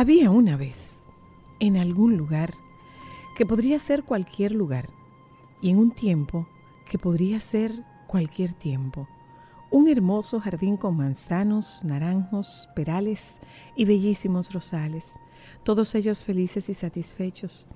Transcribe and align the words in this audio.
Había 0.00 0.30
una 0.30 0.56
vez, 0.56 1.08
en 1.58 1.76
algún 1.76 2.16
lugar, 2.16 2.54
que 3.36 3.44
podría 3.44 3.80
ser 3.80 4.04
cualquier 4.04 4.52
lugar, 4.52 4.90
y 5.60 5.70
en 5.70 5.78
un 5.78 5.90
tiempo 5.90 6.46
que 6.88 7.00
podría 7.00 7.40
ser 7.40 7.72
cualquier 8.06 8.52
tiempo, 8.52 9.08
un 9.72 9.88
hermoso 9.88 10.38
jardín 10.38 10.76
con 10.76 10.96
manzanos, 10.96 11.82
naranjos, 11.82 12.68
perales 12.76 13.40
y 13.74 13.86
bellísimos 13.86 14.52
rosales, 14.52 15.18
todos 15.64 15.96
ellos 15.96 16.24
felices 16.24 16.68
y 16.68 16.74
satisfechos. 16.74 17.66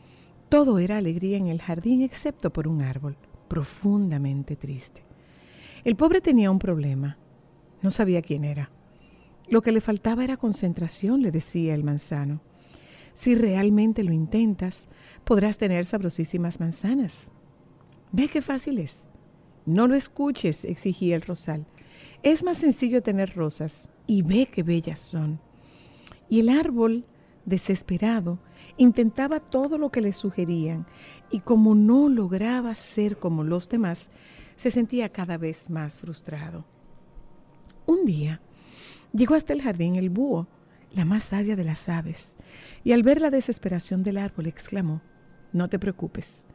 Todo 0.48 0.78
era 0.78 0.98
alegría 0.98 1.38
en 1.38 1.48
el 1.48 1.60
jardín 1.60 2.02
excepto 2.02 2.52
por 2.52 2.68
un 2.68 2.82
árbol, 2.82 3.16
profundamente 3.48 4.54
triste. 4.54 5.02
El 5.82 5.96
pobre 5.96 6.20
tenía 6.20 6.52
un 6.52 6.60
problema, 6.60 7.18
no 7.82 7.90
sabía 7.90 8.22
quién 8.22 8.44
era. 8.44 8.70
Lo 9.52 9.60
que 9.60 9.70
le 9.70 9.82
faltaba 9.82 10.24
era 10.24 10.38
concentración, 10.38 11.20
le 11.20 11.30
decía 11.30 11.74
el 11.74 11.84
manzano. 11.84 12.40
Si 13.12 13.34
realmente 13.34 14.02
lo 14.02 14.10
intentas, 14.10 14.88
podrás 15.24 15.58
tener 15.58 15.84
sabrosísimas 15.84 16.58
manzanas. 16.58 17.30
Ve 18.12 18.28
qué 18.28 18.40
fácil 18.40 18.78
es. 18.78 19.10
No 19.66 19.86
lo 19.86 19.94
escuches, 19.94 20.64
exigía 20.64 21.16
el 21.16 21.20
rosal. 21.20 21.66
Es 22.22 22.42
más 22.42 22.56
sencillo 22.56 23.02
tener 23.02 23.34
rosas 23.34 23.90
y 24.06 24.22
ve 24.22 24.48
qué 24.50 24.62
bellas 24.62 25.00
son. 25.00 25.38
Y 26.30 26.40
el 26.40 26.48
árbol, 26.48 27.04
desesperado, 27.44 28.38
intentaba 28.78 29.38
todo 29.38 29.76
lo 29.76 29.90
que 29.90 30.00
le 30.00 30.14
sugerían 30.14 30.86
y 31.30 31.40
como 31.40 31.74
no 31.74 32.08
lograba 32.08 32.74
ser 32.74 33.18
como 33.18 33.44
los 33.44 33.68
demás, 33.68 34.10
se 34.56 34.70
sentía 34.70 35.10
cada 35.10 35.36
vez 35.36 35.68
más 35.68 35.98
frustrado. 35.98 36.64
Un 37.84 38.06
día, 38.06 38.40
Llegó 39.12 39.34
hasta 39.34 39.52
el 39.52 39.60
jardín 39.60 39.96
el 39.96 40.08
búho, 40.08 40.48
la 40.90 41.04
más 41.04 41.24
sabia 41.24 41.54
de 41.54 41.64
las 41.64 41.88
aves, 41.88 42.38
y 42.82 42.92
al 42.92 43.02
ver 43.02 43.20
la 43.20 43.30
desesperación 43.30 44.02
del 44.02 44.16
árbol 44.16 44.46
exclamó, 44.46 45.02
No 45.52 45.68
te 45.68 45.78
preocupes, 45.78 46.46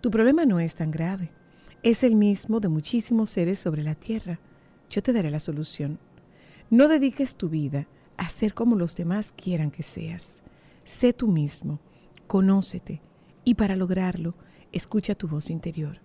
tu 0.00 0.12
problema 0.12 0.44
no 0.44 0.60
es 0.60 0.76
tan 0.76 0.92
grave, 0.92 1.32
es 1.82 2.04
el 2.04 2.14
mismo 2.14 2.60
de 2.60 2.68
muchísimos 2.68 3.30
seres 3.30 3.58
sobre 3.58 3.82
la 3.82 3.94
tierra. 3.94 4.38
Yo 4.90 5.02
te 5.02 5.12
daré 5.12 5.30
la 5.30 5.40
solución. 5.40 5.98
No 6.70 6.88
dediques 6.88 7.36
tu 7.36 7.48
vida 7.48 7.88
a 8.16 8.28
ser 8.28 8.54
como 8.54 8.76
los 8.76 8.94
demás 8.96 9.32
quieran 9.32 9.70
que 9.70 9.82
seas. 9.82 10.44
Sé 10.84 11.12
tú 11.12 11.28
mismo, 11.28 11.80
conócete, 12.26 13.02
y 13.44 13.54
para 13.54 13.76
lograrlo, 13.76 14.34
escucha 14.72 15.14
tu 15.14 15.26
voz 15.26 15.50
interior. 15.50 16.00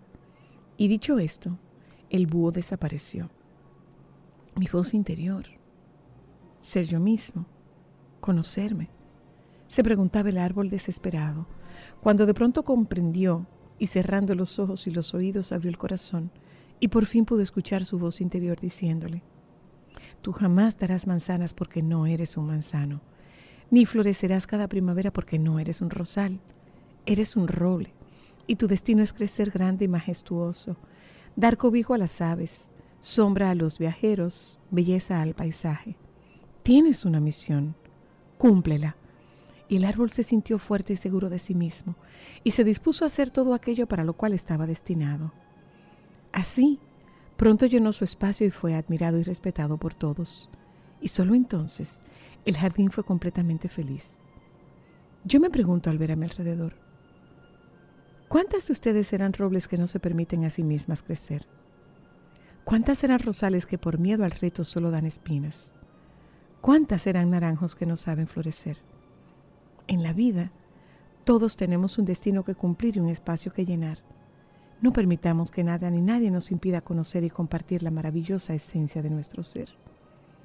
Y 0.76 0.88
dicho 0.88 1.20
esto, 1.20 1.60
el 2.10 2.26
búho 2.26 2.52
desapareció. 2.52 3.30
Mi 4.56 4.68
voz 4.68 4.94
interior 4.94 5.59
ser 6.60 6.86
yo 6.86 7.00
mismo, 7.00 7.46
conocerme. 8.20 8.90
Se 9.68 9.84
preguntaba 9.84 10.30
el 10.30 10.38
árbol 10.38 10.70
desesperado, 10.70 11.48
cuando 12.02 12.26
de 12.26 12.34
pronto 12.34 12.64
comprendió 12.64 13.46
y 13.78 13.88
cerrando 13.88 14.36
los 14.36 14.60
ojos 14.60 14.88
y 14.88 14.92
los 14.92 15.14
oídos 15.14 15.52
abrió 15.52 15.70
el 15.70 15.78
corazón 15.78 16.32
y 16.80 16.90
por 16.90 17.06
fin 17.06 17.26
pudo 17.26 17.42
escuchar 17.42 17.86
su 17.86 18.00
voz 18.00 18.22
interior 18.22 18.60
diciéndole, 18.60 19.24
Tú 20.22 20.34
jamás 20.34 20.78
darás 20.78 21.08
manzanas 21.08 21.54
porque 21.54 21.82
no 21.82 22.06
eres 22.06 22.36
un 22.36 22.48
manzano, 22.48 23.02
ni 23.72 23.86
florecerás 23.86 24.48
cada 24.48 24.68
primavera 24.68 25.12
porque 25.12 25.40
no 25.40 25.60
eres 25.60 25.82
un 25.82 25.90
rosal, 25.90 26.40
eres 27.06 27.36
un 27.36 27.48
roble, 27.48 27.94
y 28.46 28.56
tu 28.56 28.68
destino 28.68 29.02
es 29.02 29.14
crecer 29.14 29.50
grande 29.52 29.86
y 29.86 29.88
majestuoso, 29.88 30.76
dar 31.36 31.58
cobijo 31.58 31.94
a 31.94 31.98
las 31.98 32.20
aves, 32.20 32.72
sombra 33.00 33.50
a 33.50 33.56
los 33.56 33.80
viajeros, 33.80 34.60
belleza 34.72 35.22
al 35.22 35.36
paisaje. 35.36 35.96
Tienes 36.64 37.06
una 37.06 37.20
misión, 37.20 37.76
cúmplela. 38.38 38.96
Y 39.68 39.78
el 39.78 39.86
árbol 39.86 40.10
se 40.10 40.24
sintió 40.24 40.58
fuerte 40.58 40.94
y 40.94 40.96
seguro 40.96 41.30
de 41.30 41.38
sí 41.38 41.54
mismo, 41.54 41.96
y 42.44 42.52
se 42.52 42.64
dispuso 42.64 43.04
a 43.04 43.08
hacer 43.08 43.30
todo 43.30 43.54
aquello 43.54 43.88
para 43.88 44.04
lo 44.04 44.14
cual 44.14 44.34
estaba 44.34 44.66
destinado. 44.66 45.32
Así, 46.32 46.80
pronto 47.38 47.66
llenó 47.68 47.94
su 47.94 48.04
espacio 48.04 48.48
y 48.48 48.52
fue 48.52 48.74
admirado 48.76 49.20
y 49.20 49.24
respetado 49.24 49.78
por 49.78 49.94
todos. 49.94 50.50
Y 51.02 51.10
solo 51.10 51.36
entonces 51.36 52.02
el 52.46 52.58
jardín 52.58 52.90
fue 52.90 53.04
completamente 53.04 53.70
feliz. 53.70 54.24
Yo 55.24 55.40
me 55.40 55.50
pregunto 55.50 55.90
al 55.90 55.98
ver 55.98 56.12
a 56.12 56.16
mi 56.16 56.26
alrededor, 56.26 56.74
¿cuántas 58.28 58.68
de 58.68 58.74
ustedes 58.74 59.08
serán 59.08 59.34
robles 59.34 59.68
que 59.68 59.78
no 59.78 59.88
se 59.88 60.00
permiten 60.00 60.46
a 60.46 60.50
sí 60.50 60.64
mismas 60.64 61.04
crecer? 61.04 61.46
¿Cuántas 62.64 63.00
serán 63.00 63.20
rosales 63.20 63.66
que 63.66 63.78
por 63.78 64.00
miedo 64.00 64.24
al 64.24 64.32
reto 64.32 64.64
solo 64.64 64.92
dan 64.92 65.06
espinas? 65.06 65.76
¿Cuántas 66.62 67.04
serán 67.04 67.30
naranjos 67.32 67.76
que 67.76 67.86
no 67.86 67.96
saben 67.96 68.28
florecer? 68.28 68.78
En 69.88 70.04
la 70.04 70.12
vida, 70.12 70.52
todos 71.24 71.56
tenemos 71.56 71.98
un 71.98 72.06
destino 72.06 72.44
que 72.44 72.54
cumplir 72.54 72.98
y 72.98 73.00
un 73.00 73.10
espacio 73.10 73.54
que 73.54 73.66
llenar. 73.66 74.00
No 74.82 74.92
permitamos 74.92 75.52
que 75.52 75.64
nada 75.64 75.90
ni 75.90 76.02
nadie 76.02 76.32
nos 76.32 76.52
impida 76.52 76.82
conocer 76.82 77.24
y 77.24 77.30
compartir 77.30 77.82
la 77.82 77.92
maravillosa 77.92 78.54
esencia 78.54 79.02
de 79.02 79.10
nuestro 79.10 79.44
ser. 79.44 79.70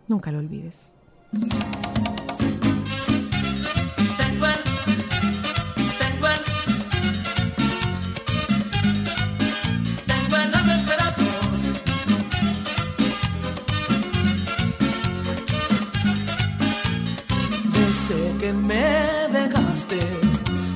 Nunca 0.07 0.31
lo 0.31 0.39
olvides. 0.39 0.97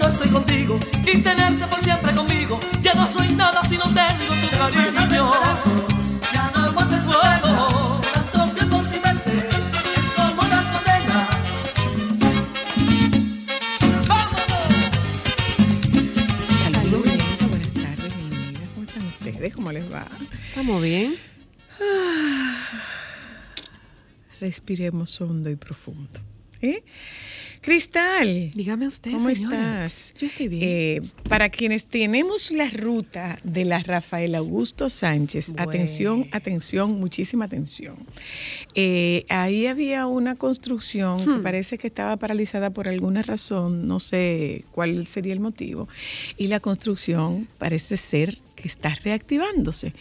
No 0.00 0.08
estoy 0.08 0.28
contigo. 0.28 0.78
Y 1.06 1.18
tenerte 1.18 1.66
por 1.66 1.80
siempre 1.80 2.14
conmigo, 2.14 2.60
ya 2.82 2.94
no 2.94 3.08
soy 3.08 3.28
nada 3.34 3.62
si 3.64 3.76
no 3.76 3.84
tengo 3.84 4.34
tu 4.42 4.56
cariño. 4.56 5.32
Ya 6.32 6.50
no 6.54 6.64
aguanto 6.64 6.94
esta 6.96 7.40
pena, 7.42 8.00
tanto 8.12 8.54
tiempo 8.54 8.82
sin 8.82 9.02
verte, 9.02 9.36
es 9.36 10.04
como 10.16 10.42
una 10.42 10.60
condena. 10.72 11.28
¡Vámonos! 14.08 14.70
Saludos. 16.72 17.02
Buenas 17.48 17.70
tardes, 17.74 18.16
bienvenidas. 18.16 18.68
¿Cómo 18.74 18.86
están 18.86 19.06
ustedes? 19.06 19.54
¿Cómo 19.54 19.72
les 19.72 19.92
va? 19.92 20.08
Estamos 20.48 20.82
bien. 20.82 21.16
Respiremos 24.40 25.20
hondo 25.20 25.50
y 25.50 25.56
profundo. 25.56 26.18
¿Eh? 26.62 26.82
Cristal, 27.60 28.50
Dígame 28.54 28.86
usted, 28.86 29.10
¿cómo 29.12 29.28
señora. 29.34 29.84
estás? 29.84 30.14
Yo 30.18 30.26
estoy 30.26 30.48
bien. 30.48 30.62
Eh, 30.64 31.02
para 31.28 31.50
quienes 31.50 31.86
tenemos 31.88 32.50
la 32.52 32.70
ruta 32.70 33.38
de 33.44 33.66
la 33.66 33.80
Rafael 33.80 34.34
Augusto 34.34 34.88
Sánchez, 34.88 35.48
Bueno. 35.52 35.62
atención, 35.68 36.26
atención, 36.32 36.98
muchísima 36.98 37.44
atención. 37.44 37.96
Eh, 38.74 39.26
ahí 39.28 39.66
había 39.66 40.06
una 40.06 40.36
construcción 40.36 41.22
que 41.22 41.30
Hmm. 41.32 41.42
parece 41.42 41.76
que 41.76 41.88
estaba 41.88 42.16
paralizada 42.16 42.70
por 42.70 42.88
alguna 42.88 43.20
razón, 43.20 43.86
no 43.86 44.00
sé 44.00 44.64
cuál 44.72 45.04
sería 45.04 45.34
el 45.34 45.40
motivo, 45.40 45.86
y 46.38 46.46
la 46.46 46.60
construcción 46.60 47.46
parece 47.58 47.98
ser 47.98 48.38
que 48.56 48.68
está 48.68 48.94
reactivándose. 49.04 49.92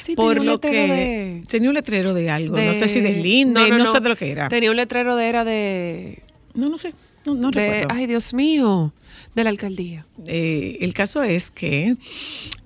Sí, 0.00 0.14
por 0.16 0.42
lo 0.44 0.60
que 0.60 0.70
de- 0.70 1.42
tenía 1.48 1.68
un 1.70 1.74
letrero 1.74 2.12
de 2.14 2.28
algo, 2.30 2.58
no 2.58 2.74
sé 2.74 2.88
si 2.88 3.00
de- 3.00 3.12
deslinde, 3.12 3.70
no, 3.70 3.86
sé 3.90 4.00
de 4.00 4.08
lo 4.08 4.16
que 4.16 4.30
era. 4.30 4.48
Tenía 4.48 4.70
un 4.70 4.76
letrero 4.76 5.16
de 5.16 5.28
era 5.28 5.44
de, 5.44 6.22
No, 6.56 6.68
no 6.68 6.78
sé, 6.78 6.92
no, 7.24 7.34
no 7.34 7.50
de- 7.50 7.60
recuerdo. 7.80 7.94
ay 7.94 8.06
Dios 8.06 8.34
mío, 8.34 8.92
de 9.34 9.44
la 9.44 9.50
alcaldía. 9.50 10.06
Eh, 10.26 10.78
el 10.80 10.92
caso 10.94 11.22
es 11.22 11.50
que 11.50 11.96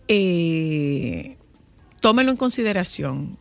eh, 0.08 1.36
tómelo 2.00 2.30
en 2.30 2.36
consideración. 2.36 3.36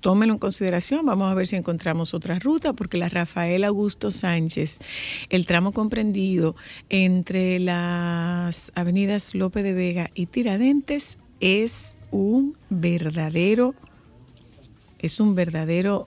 Tómelo 0.00 0.32
en 0.32 0.38
consideración. 0.38 1.04
Vamos 1.04 1.30
a 1.30 1.34
ver 1.34 1.46
si 1.46 1.56
encontramos 1.56 2.14
otra 2.14 2.38
ruta, 2.38 2.72
porque 2.72 2.96
la 2.96 3.10
Rafael 3.10 3.64
Augusto 3.64 4.10
Sánchez, 4.10 4.78
el 5.28 5.44
tramo 5.44 5.72
comprendido 5.72 6.56
entre 6.88 7.58
las 7.58 8.72
avenidas 8.74 9.34
López 9.34 9.62
de 9.62 9.74
Vega 9.74 10.10
y 10.14 10.24
Tiradentes, 10.26 11.18
es 11.40 11.98
un 12.10 12.56
verdadero, 12.70 13.74
es 15.00 15.20
un 15.20 15.34
verdadero 15.34 16.06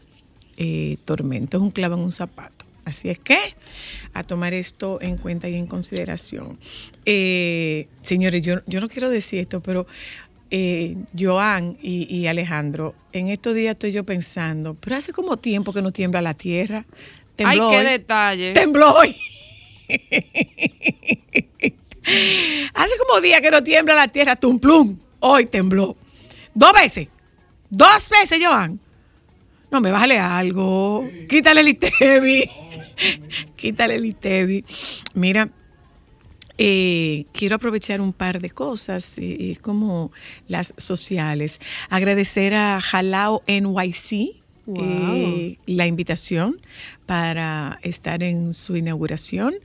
eh, 0.57 0.97
tormento, 1.05 1.57
es 1.57 1.63
un 1.63 1.71
clavo 1.71 1.93
en 1.95 2.01
un 2.01 2.11
zapato. 2.11 2.62
Así 2.85 3.09
es 3.09 3.19
que 3.19 3.37
a 4.13 4.23
tomar 4.23 4.53
esto 4.53 4.99
en 5.01 5.17
cuenta 5.17 5.47
y 5.47 5.55
en 5.55 5.67
consideración. 5.67 6.59
Eh, 7.05 7.87
señores, 8.01 8.41
yo, 8.41 8.57
yo 8.65 8.81
no 8.81 8.89
quiero 8.89 9.09
decir 9.09 9.39
esto, 9.39 9.61
pero 9.61 9.87
eh, 10.51 10.97
Joan 11.17 11.77
y, 11.81 12.13
y 12.13 12.27
Alejandro, 12.27 12.93
en 13.11 13.29
estos 13.29 13.55
días 13.55 13.73
estoy 13.73 13.91
yo 13.91 14.03
pensando, 14.03 14.75
pero 14.75 14.97
hace 14.97 15.13
como 15.13 15.37
tiempo 15.37 15.73
que 15.73 15.81
no 15.81 15.91
tiembla 15.91 16.21
la 16.21 16.33
tierra. 16.33 16.85
Ay, 17.37 17.57
qué 17.57 17.65
hoy. 17.65 17.85
detalle. 17.85 18.53
Tembló 18.53 18.93
hoy. 18.93 19.15
Hace 22.73 22.93
como 22.97 23.21
días 23.21 23.39
que 23.41 23.49
no 23.49 23.63
tiembla 23.63 23.95
la 23.95 24.07
tierra, 24.09 24.35
tum 24.35 24.59
plum. 24.59 24.97
Hoy 25.19 25.45
tembló. 25.45 25.95
Dos 26.53 26.73
veces. 26.73 27.07
Dos 27.69 28.09
veces, 28.09 28.39
Joan. 28.43 28.79
No, 29.73 29.81
me 29.81 29.89
bájale 29.89 30.19
algo. 30.19 31.09
Quítale 31.27 31.61
el 31.61 31.69
ITEVI. 31.69 32.47
Quítale 33.55 33.95
el 33.95 34.05
ITEVI. 34.05 34.63
Mira, 35.15 35.49
eh, 36.59 37.25
quiero 37.31 37.55
aprovechar 37.55 37.99
un 37.99 38.13
par 38.13 38.39
de 38.39 38.51
cosas, 38.51 39.17
eh, 39.17 39.57
como 39.61 40.11
las 40.47 40.75
sociales. 40.77 41.59
Agradecer 41.89 42.53
a 42.53 42.79
Jalao 42.79 43.41
NYC. 43.47 44.43
Wow. 44.65 44.77
eh, 44.85 45.57
la 45.65 45.87
invitación 45.87 46.61
para 47.07 47.79
estar 47.81 48.21
en 48.21 48.53
su 48.53 48.77
inauguración. 48.77 49.55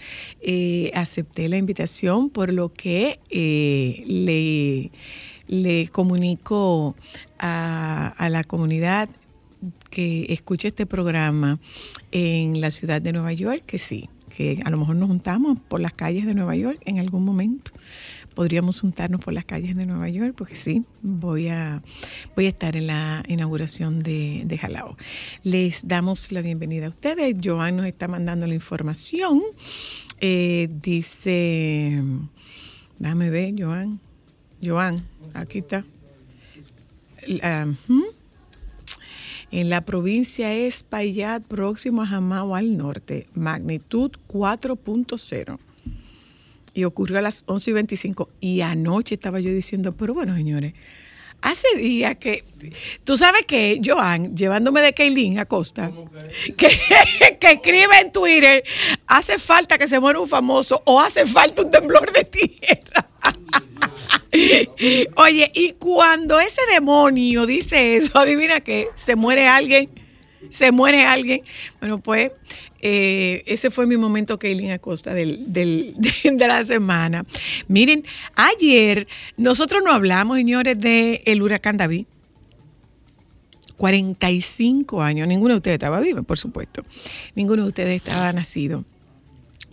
Eh, 0.40 0.90
acepté 0.94 1.50
la 1.50 1.58
invitación 1.58 2.30
por 2.30 2.50
lo 2.52 2.72
que 2.72 3.20
le 3.28 4.90
le 5.48 5.88
comunico 5.88 6.94
a, 7.38 8.08
a 8.18 8.28
la 8.28 8.44
comunidad 8.44 9.08
que 9.98 10.26
escuche 10.32 10.68
este 10.68 10.86
programa 10.86 11.58
en 12.12 12.60
la 12.60 12.70
ciudad 12.70 13.02
de 13.02 13.12
Nueva 13.12 13.32
York, 13.32 13.64
que 13.66 13.78
sí, 13.78 14.08
que 14.32 14.60
a 14.64 14.70
lo 14.70 14.76
mejor 14.76 14.94
nos 14.94 15.08
juntamos 15.08 15.58
por 15.66 15.80
las 15.80 15.92
calles 15.92 16.24
de 16.24 16.34
Nueva 16.34 16.54
York 16.54 16.80
en 16.84 17.00
algún 17.00 17.24
momento. 17.24 17.72
Podríamos 18.36 18.78
juntarnos 18.78 19.20
por 19.20 19.34
las 19.34 19.44
calles 19.44 19.74
de 19.74 19.86
Nueva 19.86 20.08
York, 20.08 20.34
porque 20.38 20.54
sí, 20.54 20.84
voy 21.02 21.48
a, 21.48 21.82
voy 22.36 22.46
a 22.46 22.50
estar 22.50 22.76
en 22.76 22.86
la 22.86 23.24
inauguración 23.26 23.98
de, 23.98 24.42
de 24.44 24.56
Jalao. 24.56 24.96
Les 25.42 25.80
damos 25.88 26.30
la 26.30 26.42
bienvenida 26.42 26.86
a 26.86 26.90
ustedes. 26.90 27.34
Joan 27.42 27.78
nos 27.78 27.86
está 27.86 28.06
mandando 28.06 28.46
la 28.46 28.54
información. 28.54 29.42
Eh, 30.20 30.68
dice, 30.80 32.00
déjame 33.00 33.30
ver, 33.30 33.52
Joan. 33.58 33.98
Joan, 34.62 35.04
aquí 35.34 35.58
está. 35.58 35.84
Ujú. 37.26 38.17
En 39.50 39.70
la 39.70 39.80
provincia 39.80 40.52
es 40.52 40.82
Payat, 40.82 41.42
próximo 41.42 42.02
a 42.02 42.06
Jamao 42.06 42.54
al 42.54 42.76
norte, 42.76 43.26
magnitud 43.34 44.12
4.0. 44.28 45.58
Y 46.74 46.84
ocurrió 46.84 47.18
a 47.18 47.22
las 47.22 47.44
11 47.46 47.70
y 47.70 47.74
25. 47.74 48.28
Y 48.40 48.60
anoche 48.60 49.14
estaba 49.14 49.40
yo 49.40 49.50
diciendo, 49.50 49.92
pero 49.96 50.12
bueno, 50.12 50.34
señores, 50.34 50.74
hace 51.40 51.66
días 51.78 52.16
que. 52.16 52.44
Tú 53.04 53.16
sabes 53.16 53.46
que, 53.46 53.80
Joan, 53.82 54.36
llevándome 54.36 54.82
de 54.82 54.92
Kaylin 54.92 55.38
Acosta, 55.38 55.90
que, 56.56 56.68
que 57.40 57.50
escribe 57.52 58.00
en 58.02 58.12
Twitter, 58.12 58.62
hace 59.06 59.38
falta 59.38 59.78
que 59.78 59.88
se 59.88 59.98
muera 59.98 60.20
un 60.20 60.28
famoso 60.28 60.82
o 60.84 61.00
hace 61.00 61.26
falta 61.26 61.62
un 61.62 61.70
temblor 61.70 62.12
de 62.12 62.24
tierra. 62.24 63.07
Oye, 65.16 65.50
y 65.54 65.72
cuando 65.72 66.38
ese 66.40 66.60
demonio 66.72 67.46
dice 67.46 67.96
eso, 67.96 68.18
adivina 68.18 68.60
qué, 68.60 68.88
se 68.94 69.16
muere 69.16 69.48
alguien, 69.48 69.90
se 70.50 70.72
muere 70.72 71.04
alguien. 71.04 71.42
Bueno, 71.80 71.98
pues 71.98 72.32
eh, 72.80 73.42
ese 73.46 73.70
fue 73.70 73.86
mi 73.86 73.96
momento, 73.96 74.38
Kaylin 74.38 74.70
Acosta, 74.70 75.14
del, 75.14 75.52
de, 75.52 75.94
de 76.24 76.48
la 76.48 76.64
semana. 76.64 77.24
Miren, 77.66 78.04
ayer 78.34 79.08
nosotros 79.36 79.82
no 79.84 79.92
hablamos, 79.92 80.36
señores, 80.36 80.78
del 80.80 81.42
huracán 81.42 81.76
David. 81.76 82.06
45 83.76 85.00
años, 85.00 85.28
ninguno 85.28 85.54
de 85.54 85.58
ustedes 85.58 85.74
estaba 85.76 86.00
vivo, 86.00 86.22
por 86.24 86.36
supuesto. 86.36 86.82
Ninguno 87.36 87.62
de 87.62 87.68
ustedes 87.68 87.96
estaba 87.96 88.32
nacido. 88.32 88.84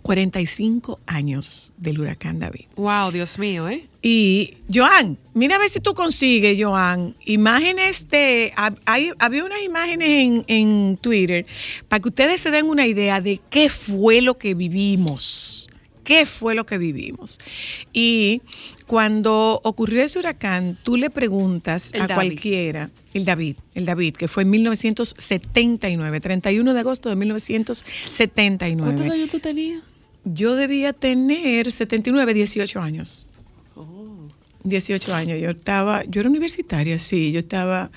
45 0.06 1.00
años 1.06 1.74
del 1.78 1.98
huracán 2.00 2.38
David. 2.38 2.66
Wow, 2.76 3.10
Dios 3.10 3.38
mío, 3.40 3.68
¿eh? 3.68 3.86
Y 4.02 4.54
Joan, 4.72 5.18
mira 5.34 5.56
a 5.56 5.58
ver 5.58 5.68
si 5.68 5.80
tú 5.80 5.94
consigues, 5.94 6.56
Joan, 6.60 7.16
imágenes 7.24 8.08
de... 8.08 8.52
hay- 8.84 9.10
había 9.18 9.44
unas 9.44 9.62
imágenes 9.62 10.08
en, 10.08 10.44
en 10.46 10.96
Twitter 10.98 11.44
para 11.88 12.00
que 12.00 12.08
ustedes 12.08 12.38
se 12.40 12.52
den 12.52 12.66
una 12.66 12.86
idea 12.86 13.20
de 13.20 13.40
qué 13.50 13.68
fue 13.68 14.20
lo 14.22 14.38
que 14.38 14.54
vivimos. 14.54 15.68
¿Qué 16.04 16.24
fue 16.24 16.54
lo 16.54 16.64
que 16.64 16.78
vivimos? 16.78 17.40
Y 17.92 18.40
cuando 18.86 19.60
ocurrió 19.64 20.04
ese 20.04 20.20
huracán, 20.20 20.78
tú 20.84 20.96
le 20.96 21.10
preguntas 21.10 21.90
El 21.92 22.02
a 22.02 22.06
David. 22.06 22.14
cualquiera, 22.30 22.90
el 23.12 23.24
David, 23.24 23.56
el 23.74 23.86
David, 23.86 24.14
que 24.14 24.28
fue 24.28 24.44
en 24.44 24.50
1979, 24.50 26.20
31 26.20 26.74
de 26.74 26.78
agosto 26.78 27.08
de 27.08 27.16
1979. 27.16 28.84
¿Cuántos 28.94 29.12
años 29.12 29.30
tú 29.30 29.40
tenías? 29.40 29.82
Yo 30.26 30.56
debía 30.56 30.92
tener 30.92 31.70
79, 31.70 32.34
18 32.34 32.80
años. 32.80 33.28
18 34.64 35.14
años. 35.14 35.40
Yo 35.40 35.50
estaba, 35.50 36.02
yo 36.04 36.20
era 36.20 36.28
universitaria, 36.28 36.98
sí. 36.98 37.30
Yo 37.30 37.38
estaba, 37.38 37.92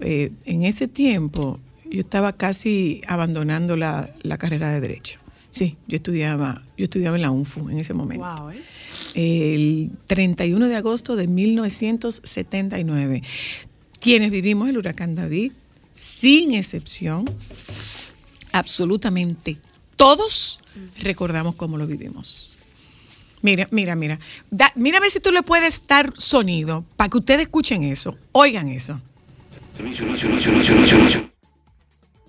eh, 0.00 0.32
en 0.46 0.64
ese 0.64 0.88
tiempo, 0.88 1.60
yo 1.90 2.00
estaba 2.00 2.32
casi 2.32 3.02
abandonando 3.06 3.76
la, 3.76 4.10
la 4.22 4.38
carrera 4.38 4.70
de 4.70 4.80
Derecho. 4.80 5.20
Sí, 5.50 5.76
yo 5.86 5.96
estudiaba, 5.96 6.62
yo 6.76 6.84
estudiaba 6.84 7.16
en 7.16 7.22
la 7.22 7.30
UNFU 7.30 7.68
en 7.68 7.78
ese 7.78 7.92
momento. 7.92 8.24
Wow, 8.24 8.50
¿eh? 8.50 8.62
El 9.14 9.90
31 10.06 10.68
de 10.68 10.76
agosto 10.76 11.16
de 11.16 11.26
1979. 11.26 13.22
Quienes 14.00 14.30
vivimos 14.30 14.68
el 14.68 14.78
huracán 14.78 15.14
David, 15.14 15.52
sin 15.92 16.54
excepción, 16.54 17.28
absolutamente 18.52 19.58
todos 19.96 20.60
recordamos 21.00 21.54
cómo 21.54 21.76
lo 21.78 21.86
vivimos. 21.86 22.58
Mira, 23.42 23.68
mira, 23.70 23.94
mira. 23.94 24.18
Da- 24.50 24.72
ver 25.00 25.10
si 25.10 25.20
tú 25.20 25.30
le 25.30 25.42
puedes 25.42 25.86
dar 25.86 26.12
sonido 26.16 26.84
para 26.96 27.08
que 27.08 27.18
ustedes 27.18 27.42
escuchen 27.42 27.82
eso. 27.84 28.16
Oigan 28.32 28.68
eso. 28.68 29.00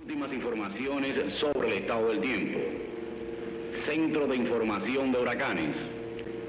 Últimas 0.02 0.32
informaciones 0.34 1.16
sobre 1.40 1.68
el 1.68 1.74
estado 1.84 2.10
del 2.10 2.22
tiempo. 2.22 2.60
Centro 3.86 4.28
de 4.28 4.36
Información 4.36 5.12
de 5.12 5.20
Huracanes. 5.20 5.76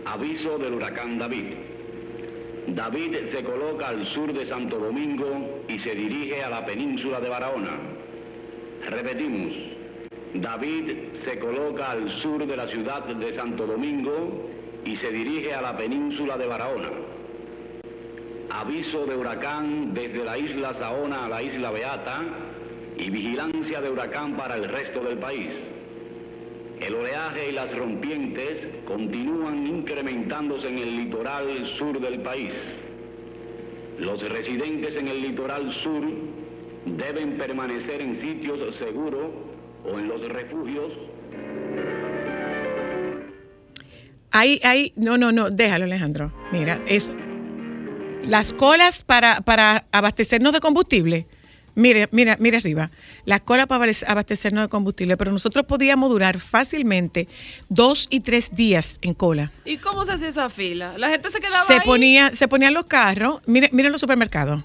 Aviso 0.05 0.59
del 0.59 0.75
huracán 0.75 1.19
David. 1.19 1.55
David 2.69 3.17
se 3.33 3.43
coloca 3.43 3.89
al 3.89 4.07
sur 4.15 4.33
de 4.33 4.47
Santo 4.49 4.79
Domingo 4.79 5.65
y 5.69 5.79
se 5.79 5.95
dirige 5.95 6.43
a 6.43 6.51
la 6.51 6.67
península 6.67 7.21
de 7.21 7.29
Barahona. 7.29 7.79
Repetimos. 8.89 9.53
David 10.35 10.93
se 11.25 11.39
coloca 11.39 11.91
al 11.91 12.09
sur 12.23 12.47
de 12.47 12.57
la 12.57 12.69
ciudad 12.69 13.05
de 13.05 13.35
Santo 13.35 13.67
Domingo 13.67 14.49
y 14.85 14.97
se 14.97 15.11
dirige 15.11 15.53
a 15.55 15.61
la 15.61 15.77
península 15.77 16.39
de 16.39 16.47
Barahona. 16.47 16.91
Aviso 18.51 19.07
de 19.07 19.17
huracán 19.17 19.93
desde 19.93 20.25
la 20.25 20.39
isla 20.39 20.75
Saona 20.75 21.27
a 21.27 21.29
la 21.29 21.43
isla 21.43 21.71
Beata 21.71 22.23
y 22.97 23.11
vigilancia 23.11 23.81
de 23.81 23.91
huracán 23.91 24.37
para 24.37 24.57
el 24.57 24.69
resto 24.69 25.03
del 25.03 25.19
país. 25.19 25.51
El 26.81 26.95
oleaje 26.95 27.51
y 27.51 27.53
las 27.53 27.77
rompientes 27.77 28.85
continúan 28.87 29.67
incrementándose 29.67 30.69
en 30.69 30.79
el 30.79 30.97
litoral 30.97 31.75
sur 31.77 32.01
del 32.01 32.21
país. 32.21 32.53
Los 33.99 34.21
residentes 34.29 34.97
en 34.97 35.09
el 35.09 35.21
litoral 35.21 35.73
sur 35.83 36.03
deben 36.87 37.37
permanecer 37.37 38.01
en 38.01 38.21
sitios 38.21 38.75
seguros 38.77 39.50
o 39.85 39.99
en 39.99 40.09
los 40.09 40.29
refugios 40.29 40.93
Ahí, 44.33 44.61
ahí, 44.63 44.93
no, 44.95 45.19
no, 45.19 45.33
no, 45.33 45.51
déjalo 45.51 45.87
Alejandro. 45.87 46.33
Mira, 46.53 46.81
eso. 46.87 47.13
Las 48.29 48.53
colas 48.53 49.03
para, 49.03 49.41
para 49.41 49.87
abastecernos 49.91 50.53
de 50.53 50.61
combustible. 50.61 51.27
Mire, 51.75 52.09
mira, 52.13 52.37
mira 52.39 52.59
arriba. 52.59 52.91
Las 53.25 53.41
colas 53.41 53.67
para 53.67 53.85
abastec- 53.87 54.05
abastecernos 54.09 54.63
de 54.65 54.69
combustible. 54.69 55.17
Pero 55.17 55.33
nosotros 55.33 55.67
podíamos 55.67 56.11
durar 56.11 56.39
fácilmente 56.39 57.27
dos 57.69 58.07
y 58.09 58.21
tres 58.21 58.55
días 58.55 58.99
en 59.03 59.15
cola. 59.15 59.51
¿Y 59.65 59.79
cómo 59.79 60.05
se 60.05 60.13
hacía 60.13 60.29
esa 60.29 60.49
fila? 60.49 60.97
La 60.97 61.09
gente 61.09 61.29
se 61.31 61.41
quedaba 61.41 61.65
Se 61.65 61.75
ahí. 61.75 61.81
ponía, 61.85 62.31
se 62.31 62.47
ponían 62.47 62.73
los 62.73 62.87
carros. 62.87 63.41
Miren, 63.47 63.71
miren 63.73 63.91
los 63.91 64.01
supermercados. 64.01 64.63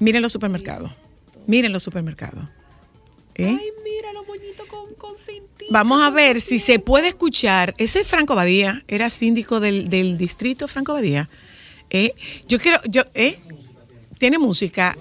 Miren 0.00 0.20
los 0.22 0.32
supermercados. 0.32 0.90
Miren 1.46 1.72
los 1.72 1.84
supermercados. 1.84 2.48
¿Eh? 3.34 3.46
Ay, 3.46 3.70
mira 3.84 4.12
los 4.12 4.26
moñitos 4.26 4.66
con, 4.66 4.94
con. 4.94 5.14
Vamos 5.70 6.02
a 6.02 6.10
ver 6.10 6.40
si 6.40 6.58
se 6.58 6.78
puede 6.78 7.08
escuchar. 7.08 7.74
Ese 7.78 8.00
es 8.00 8.06
Franco 8.06 8.34
Badía, 8.34 8.82
era 8.88 9.08
síndico 9.10 9.60
del, 9.60 9.88
del 9.88 10.18
distrito 10.18 10.66
Franco 10.68 10.94
Badía. 10.94 11.28
Eh, 11.90 12.14
yo 12.46 12.58
quiero, 12.58 12.80
yo, 12.88 13.02
¿eh? 13.14 13.38
Tiene 14.18 14.38
música. 14.38 14.96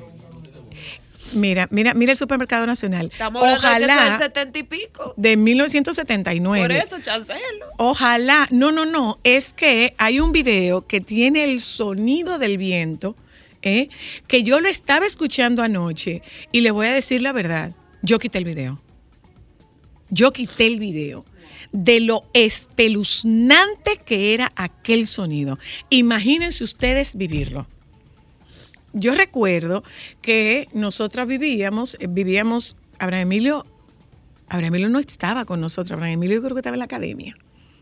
Mira, 1.33 1.67
mira, 1.71 1.93
mira 1.93 2.12
el 2.12 2.17
supermercado 2.17 2.65
nacional. 2.65 3.09
Estamos 3.12 3.43
Ojalá 3.43 4.17
70 4.17 4.59
y 4.59 4.63
pico. 4.63 5.13
de 5.15 5.38
1979. 5.38 6.63
Por 6.63 6.71
eso, 6.71 7.00
chancelo. 7.00 7.65
Ojalá, 7.77 8.48
no, 8.51 8.71
no, 8.71 8.86
no, 8.86 9.19
es 9.24 9.53
que 9.53 9.93
hay 9.98 10.19
un 10.19 10.31
video 10.31 10.88
que 10.88 11.01
tiene 11.01 11.43
el 11.43 11.62
sonido 11.62 12.39
del 12.39 12.57
viento, 12.57 13.15
¿eh? 13.62 13.89
que 14.27 14.43
yo 14.43 14.59
lo 14.59 14.69
estaba 14.69 15.05
escuchando 15.05 15.62
anoche 15.62 16.24
y 16.51 16.62
le 16.62 16.71
voy 16.71 16.88
a 16.88 16.93
decir 16.93 17.21
la 17.21 17.31
verdad, 17.31 17.74
yo 18.01 18.20
quité 18.20 18.38
el 18.39 18.46
video. 18.46 18.82
Yo 20.10 20.32
quité 20.32 20.65
el 20.68 20.79
video 20.79 21.25
de 21.72 22.00
lo 22.00 22.24
espeluznante 22.34 23.98
que 24.06 24.34
era 24.34 24.51
aquel 24.56 25.06
sonido. 25.06 25.60
Imagínense 25.89 26.63
ustedes 26.63 27.15
vivirlo. 27.15 27.68
Yo 28.94 29.13
recuerdo 29.13 29.84
que 30.22 30.68
nosotras 30.74 31.27
vivíamos, 31.27 31.96
eh, 32.00 32.08
vivíamos, 32.10 32.75
Abraham 32.98 33.22
Emilio, 33.24 33.65
Abraham 34.48 34.74
Emilio 34.74 34.89
no 34.89 34.98
estaba 35.00 35.46
con 35.46 35.62
nosotros, 35.62 35.91
Abraham 35.91 36.13
Emilio 36.13 36.38
yo 36.38 36.41
creo 36.41 36.56
que 36.56 36.62
estaba 36.62 36.75
en 36.75 36.79
la 36.79 36.86
academia. 36.86 37.36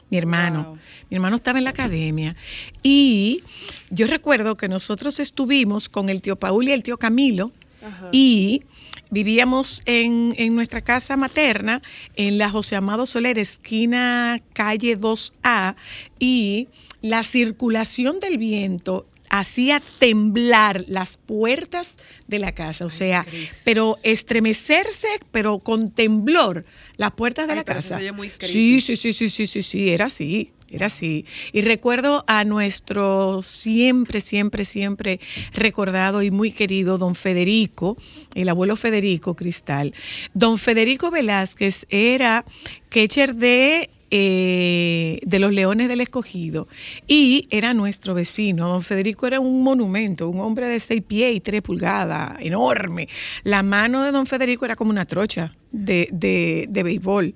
Mi 0.09 0.17
hermano, 0.17 0.63
Wow. 0.63 0.77
mi 1.09 1.15
hermano 1.15 1.36
estaba 1.38 1.57
en 1.59 1.63
la 1.63 1.69
academia. 1.71 2.36
Y 2.83 3.41
yo 3.89 4.07
recuerdo 4.07 4.57
que 4.57 4.67
nosotros 4.67 5.19
estuvimos 5.19 5.88
con 5.88 6.09
el 6.09 6.21
tío 6.21 6.36
Paul 6.38 6.67
y 6.67 6.71
el 6.71 6.83
tío 6.83 6.97
Camilo 6.97 7.51
Ajá. 7.81 8.09
y 8.12 8.63
vivíamos 9.11 9.81
en, 9.85 10.33
en 10.37 10.55
nuestra 10.55 10.81
casa 10.81 11.15
materna, 11.15 11.81
en 12.15 12.37
la 12.37 12.49
José 12.49 12.75
Amado 12.75 13.05
Soler, 13.05 13.39
esquina 13.39 14.39
calle 14.53 14.97
2A, 14.99 15.75
y 16.19 16.67
la 17.01 17.23
circulación 17.23 18.19
del 18.19 18.37
viento 18.37 19.05
hacía 19.29 19.81
temblar 19.99 20.85
las 20.87 21.17
puertas 21.17 21.97
de 22.27 22.39
la 22.39 22.53
casa, 22.53 22.85
o 22.85 22.89
sea, 22.89 23.25
pero 23.65 23.95
estremecerse, 24.03 25.07
pero 25.31 25.59
con 25.59 25.91
temblor 25.91 26.65
las 26.95 27.11
puertas 27.11 27.47
de 27.47 27.53
Ay, 27.53 27.57
la 27.59 27.63
casa. 27.63 27.99
muy 28.13 28.31
sí, 28.39 28.81
sí, 28.81 28.95
sí, 28.95 29.13
sí, 29.13 29.29
sí, 29.29 29.47
sí, 29.47 29.63
sí, 29.63 29.89
era 29.89 30.05
así. 30.05 30.51
Era 30.69 30.88
así. 30.88 31.25
Y 31.53 31.62
recuerdo 31.62 32.24
a 32.27 32.43
nuestro 32.43 33.41
siempre, 33.41 34.19
siempre, 34.19 34.65
siempre 34.65 35.19
recordado 35.53 36.21
y 36.24 36.31
muy 36.31 36.51
querido 36.51 36.97
don 36.97 37.15
Federico, 37.15 37.97
el 38.36 38.50
abuelo 38.50 38.75
Federico 38.75 39.36
Cristal. 39.36 39.93
Don 40.33 40.57
Federico 40.57 41.09
Velázquez 41.09 41.86
era 41.89 42.43
catcher 42.89 43.36
de, 43.36 43.89
eh, 44.12 45.19
de 45.24 45.39
los 45.39 45.53
Leones 45.53 45.88
del 45.88 46.01
Escogido 46.01 46.67
y 47.07 47.47
era 47.50 47.74
nuestro 47.74 48.13
vecino. 48.13 48.67
Don 48.67 48.81
Federico 48.81 49.25
era 49.25 49.39
un 49.39 49.63
monumento, 49.63 50.27
un 50.27 50.41
hombre 50.41 50.67
de 50.67 50.79
seis 50.81 51.01
pies 51.01 51.33
y 51.33 51.39
tres 51.39 51.62
pulgadas, 51.62 52.36
enorme. 52.41 53.07
La 53.43 53.63
mano 53.63 54.03
de 54.03 54.12
don 54.12 54.25
Federico 54.25 54.65
era 54.65 54.75
como 54.75 54.91
una 54.91 55.05
trocha 55.05 55.53
de, 55.71 56.09
de, 56.12 56.65
de 56.69 56.83
béisbol. 56.83 57.33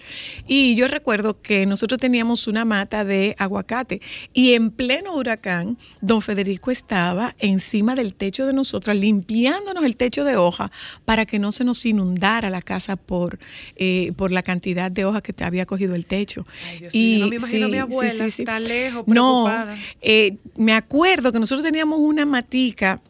Y 0.48 0.76
yo 0.76 0.88
recuerdo 0.88 1.42
que 1.42 1.66
nosotros 1.66 2.00
teníamos 2.00 2.48
una 2.48 2.66
mata 2.66 3.04
de 3.04 3.36
aguacate 3.38 4.02
y 4.34 4.54
en 4.54 4.72
pleno 4.72 5.16
huracán, 5.16 5.78
don 6.02 6.22
Federico 6.22 6.72
estaba 6.72 7.36
encima 7.40 7.96
del 7.96 8.14
techo 8.14 8.46
de 8.46 8.54
nosotros, 8.54 8.96
limpiándonos 8.96 9.84
el 9.84 9.96
techo 9.96 10.24
de 10.24 10.38
hoja 10.38 10.72
para 11.06 11.26
que 11.26 11.40
no 11.40 11.52
se 11.52 11.64
nos 11.64 11.86
inundara 11.86 12.50
la 12.50 12.62
casa 12.62 12.96
por, 12.96 13.40
eh, 13.76 14.14
por 14.16 14.32
la 14.32 14.44
cantidad 14.44 14.90
de 14.92 15.06
hojas 15.06 15.22
que 15.22 15.34
te 15.34 15.44
había 15.44 15.66
cogido 15.66 15.96
el 15.96 16.06
techo. 16.06 16.46
Ay, 16.70 16.80
Dios 16.80 16.94
mío, 16.94 17.20
no 17.20 17.28
me 17.28 17.36
imagino 17.36 17.66
a 17.66 17.70
mi 17.70 17.78
abuela, 17.78 18.26
está 18.26 18.60
lejos, 18.60 19.04
No, 19.08 19.44
preocupada. 19.46 19.78
eh, 20.02 20.38
me 20.58 20.74
acuerdo 20.74 21.32
que 21.32 21.40
nosotros 21.40 21.64
teníamos 21.66 22.00
una 22.00 22.26
matica 22.26 23.02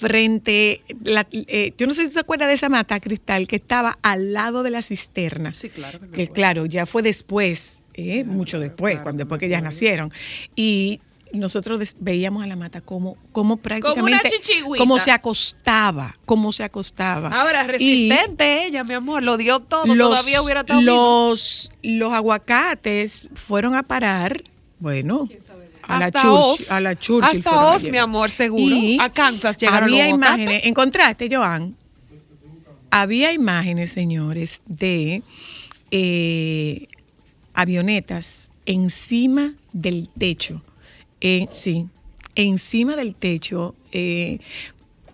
frente, 0.00 0.82
la- 1.04 1.26
eh, 1.32 1.72
yo 1.76 1.86
no 1.86 1.94
sé 1.94 2.02
si 2.02 2.08
tú 2.08 2.14
te 2.14 2.20
acuerdas 2.20 2.48
de 2.48 2.54
esa 2.54 2.68
mata 2.68 2.98
cristal 3.00 3.46
que 3.46 3.56
estaba 3.56 3.98
al 4.02 4.32
lado 4.32 4.62
de 4.62 4.70
la 4.70 4.82
cisterna. 4.82 5.52
Sí, 5.54 5.68
claro 5.68 6.00
que 6.12 6.26
claro, 6.26 6.66
ya 6.66 6.86
fue 6.86 7.02
después, 7.02 7.82
eh, 7.94 8.24
mucho 8.24 8.58
después, 8.58 9.00
cuando 9.00 9.18
después 9.24 9.38
que 9.38 9.46
ellas 9.46 9.62
nacieron. 9.62 10.10
Y 10.56 11.00
nosotros 11.32 11.94
veíamos 12.00 12.42
a 12.42 12.46
la 12.48 12.56
mata 12.56 12.80
como, 12.80 13.16
como 13.30 13.56
prácticamente, 13.58 14.30
chichigüita. 14.30 14.82
como 14.82 14.98
se 14.98 15.12
acostaba, 15.12 16.18
como 16.24 16.50
se 16.50 16.64
acostaba. 16.64 17.28
Ahora, 17.28 17.62
Y- 17.64 17.66
resistente 17.68 18.66
ella, 18.66 18.82
mi 18.82 18.94
amor, 18.94 19.22
lo 19.22 19.36
dio 19.36 19.60
todo, 19.60 19.84
todavía 19.84 20.42
hubiera 20.42 20.60
estado 20.62 20.80
los, 20.80 21.70
los 21.82 22.12
aguacates 22.12 23.28
fueron 23.34 23.74
a 23.76 23.82
parar, 23.84 24.42
bueno, 24.80 25.28
a 25.90 25.98
la, 25.98 26.30
Oz. 26.30 26.70
a 26.70 26.80
la 26.80 26.98
Churchill. 26.98 27.38
Hasta 27.38 27.74
Oz, 27.74 27.84
mi 27.84 27.98
amor, 27.98 28.30
seguro. 28.30 28.76
A 29.00 29.10
Kansas 29.10 29.56
llegaron 29.56 29.84
Había 29.88 30.04
los 30.06 30.14
imágenes, 30.14 30.64
encontraste, 30.66 31.28
Joan, 31.30 31.76
había 32.90 33.32
imágenes, 33.32 33.90
señores, 33.90 34.62
de 34.66 35.22
eh, 35.90 36.86
avionetas 37.54 38.50
encima 38.66 39.54
del 39.72 40.08
techo. 40.18 40.62
Eh, 41.20 41.46
sí, 41.50 41.86
encima 42.34 42.96
del 42.96 43.14
techo. 43.14 43.74
eh, 43.92 44.38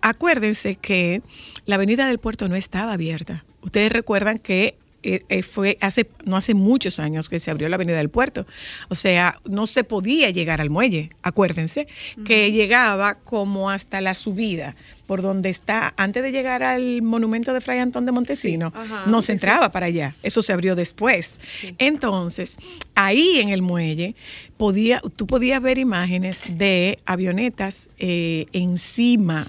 acuérdense 0.01 0.75
que 0.75 1.21
la 1.65 1.75
avenida 1.75 2.07
del 2.07 2.19
puerto 2.19 2.47
no 2.47 2.55
estaba 2.55 2.93
abierta. 2.93 3.43
Ustedes 3.61 3.91
recuerdan 3.91 4.39
que 4.39 4.77
eh, 5.09 5.23
eh, 5.29 5.41
fue 5.41 5.77
hace 5.79 6.09
no 6.25 6.35
hace 6.35 6.53
muchos 6.53 6.99
años 6.99 7.29
que 7.29 7.39
se 7.39 7.49
abrió 7.49 7.69
la 7.69 7.75
avenida 7.75 7.95
del 7.95 8.09
puerto. 8.09 8.45
O 8.89 8.95
sea, 8.95 9.39
no 9.49 9.65
se 9.65 9.85
podía 9.85 10.31
llegar 10.31 10.59
al 10.59 10.69
muelle. 10.69 11.11
Acuérdense 11.21 11.87
que 12.25 12.51
llegaba 12.51 13.15
como 13.15 13.69
hasta 13.69 14.01
la 14.01 14.13
subida, 14.13 14.75
por 15.05 15.21
donde 15.21 15.47
está, 15.47 15.93
antes 15.95 16.23
de 16.23 16.33
llegar 16.33 16.61
al 16.61 17.01
monumento 17.03 17.53
de 17.53 17.61
Fray 17.61 17.79
Antón 17.79 18.05
de 18.05 18.11
Montesino, 18.11 18.73
Ajá, 18.75 19.05
no 19.07 19.21
se 19.21 19.27
sí. 19.27 19.31
entraba 19.31 19.71
para 19.71 19.85
allá. 19.85 20.13
Eso 20.23 20.41
se 20.41 20.51
abrió 20.51 20.75
después. 20.75 21.39
Entonces, 21.77 22.57
ahí 22.93 23.39
en 23.39 23.47
el 23.47 23.61
muelle, 23.61 24.13
podía, 24.57 25.01
tú 25.15 25.25
podías 25.25 25.61
ver 25.61 25.77
imágenes 25.77 26.57
de 26.57 26.99
avionetas 27.05 27.89
eh, 27.97 28.47
encima 28.51 29.47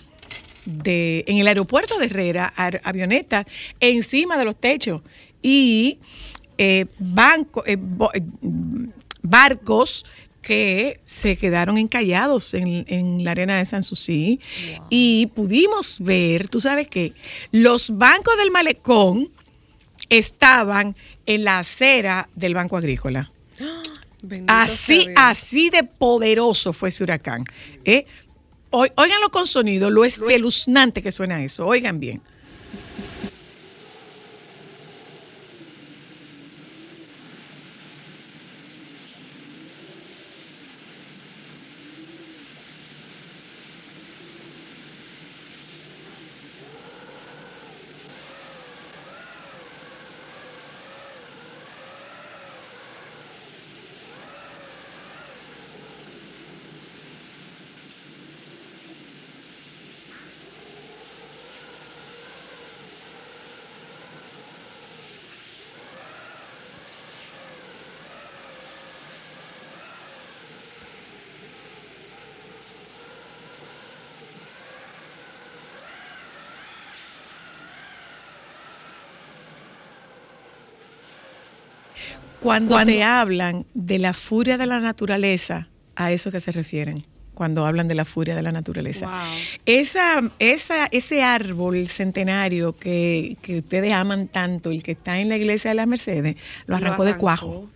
de, 0.66 1.24
en 1.26 1.38
el 1.38 1.48
aeropuerto 1.48 1.98
de 1.98 2.06
Herrera, 2.06 2.52
avionetas 2.84 3.46
encima 3.80 4.36
de 4.38 4.44
los 4.44 4.54
techos 4.54 5.02
y 5.42 5.98
eh, 6.58 6.86
banco- 6.98 7.64
eh, 7.66 7.76
bo- 7.78 8.10
eh, 8.14 8.20
barcos 9.22 10.04
que 10.42 11.00
se 11.04 11.36
quedaron 11.36 11.76
encallados 11.78 12.54
en, 12.54 12.84
en 12.88 13.22
la 13.24 13.32
arena 13.32 13.58
de 13.58 13.64
Sanssouci 13.66 14.40
y 14.88 15.26
pudimos 15.34 15.98
ver, 16.00 16.48
tú 16.48 16.58
sabes 16.60 16.88
que 16.88 17.12
los 17.52 17.96
bancos 17.98 18.36
del 18.38 18.50
malecón 18.50 19.30
estaban 20.08 20.96
en 21.26 21.44
la 21.44 21.58
acera 21.58 22.28
del 22.34 22.54
Banco 22.54 22.76
Agrícola. 22.76 23.30
Bendito 24.22 24.52
Así, 24.52 25.06
así 25.16 25.70
de 25.70 25.84
poderoso 25.84 26.72
fue 26.72 26.88
ese 26.88 27.04
huracán. 27.04 27.44
¿eh? 27.84 28.04
Oi- 28.70 28.90
Óiganlo 28.96 29.28
con 29.30 29.46
sonido, 29.46 29.90
lo 29.90 30.04
espeluznante 30.04 31.02
que 31.02 31.12
suena 31.12 31.44
eso. 31.44 31.66
Oigan 31.66 32.00
bien. 32.00 32.20
Cuando, 82.40 82.76
te 82.84 83.02
hablan 83.02 83.66
de 83.74 83.98
la 83.98 84.12
furia 84.12 84.56
de 84.58 84.66
la 84.66 84.78
naturaleza, 84.80 85.68
a 85.96 86.12
eso 86.12 86.30
que 86.30 86.38
se 86.40 86.52
refieren 86.52 87.04
cuando 87.34 87.64
hablan 87.66 87.86
de 87.86 87.94
la 87.94 88.04
furia 88.04 88.34
de 88.34 88.42
la 88.42 88.50
naturaleza. 88.50 89.06
Wow. 89.06 89.38
Esa, 89.64 90.20
esa, 90.40 90.86
ese 90.90 91.22
árbol 91.22 91.86
centenario 91.86 92.76
que, 92.76 93.36
que 93.42 93.58
ustedes 93.58 93.92
aman 93.92 94.26
tanto, 94.26 94.70
el 94.70 94.82
que 94.82 94.92
está 94.92 95.20
en 95.20 95.28
la 95.28 95.36
iglesia 95.36 95.70
de 95.70 95.76
las 95.76 95.86
Mercedes, 95.86 96.34
lo 96.66 96.72
Lo 96.72 96.76
arrancó, 96.86 97.04
de 97.04 97.16
cuajo. 97.16 97.70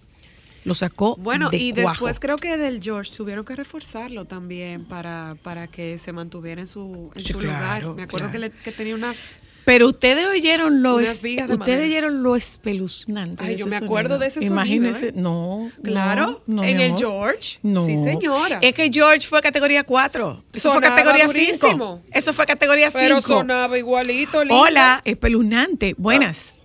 Lo 0.64 0.74
sacó 0.74 1.16
Bueno, 1.16 1.48
de 1.50 1.58
y 1.58 1.72
cuajo. 1.72 1.90
después 1.90 2.18
creo 2.20 2.36
que 2.38 2.56
del 2.56 2.80
George 2.82 3.12
tuvieron 3.16 3.44
que 3.44 3.54
reforzarlo 3.56 4.24
también 4.24 4.84
para, 4.84 5.36
para 5.42 5.66
que 5.68 5.96
se 5.98 6.12
mantuviera 6.12 6.60
en 6.60 6.66
su, 6.68 7.10
en 7.14 7.22
Sí, 7.22 7.32
su 7.32 7.38
claro, 7.38 7.90
lugar. 7.90 7.96
Me 7.96 8.02
acuerdo 8.04 8.30
claro. 8.30 8.32
que, 8.32 8.38
le- 8.38 8.50
que 8.50 8.72
tenía 8.72 8.94
unas... 8.96 9.38
Pero 9.64 9.86
ustedes 9.88 10.26
oyeron 10.26 10.82
lo 10.82 10.98
es- 10.98 11.10
ustedes 11.24 11.48
madera. 11.58 11.82
oyeron 11.84 12.22
lo 12.22 12.34
espeluznante. 12.36 13.42
Ay, 13.44 13.50
de 13.50 13.56
yo 13.56 13.66
me 13.66 13.76
acuerdo 13.76 14.10
sonido. 14.10 14.18
de 14.18 14.26
ese 14.26 14.34
sonido, 14.40 14.54
Imagínense, 14.54 15.08
¿eh? 15.08 15.12
no, 15.14 15.70
Claro, 15.84 16.42
no, 16.46 16.56
no, 16.56 16.64
en 16.64 16.80
el. 16.80 16.96
George. 16.96 17.58
No. 17.62 17.82
Sí, 17.84 17.96
señora. 17.96 18.58
Es 18.60 18.74
que 18.74 18.90
George 18.92 19.26
fue 19.28 19.40
categoría 19.40 19.84
4. 19.84 20.42
Eso 20.52 20.72
fue 20.72 20.80
categoría 20.80 21.26
durísimo. 21.26 22.02
5. 22.02 22.02
Eso 22.12 22.32
fue 22.32 22.44
categoría 22.46 22.90
5. 22.90 23.00
Pero 23.02 23.20
sonaba 23.20 23.78
igualito, 23.78 24.42
lindo. 24.42 24.60
Hola, 24.60 25.00
espeluznante. 25.04 25.94
Buenas. 25.96 26.60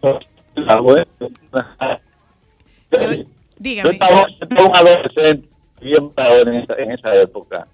La 0.56 0.82
buena. 0.82 1.06
Yo- 2.92 3.14
Yo 3.14 3.24
dígame. 3.60 3.90
estaba, 3.92 4.28
yo 4.30 4.36
estaba 4.42 4.70
un 4.70 4.76
adolescente 4.76 5.48
bien 5.82 6.12
en 6.18 6.54
esa, 6.56 6.74
en 6.76 6.92
esa 6.92 7.16
época. 7.16 7.68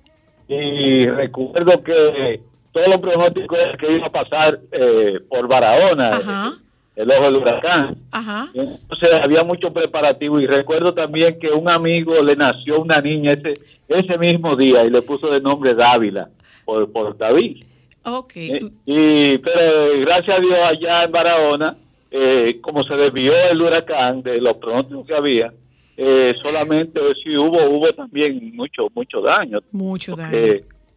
Y 0.47 1.05
recuerdo 1.07 1.81
que 1.83 2.41
todos 2.73 2.87
los 2.89 2.99
pronósticos 2.99 3.57
era 3.57 3.77
que 3.77 3.95
iba 3.95 4.07
a 4.07 4.11
pasar 4.11 4.59
eh, 4.71 5.19
por 5.29 5.47
Barahona, 5.47 6.09
Ajá. 6.09 6.53
el 6.95 7.11
ojo 7.11 7.23
del 7.23 7.35
huracán. 7.37 7.95
Ajá. 8.11 8.47
Entonces 8.53 9.09
había 9.21 9.43
mucho 9.43 9.71
preparativo 9.71 10.39
y 10.39 10.47
recuerdo 10.47 10.93
también 10.93 11.39
que 11.39 11.49
un 11.49 11.69
amigo 11.69 12.19
le 12.21 12.35
nació 12.35 12.81
una 12.81 12.99
niña 12.99 13.33
ese, 13.33 13.51
ese 13.87 14.17
mismo 14.17 14.55
día 14.55 14.83
y 14.83 14.89
le 14.89 15.01
puso 15.03 15.27
de 15.31 15.39
nombre 15.39 15.75
Dávila 15.75 16.29
por, 16.65 16.91
por 16.91 17.17
David. 17.17 17.63
Ok. 18.05 18.35
Eh, 18.35 18.59
y 18.85 19.37
pero 19.37 19.99
gracias 20.01 20.37
a 20.37 20.41
Dios 20.41 20.57
allá 20.61 21.03
en 21.03 21.11
Barahona 21.11 21.75
eh, 22.11 22.59
como 22.61 22.83
se 22.83 22.95
desvió 22.95 23.33
el 23.49 23.61
huracán 23.61 24.21
de 24.23 24.41
los 24.41 24.57
pronósticos 24.57 25.07
que 25.07 25.15
había 25.15 25.53
eh, 25.95 26.33
solamente 26.43 26.99
sí 27.23 27.37
hubo 27.37 27.63
hubo 27.69 27.93
también 27.93 28.53
mucho 28.55 28.87
mucho 28.93 29.21
daño 29.21 29.59
Mucho 29.71 30.15
daño. 30.15 30.37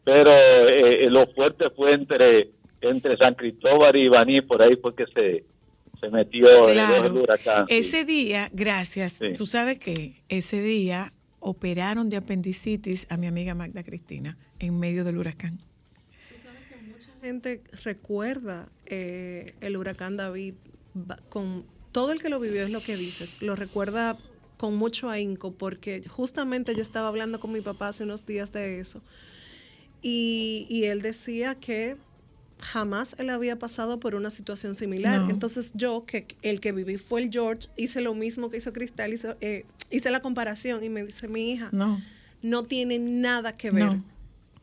Eh, 0.07 0.13
pero 0.13 0.31
eh, 0.69 1.11
lo 1.11 1.27
fuerte 1.29 1.71
fue 1.71 1.95
entre 1.95 2.51
entre 2.81 3.17
San 3.17 3.35
Cristóbal 3.35 3.97
y 3.97 4.07
Baní, 4.09 4.43
por 4.43 4.63
ahí 4.63 4.77
porque 4.77 5.07
se, 5.13 5.45
se 5.99 6.09
metió 6.11 6.47
Claro. 6.63 7.07
el 7.07 7.13
huracán. 7.13 7.67
sí. 7.69 7.75
Ese 7.77 8.05
día, 8.05 8.49
gracias, 8.53 9.13
Sí. 9.13 9.33
tú 9.37 9.47
sabes 9.47 9.79
que 9.79 10.23
ese 10.29 10.61
día 10.63 11.13
operaron 11.41 12.11
de 12.11 12.19
apendicitis 12.19 13.07
a 13.11 13.17
mi 13.17 13.27
amiga 13.27 13.55
Magda 13.55 13.83
Cristina 13.83 14.37
en 14.61 14.79
medio 14.79 15.05
del 15.05 15.17
huracán. 15.19 15.59
Mucha 16.87 17.11
gente 17.23 17.63
recuerda 17.83 18.69
eh, 18.85 19.55
el 19.61 19.77
huracán 19.77 20.17
David 20.17 20.55
con 21.31 21.65
todo 21.93 22.13
el 22.13 22.21
que 22.23 22.29
lo 22.29 22.39
vivió 22.39 22.63
es 22.63 22.71
lo 22.71 22.81
que 22.81 22.97
dices, 22.97 23.43
lo 23.43 23.57
recuerda 23.57 24.17
con 24.59 24.77
mucho 24.77 25.09
ahínco 25.11 25.53
porque 25.53 26.03
justamente 26.07 26.75
yo 26.75 26.83
estaba 26.83 27.09
hablando 27.09 27.41
con 27.41 27.53
mi 27.53 27.61
papá 27.63 27.89
hace 27.89 28.05
unos 28.05 28.27
días 28.27 28.53
de 28.53 28.81
eso 28.81 29.03
y, 30.07 30.69
y 30.71 30.85
él 30.85 31.03
decía 31.03 31.57
que 31.57 31.97
jamás 32.61 33.17
él 33.19 33.29
había 33.29 33.59
pasado 33.59 33.99
por 33.99 34.15
una 34.15 34.31
situación 34.31 34.77
similar. 34.77 35.23
No. 35.23 35.31
Entonces 35.31 35.73
yo, 35.75 36.05
que 36.07 36.29
el 36.43 36.61
que 36.61 36.71
viví 36.71 36.97
fue 36.97 37.23
el 37.23 37.31
George, 37.33 37.69
hice 37.77 38.01
lo 38.01 38.15
mismo 38.15 38.49
que 38.49 38.59
hizo 38.59 38.73
Cristal, 38.73 39.13
hizo, 39.13 39.35
eh, 39.41 39.65
hice 39.91 40.13
la 40.13 40.21
comparación 40.21 40.85
y 40.85 40.91
me 40.91 41.05
dice 41.05 41.27
mi 41.27 41.51
hija, 41.51 41.71
no, 41.73 42.01
No, 42.41 42.63
tiene 42.63 43.01
nada 43.01 43.57
que 43.57 43.73
ver, 43.73 43.85
no, 43.85 44.05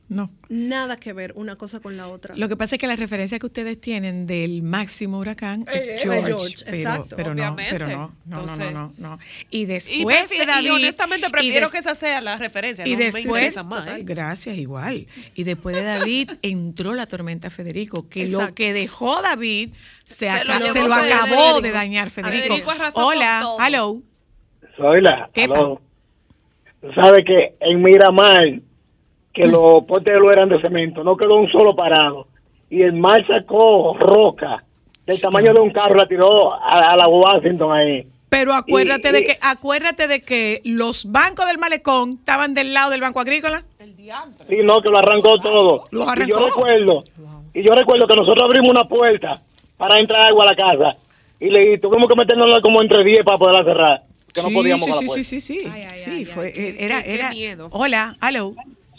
no. 0.09 0.29
nada 0.49 0.97
que 0.97 1.13
ver 1.13 1.33
una 1.35 1.55
cosa 1.55 1.79
con 1.79 1.97
la 1.97 2.07
otra. 2.07 2.35
Lo 2.35 2.47
que 2.49 2.55
pasa 2.55 2.75
es 2.75 2.79
que 2.81 2.87
la 2.87 2.95
referencia 2.95 3.39
que 3.39 3.45
ustedes 3.45 3.79
tienen 3.81 4.27
del 4.27 4.61
máximo 4.61 5.17
huracán 5.19 5.65
es 5.73 5.87
Eh, 5.87 5.97
George, 6.03 6.25
George, 6.25 6.55
pero, 6.65 6.77
exacto. 6.77 7.15
pero 7.15 7.33
no, 7.33 7.55
pero 7.55 7.87
no, 7.87 8.15
no, 8.25 8.45
no, 8.45 8.55
no, 8.55 8.71
no, 8.71 8.93
no. 8.97 9.19
Y 9.49 9.65
después 9.65 10.31
y 10.31 10.45
David, 10.45 10.73
honestamente 10.73 11.27
y 11.27 11.31
prefiero 11.31 11.67
des- 11.67 11.71
que 11.71 11.77
esa 11.79 11.95
sea 11.95 12.21
la 12.21 12.37
referencia. 12.37 12.87
Y 12.87 12.91
no 12.93 12.97
después, 12.99 13.55
más, 13.65 13.87
¿eh? 13.87 14.01
gracias, 14.03 14.57
igual. 14.57 15.07
Y 15.35 15.43
después 15.43 15.75
de 15.75 15.83
David 15.83 16.31
entró 16.43 16.93
la 16.93 17.07
tormenta 17.07 17.49
Federico, 17.49 18.07
que 18.09 18.27
lo 18.27 18.53
que 18.53 18.73
dejó 18.73 19.21
David 19.21 19.73
se, 20.03 20.27
Se 20.27 20.45
lo 20.45 20.53
se 20.53 20.59
lo 20.59 20.73
Federico. 20.73 20.93
acabó 20.93 21.61
de 21.61 21.71
dañar 21.71 22.09
Federico. 22.09 22.55
Federico 22.57 22.71
Hola, 22.95 23.41
hello. 23.65 24.01
Soy 24.77 25.01
la. 25.01 25.29
Tú 25.33 26.91
sabes 26.93 27.23
que 27.25 27.55
en 27.61 27.81
Miramar, 27.81 28.59
que 29.33 29.45
los 29.45 29.83
postes 29.85 30.13
eran 30.31 30.49
de 30.49 30.61
cemento, 30.61 31.03
no 31.03 31.17
quedó 31.17 31.35
un 31.37 31.49
solo 31.51 31.75
parado. 31.75 32.27
Y 32.69 32.81
el 32.81 32.93
mar 32.93 33.25
sacó 33.27 33.95
roca 33.97 34.63
del 35.05 35.19
tamaño 35.19 35.53
de 35.53 35.59
un 35.59 35.71
carro, 35.71 35.95
la 35.95 36.07
tiró 36.07 36.53
a, 36.53 36.93
a 36.93 36.95
la 36.95 37.07
Washington 37.07 37.71
ahí. 37.71 38.07
Pero 38.29 38.53
acuérdate 38.53 39.09
Y- 39.09 39.11
de 39.11 39.19
y- 39.19 39.23
que 39.25 39.37
acuérdate 39.41 40.07
de 40.07 40.21
que 40.21 40.61
los 40.65 41.11
bancos 41.11 41.45
del 41.47 41.57
malecón 41.59 42.11
estaban 42.19 42.53
del 42.53 42.73
lado 42.73 42.89
del 42.91 43.01
Banco 43.01 43.19
Agrícola. 43.19 43.63
Sí, 44.49 44.57
no, 44.63 44.81
que 44.81 44.89
lo 44.89 44.97
arrancó 44.97 45.39
todo. 45.39 45.83
Lo 45.91 46.05
Y 46.05 46.07
arrancó. 46.09 46.39
yo 46.39 46.45
recuerdo, 46.47 47.03
y 47.53 47.63
yo 47.63 47.73
recuerdo 47.75 48.07
que 48.07 48.15
nosotros 48.15 48.43
abrimos 48.43 48.69
una 48.71 48.83
puerta 48.85 49.41
para 49.77 49.99
entrar 49.99 50.25
agua 50.27 50.45
a 50.45 50.47
la 50.47 50.55
casa. 50.55 50.97
Y 51.39 51.49
le 51.49 51.73
y 51.73 51.77
tuvimos 51.79 52.07
que 52.09 52.15
meternos 52.15 52.51
como 52.61 52.81
entre 52.81 53.03
10 53.03 53.23
para 53.23 53.37
poderla 53.37 53.63
cerrar. 53.63 54.03
Que 54.33 54.41
no 54.41 54.49
podíamos 54.49 54.85
sí, 54.85 54.91
sí, 54.93 55.05
puerta. 55.05 55.23
sí, 55.23 55.23
sí, 55.23 55.59
sí. 55.59 55.67
Ay, 55.71 55.81
ay, 55.91 55.97
Sí, 55.97 56.09
ay, 56.11 56.25
fue, 56.25 56.45
ay, 56.47 56.53
qué- 56.53 56.75
era, 56.85 57.01
era. 57.01 57.29
miedo. 57.31 57.67
Hola, 57.71 58.15
hello. 58.27 58.53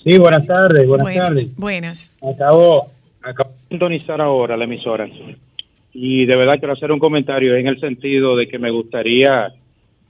Sí, 0.05 0.19
buenas 0.19 0.47
tardes, 0.47 0.87
buenas 0.87 1.05
Buen- 1.07 1.17
tardes. 1.17 1.57
buenas. 1.57 2.17
Acabo, 2.23 2.89
acabo 3.23 3.51
de 3.51 3.69
sintonizar 3.71 4.21
ahora 4.21 4.57
la 4.57 4.65
emisora 4.65 5.09
y 5.93 6.27
de 6.27 6.37
verdad 6.37 6.59
quiero 6.59 6.75
hacer 6.75 6.93
un 6.93 6.99
comentario 6.99 7.57
en 7.57 7.67
el 7.67 7.81
sentido 7.81 8.37
de 8.37 8.47
que 8.49 8.59
me 8.59 8.71
gustaría 8.71 9.53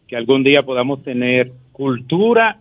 que 0.08 0.16
algún 0.16 0.42
día 0.42 0.62
podamos 0.62 1.02
tener 1.02 1.52
cultura 1.72 2.58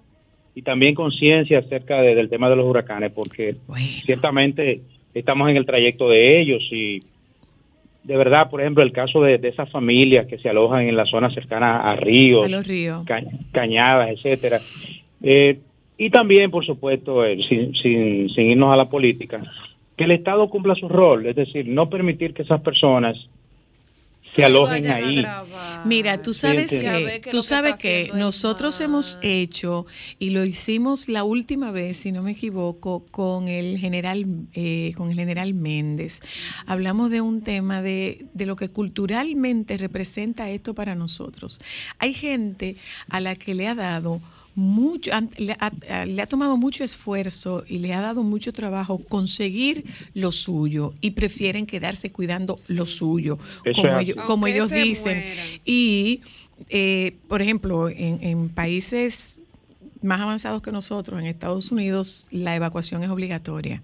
y 0.56 0.62
también 0.62 0.94
conciencia 0.94 1.60
acerca 1.60 2.02
de- 2.02 2.14
del 2.16 2.30
tema 2.30 2.50
de 2.50 2.56
los 2.56 2.66
huracanes, 2.68 3.12
porque 3.12 3.56
Bueno. 3.68 3.86
ciertamente 4.06 4.82
estamos 5.16 5.50
en 5.50 5.58
el 5.58 5.66
trayecto 5.66 6.10
de 6.10 6.40
ellos 6.42 6.62
y 6.72 7.00
de 8.04 8.18
verdad, 8.18 8.50
por 8.50 8.60
ejemplo, 8.62 8.84
el 8.84 8.92
caso 8.92 9.22
de, 9.24 9.38
de 9.38 9.48
esas 9.48 9.72
familias 9.72 10.28
que 10.28 10.38
se 10.38 10.50
alojan 10.50 10.82
en 10.88 10.96
la 10.98 11.06
zona 11.06 11.34
cercana 11.34 11.90
a 11.90 11.96
ríos, 11.96 12.46
A 12.46 12.50
los 12.50 12.68
ríos. 12.68 13.04
ca- 13.06 13.24
cañadas, 13.54 14.10
etcétera. 14.12 14.60
Eh, 15.24 15.58
y 15.98 16.10
también, 16.10 16.52
por 16.52 16.66
supuesto, 16.66 17.26
eh, 17.26 17.38
sin, 17.48 17.74
sin, 17.76 18.30
sin 18.30 18.52
irnos 18.52 18.74
a 18.74 18.78
la 18.78 18.90
política, 18.90 19.42
que 19.98 20.06
el 20.06 20.12
Estado 20.12 20.50
cumpla 20.50 20.76
su 20.76 20.90
rol, 20.90 21.26
es 21.28 21.36
decir, 21.36 21.68
no 21.68 21.90
permitir 21.90 22.34
que 22.34 22.42
esas 22.42 22.62
personas 22.62 23.18
se 24.36 24.44
alojen 24.44 24.88
ahí. 24.90 25.24
Mira, 25.86 26.22
tú 26.22 26.34
sabes 26.34 26.70
sí. 26.70 26.80
Que, 26.80 27.22
tú 27.30 27.38
que 27.38 27.42
sabes 27.44 27.76
que 27.76 28.12
nosotros 28.16 28.80
hemos 28.82 29.20
hecho 29.22 29.86
y 30.20 30.32
lo 30.32 30.44
hicimos 30.44 31.08
la 31.08 31.24
última 31.24 31.72
vez, 31.72 31.98
si 31.98 32.12
no 32.12 32.24
me 32.24 32.32
equivoco, 32.32 33.06
con 33.12 33.48
el 33.48 33.78
general, 33.78 34.26
eh, 34.54 34.94
con 34.96 35.10
el 35.12 35.16
general 35.16 35.54
Méndez. 35.54 36.22
Hablamos 36.66 37.12
de 37.12 37.22
un 37.22 37.44
tema 37.44 37.82
de, 37.82 38.26
de 38.34 38.46
lo 38.46 38.56
que 38.56 38.70
culturalmente 38.70 39.78
representa 39.78 40.50
esto 40.50 40.74
para 40.74 40.96
nosotros. 40.96 41.62
Hay 42.00 42.14
gente 42.14 42.76
a 43.10 43.20
la 43.20 43.36
que 43.36 43.54
le 43.54 43.68
ha 43.68 43.76
dado 43.76 44.22
mucho, 44.56 45.12
han- 45.14 45.30
le 45.38 45.56
ha, 45.60 46.06
le 46.06 46.22
ha 46.22 46.28
tomado 46.28 46.58
mucho 46.58 46.84
esfuerzo 46.84 47.64
y 47.68 47.80
le 47.80 47.94
ha 47.94 48.02
dado 48.02 48.24
mucho 48.24 48.54
trabajo 48.54 49.00
conseguir 49.10 49.84
lo 50.14 50.32
suyo 50.32 50.92
y 51.02 51.12
prefieren 51.12 51.66
quedarse 51.66 52.12
cuidando 52.12 52.58
lo 52.68 52.86
suyo, 52.86 53.38
Eso 53.66 53.82
como 53.82 54.00
ellos, 54.00 54.18
como 54.26 54.48
dicen. 54.84 55.18
mueran. 55.24 55.62
Y, 55.66 56.22
eh, 56.70 57.18
por 57.28 57.42
ejemplo, 57.42 57.90
en, 57.90 58.24
en 58.24 58.50
países 58.50 59.42
más 60.02 60.20
avanzados 60.20 60.62
que 60.62 60.72
nosotros, 60.72 61.20
en 61.20 61.28
Estados 61.28 61.72
Unidos, 61.72 62.28
la 62.32 62.56
evacuación 62.56 63.04
es 63.04 63.10
obligatoria. 63.10 63.82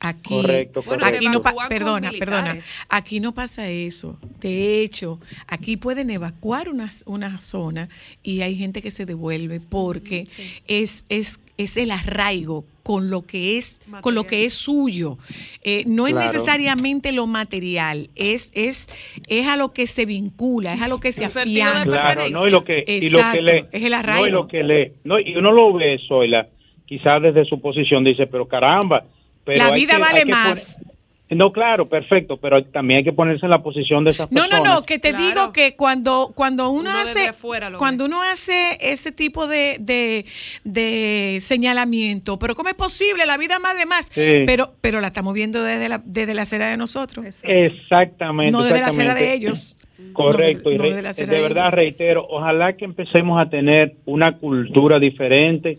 Aquí, 0.00 0.28
Correcto, 0.34 0.82
correcto. 0.82 1.06
aquí 1.06 1.28
no 1.28 1.42
perdona, 1.68 2.12
perdona, 2.16 2.58
aquí 2.88 3.18
no 3.18 3.34
pasa 3.34 3.68
eso. 3.68 4.16
De 4.40 4.80
hecho, 4.82 5.18
aquí 5.48 5.76
pueden 5.76 6.10
evacuar 6.10 6.68
una, 6.68 6.88
una 7.06 7.40
zona 7.40 7.88
y 8.22 8.42
hay 8.42 8.54
gente 8.54 8.80
que 8.80 8.92
se 8.92 9.06
devuelve 9.06 9.58
porque 9.58 10.26
es, 10.68 11.04
es, 11.08 11.40
es 11.56 11.76
el 11.76 11.90
arraigo 11.90 12.64
con 12.84 13.10
lo 13.10 13.26
que 13.26 13.58
es, 13.58 13.80
con 14.00 14.14
lo 14.14 14.22
que 14.24 14.44
es 14.44 14.54
suyo. 14.54 15.18
Eh, 15.64 15.82
no 15.86 16.06
es 16.06 16.12
Claro. 16.14 16.32
necesariamente 16.32 17.10
lo 17.10 17.26
material, 17.26 18.08
es, 18.14 18.52
es, 18.54 18.86
es 19.26 19.46
a 19.48 19.56
lo 19.56 19.72
que 19.72 19.88
se 19.88 20.06
vincula, 20.06 20.74
es 20.74 20.80
a 20.80 20.86
lo 20.88 21.00
que 21.00 21.10
se 21.10 21.24
afianza. 21.24 21.84
Claro, 21.84 22.28
no, 22.30 22.46
y 22.46 22.50
lo 22.50 22.62
que, 22.62 22.84
y 22.86 23.10
lo 23.10 23.18
que 23.32 23.42
le, 23.42 23.58
es 23.72 23.82
el 23.82 23.90
no, 23.90 23.96
arraigo. 23.98 24.26
y 24.28 24.30
lo 24.30 24.46
que 24.46 24.62
le, 24.62 24.92
no, 25.02 25.18
y 25.18 25.34
uno 25.36 25.50
lo 25.50 25.72
ve, 25.72 25.98
Zoila, 26.06 26.48
quizás 26.86 27.20
desde 27.20 27.44
su 27.44 27.60
posición 27.60 28.04
dice, 28.04 28.26
pero 28.28 28.46
caramba, 28.46 29.04
pero 29.48 29.64
La 29.64 29.70
vida 29.74 29.94
que- 29.94 30.00
vale 30.02 30.24
más. 30.26 30.82
no, 31.30 31.52
claro, 31.52 31.88
perfecto, 31.88 32.36
pero 32.36 32.62
también 32.64 32.98
hay 32.98 33.04
que 33.04 33.12
ponerse 33.12 33.46
en 33.46 33.50
la 33.50 33.62
posición 33.62 34.04
de 34.04 34.10
esas 34.10 34.30
No, 34.30 34.42
personas. 34.42 34.62
no, 34.64 34.74
no, 34.74 34.82
que 34.84 34.98
te 34.98 35.10
Claro. 35.10 35.24
digo 35.26 35.52
que 35.54 35.74
cuando, 35.74 36.32
cuando 36.34 36.68
uno, 36.70 36.90
hace 36.90 37.28
afuera 37.28 37.70
cuando 37.78 38.04
ve. 38.04 38.08
uno 38.08 38.22
hace 38.22 38.76
ese 38.80 39.10
tipo 39.10 39.46
de, 39.46 39.76
de, 39.80 40.26
de 40.64 41.38
señalamiento, 41.40 42.38
pero 42.38 42.54
¿cómo 42.54 42.68
es 42.68 42.74
posible? 42.74 43.24
La 43.26 43.38
vida 43.38 43.58
madre 43.58 43.86
más. 43.86 44.06
Sí. 44.12 44.42
Pero, 44.46 44.74
pero 44.82 45.00
la 45.00 45.06
estamos 45.06 45.32
viendo 45.34 45.62
desde 45.62 45.88
la, 45.88 46.02
desde 46.04 46.34
la 46.34 46.42
acera 46.42 46.68
de 46.68 46.76
nosotros. 46.76 47.24
Exactamente. 47.42 48.52
No 48.52 48.62
desde 48.62 48.80
la 48.80 48.88
acera 48.88 49.14
de 49.14 49.32
ellos. 49.34 49.78
Correcto, 50.12 50.68
No, 50.70 50.74
y 50.74 50.78
no 50.78 50.82
re- 50.84 50.88
desde 50.90 51.02
la 51.02 51.10
acera 51.10 51.30
de 51.30 51.36
de 51.36 51.42
verdad 51.42 51.64
ellos. 51.64 51.74
reitero, 51.74 52.26
ojalá 52.28 52.74
que 52.74 52.84
empecemos 52.84 53.40
a 53.40 53.48
tener 53.48 53.96
una 54.06 54.36
cultura 54.36 54.98
diferente 54.98 55.78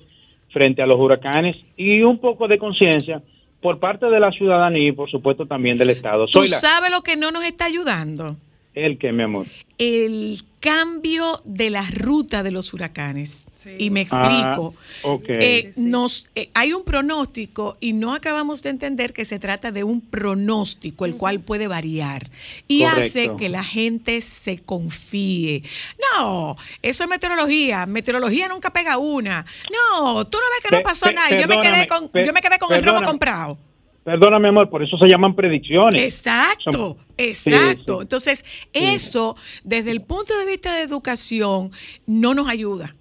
frente 0.51 0.81
a 0.81 0.85
los 0.87 0.99
huracanes 0.99 1.55
y 1.77 2.01
un 2.01 2.17
poco 2.19 2.47
de 2.47 2.57
conciencia 2.57 3.21
por 3.61 3.79
parte 3.79 4.05
de 4.05 4.19
la 4.19 4.31
ciudadanía 4.31 4.89
y 4.89 4.91
por 4.91 5.09
supuesto 5.09 5.45
también 5.45 5.77
del 5.77 5.89
Estado. 5.89 6.25
¿Tú 6.27 6.39
Soy 6.39 6.47
la, 6.47 6.59
sabes 6.59 6.91
lo 6.91 7.01
que 7.01 7.15
no 7.15 7.31
nos 7.31 7.43
está 7.43 7.65
ayudando? 7.65 8.37
el 8.75 8.97
que, 8.97 9.11
mi 9.11 9.23
amor. 9.23 9.45
El 9.77 10.37
cambio 10.59 11.41
de 11.43 11.69
la 11.69 11.85
ruta 11.91 12.43
de 12.43 12.51
los 12.51 12.73
huracanes. 12.73 13.47
Sí. 13.61 13.71
Y 13.77 13.89
me 13.89 14.07
Ah, 14.11 14.51
explico. 14.53 14.73
ok. 15.03 15.23
Eh, 15.27 15.71
nos, 15.75 16.29
eh, 16.35 16.49
hay 16.53 16.71
un 16.71 16.83
pronóstico 16.85 17.75
y 17.81 17.91
no 17.91 18.13
acabamos 18.13 18.61
de 18.61 18.69
entender 18.69 19.11
que 19.11 19.25
se 19.25 19.37
trata 19.37 19.73
de 19.73 19.83
un 19.83 19.99
pronóstico, 19.99 21.05
el 21.05 21.17
cual 21.17 21.41
puede 21.41 21.67
variar 21.67 22.29
y 22.69 22.83
Correcto. 22.83 23.01
hace 23.19 23.35
que 23.37 23.49
la 23.49 23.65
gente 23.65 24.21
se 24.21 24.59
confíe. 24.59 25.63
No, 26.17 26.55
eso 26.81 27.03
es 27.03 27.09
meteorología. 27.09 27.85
Meteorología 27.85 28.47
nunca 28.47 28.69
pega 28.69 28.97
una. 28.97 29.45
No, 29.69 30.25
tú 30.25 30.37
no 30.37 30.43
ves 30.55 30.69
que 30.69 30.75
no 30.77 30.81
pasó 30.81 31.07
pe- 31.07 31.13
nada. 31.13 31.27
y 31.37 31.41
Yo 31.41 31.47
me 31.49 31.59
quedé 31.59 31.85
con, 31.85 32.09
yo 32.13 32.31
me 32.33 32.39
quedé 32.39 32.57
con 32.59 32.73
el 32.73 32.81
robo 32.83 33.01
comprado. 33.05 33.57
Perdona, 34.05 34.39
mi 34.39 34.47
amor, 34.47 34.69
por 34.69 34.81
eso 34.81 34.97
se 34.97 35.07
llaman 35.07 35.35
predicciones. 35.35 36.01
Exacto, 36.01 36.97
exacto. 37.17 37.97
sí. 37.97 38.01
Entonces, 38.03 38.45
eso, 38.71 39.35
desde 39.65 39.91
el 39.91 40.01
punto 40.01 40.35
de 40.39 40.45
vista 40.45 40.73
de 40.75 40.81
educación, 40.83 41.71
no 42.07 42.33
nos 42.33 42.47
ayuda. 42.47 42.95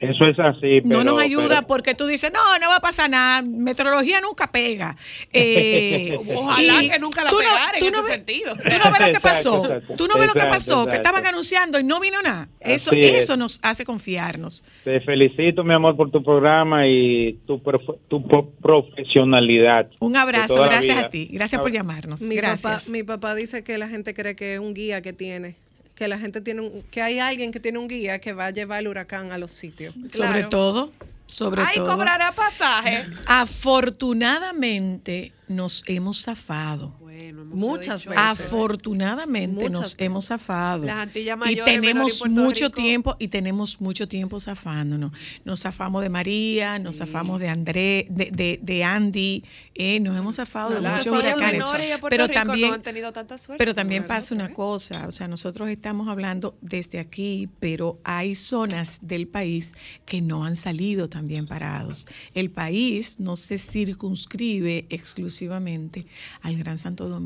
Eso 0.00 0.24
es 0.26 0.38
así. 0.38 0.80
no 0.84 1.04
nos 1.04 1.20
ayuda 1.20 1.48
pero- 1.48 1.66
porque 1.66 1.94
tú 1.94 2.06
dices, 2.06 2.32
no, 2.32 2.40
no 2.58 2.68
va 2.68 2.76
a 2.76 2.80
pasar 2.80 3.08
nada, 3.08 3.42
meteorología 3.42 4.20
nunca 4.20 4.46
pega. 4.50 4.96
Eh, 5.32 6.16
Ojalá 6.34 6.80
que 6.80 6.98
nunca 6.98 7.24
la 7.24 7.30
tú 7.30 7.36
no- 7.36 7.40
pegara 7.48 7.78
en 7.78 7.84
tú 7.84 7.90
no 7.90 7.98
ese 7.98 8.06
ves- 8.06 8.14
sentido. 8.16 8.54
Tú 8.56 8.68
no 8.68 8.90
ves 8.90 9.00
lo 9.06 9.12
que 9.14 9.20
pasó. 9.20 9.64
exacto. 9.64 9.94
Tú 9.96 10.06
no 10.08 10.14
ves 10.18 10.26
lo 10.26 10.32
que 10.34 10.38
Exacto, 10.40 10.54
pasó, 10.70 10.86
que 10.86 10.96
estaban 10.96 11.24
anunciando 11.26 11.78
y 11.78 11.84
no 11.84 12.00
vino 12.00 12.20
nada. 12.22 12.48
Eso, 12.60 12.90
Así 12.90 13.00
es. 13.00 13.24
eso 13.24 13.36
nos 13.36 13.58
hace 13.62 13.84
confiarnos. 13.84 14.64
Te 14.84 15.00
felicito, 15.00 15.64
mi 15.64 15.74
amor, 15.74 15.96
por 15.96 16.10
tu 16.10 16.22
programa 16.22 16.86
y 16.86 17.34
tu, 17.46 17.62
prof- 17.62 17.98
tu 18.08 18.26
pro- 18.26 18.50
profesionalidad. 18.60 19.88
Un 20.00 20.16
abrazo, 20.16 20.54
gracias 20.54 20.82
vida. 20.96 21.06
a 21.06 21.10
ti. 21.10 21.28
Gracias 21.32 21.60
por 21.60 21.70
llamarnos. 21.72 22.22
Mi 22.22 22.36
Gracias. 22.36 22.84
papá, 22.84 22.90
mi 22.92 23.02
papá 23.02 23.34
dice 23.34 23.62
que 23.64 23.78
la 23.78 23.88
gente 23.88 24.14
cree 24.14 24.34
que 24.36 24.54
es 24.54 24.60
un 24.60 24.74
guía 24.74 25.02
que 25.02 25.12
tiene, 25.12 25.56
que 26.00 26.08
la 26.08 26.18
gente 26.18 26.40
tiene 26.40 26.62
un, 26.62 26.80
que 26.80 27.02
hay 27.02 27.18
alguien 27.18 27.52
que 27.52 27.60
tiene 27.60 27.78
un 27.78 27.86
guía 27.86 28.20
que 28.20 28.32
va 28.32 28.46
a 28.46 28.50
llevar 28.52 28.80
el 28.80 28.88
huracán 28.88 29.32
a 29.32 29.36
los 29.36 29.50
sitios. 29.50 29.94
Sobre 30.10 30.44
todo, 30.44 30.94
sobre 31.26 31.60
Ay, 31.60 31.74
todo. 31.74 31.90
cobrará 31.90 32.32
pasaje. 32.32 33.04
Afortunadamente 33.26 35.34
nos 35.46 35.84
hemos 35.86 36.22
zafado. 36.22 36.94
Muchas 37.32 38.06
veces. 38.06 38.22
Afortunadamente 38.22 39.64
Muchas 39.64 39.70
nos 39.72 39.82
veces. 39.92 39.96
hemos 40.06 40.26
zafado. 40.26 40.84
Las 40.84 40.96
Antillas 40.98 41.36
y 41.36 41.38
Mayores, 41.38 41.64
tenemos 41.64 42.16
y 42.16 42.18
Puerto 42.18 42.40
mucho 42.40 42.66
Rico. 42.66 42.76
tiempo 42.82 43.16
y 43.18 43.28
tenemos 43.28 43.80
mucho 43.80 44.08
tiempo 44.08 44.40
zafándonos. 44.40 45.12
Nos 45.44 45.60
zafamos 45.62 46.02
de 46.02 46.08
María, 46.08 46.78
nos 46.78 46.98
zafamos 46.98 47.40
de 47.40 47.48
André, 47.48 48.06
de, 48.10 48.30
de, 48.30 48.58
de 48.62 48.84
Andy, 48.84 49.44
eh, 49.74 50.00
nos 50.00 50.16
hemos 50.16 50.36
zafado 50.36 50.74
de 50.74 50.80
Las 50.80 50.96
muchos 50.96 51.18
huracanes. 51.18 51.64
Pero 52.08 52.26
Rico 52.26 52.34
también 52.34 52.68
no 52.68 52.74
han 52.74 52.82
tenido 52.82 53.12
tanta 53.12 53.38
suerte. 53.38 53.58
pero 53.58 53.74
también 53.74 54.04
pasa 54.04 54.34
una 54.34 54.52
cosa, 54.52 55.06
o 55.06 55.12
sea, 55.12 55.28
nosotros 55.28 55.68
estamos 55.68 56.08
hablando 56.08 56.56
desde 56.60 56.98
aquí, 56.98 57.48
pero 57.60 57.98
hay 58.04 58.34
zonas 58.34 58.98
del 59.02 59.26
país 59.28 59.74
que 60.06 60.20
no 60.22 60.44
han 60.44 60.56
salido 60.56 61.08
tan 61.08 61.28
bien 61.28 61.46
parados. 61.46 62.06
El 62.34 62.50
país 62.50 63.20
no 63.20 63.36
se 63.36 63.58
circunscribe 63.58 64.86
exclusivamente 64.90 66.06
al 66.42 66.56
Gran 66.56 66.78
Santo 66.78 67.08
Domingo. 67.08 67.19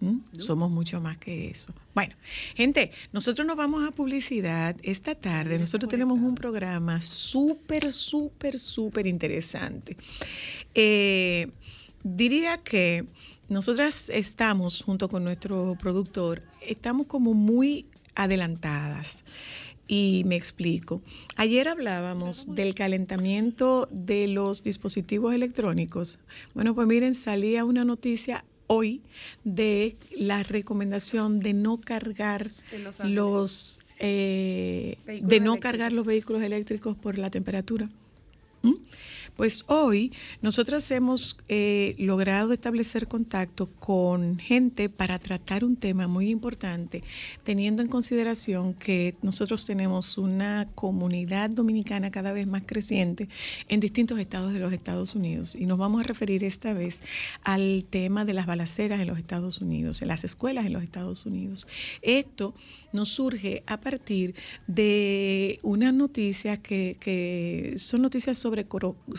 ¿Mm? 0.00 0.18
Somos 0.36 0.70
mucho 0.70 1.00
más 1.00 1.18
que 1.18 1.48
eso. 1.48 1.72
Bueno, 1.94 2.14
gente, 2.54 2.90
nosotros 3.12 3.46
nos 3.46 3.56
vamos 3.56 3.88
a 3.88 3.92
publicidad 3.92 4.76
esta 4.82 5.14
tarde. 5.14 5.58
Nosotros 5.58 5.88
tenemos 5.88 6.20
un 6.20 6.34
programa 6.34 7.00
súper, 7.00 7.90
súper, 7.90 8.58
súper 8.58 9.06
interesante. 9.06 9.96
Eh, 10.74 11.50
diría 12.02 12.58
que 12.58 13.06
nosotras 13.48 14.10
estamos, 14.10 14.82
junto 14.82 15.08
con 15.08 15.24
nuestro 15.24 15.76
productor, 15.78 16.42
estamos 16.60 17.06
como 17.06 17.34
muy 17.34 17.86
adelantadas. 18.14 19.24
Y 19.86 20.22
me 20.24 20.36
explico. 20.36 21.02
Ayer 21.36 21.68
hablábamos 21.68 22.54
del 22.54 22.74
calentamiento 22.74 23.86
de 23.90 24.28
los 24.28 24.62
dispositivos 24.62 25.34
electrónicos. 25.34 26.20
Bueno, 26.54 26.74
pues 26.74 26.86
miren, 26.86 27.12
salía 27.12 27.66
una 27.66 27.84
noticia 27.84 28.44
hoy 28.66 29.02
de 29.44 29.96
la 30.16 30.42
recomendación 30.42 31.40
de 31.40 31.52
no 31.52 31.80
cargar 31.80 32.50
Los 33.04 33.80
eh, 33.98 34.96
Vehículos 35.06 35.30
de 35.30 35.40
no 35.40 35.44
eléctricos. 35.52 35.60
cargar 35.60 35.92
los 35.92 36.06
vehículos 36.06 36.42
eléctricos 36.42 36.96
por 36.96 37.18
la 37.18 37.30
temperatura. 37.30 37.88
¿Mm? 38.62 38.72
Pues 39.36 39.64
hoy 39.66 40.12
nosotros 40.42 40.88
hemos 40.92 41.38
eh, 41.48 41.96
logrado 41.98 42.52
establecer 42.52 43.08
contacto 43.08 43.66
con 43.80 44.38
gente 44.38 44.88
para 44.88 45.18
tratar 45.18 45.64
un 45.64 45.74
tema 45.74 46.06
muy 46.06 46.30
importante, 46.30 47.02
teniendo 47.42 47.82
en 47.82 47.88
consideración 47.88 48.74
que 48.74 49.16
nosotros 49.22 49.64
tenemos 49.64 50.18
una 50.18 50.68
comunidad 50.76 51.50
dominicana 51.50 52.12
cada 52.12 52.32
vez 52.32 52.46
más 52.46 52.62
creciente 52.64 53.28
en 53.68 53.80
distintos 53.80 54.20
estados 54.20 54.52
de 54.52 54.60
los 54.60 54.72
Estados 54.72 55.16
Unidos. 55.16 55.56
Y 55.56 55.66
nos 55.66 55.78
vamos 55.78 56.02
a 56.02 56.04
referir 56.04 56.44
esta 56.44 56.72
vez 56.72 57.02
al 57.42 57.86
tema 57.90 58.24
de 58.24 58.34
las 58.34 58.46
balaceras 58.46 59.00
en 59.00 59.08
los 59.08 59.18
Estados 59.18 59.60
Unidos, 59.60 60.00
en 60.00 60.08
las 60.08 60.22
escuelas 60.22 60.64
en 60.64 60.74
los 60.74 60.84
Estados 60.84 61.26
Unidos. 61.26 61.66
Esto 62.02 62.54
nos 62.92 63.08
surge 63.08 63.64
a 63.66 63.80
partir 63.80 64.36
de 64.68 65.58
una 65.64 65.90
noticia 65.90 66.56
que, 66.56 66.96
que 67.00 67.74
son 67.78 68.02
noticias 68.02 68.38
sobre 68.38 68.66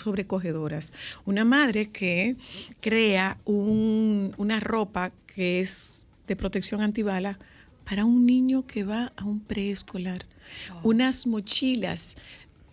sobrecogedoras. 0.06 0.94
Una 1.26 1.44
madre 1.44 1.88
que 1.88 2.36
crea 2.80 3.38
un- 3.46 4.34
una 4.38 4.60
ropa 4.60 5.12
que 5.26 5.60
es 5.60 6.08
de 6.28 6.36
protección 6.36 6.82
antibala 6.82 7.38
para 7.84 8.06
un 8.06 8.26
niño 8.26 8.66
que 8.66 8.84
va 8.84 9.12
a 9.18 9.26
un 9.26 9.40
preescolar. 9.42 10.26
Unas 10.84 11.26
mochilas 11.28 12.16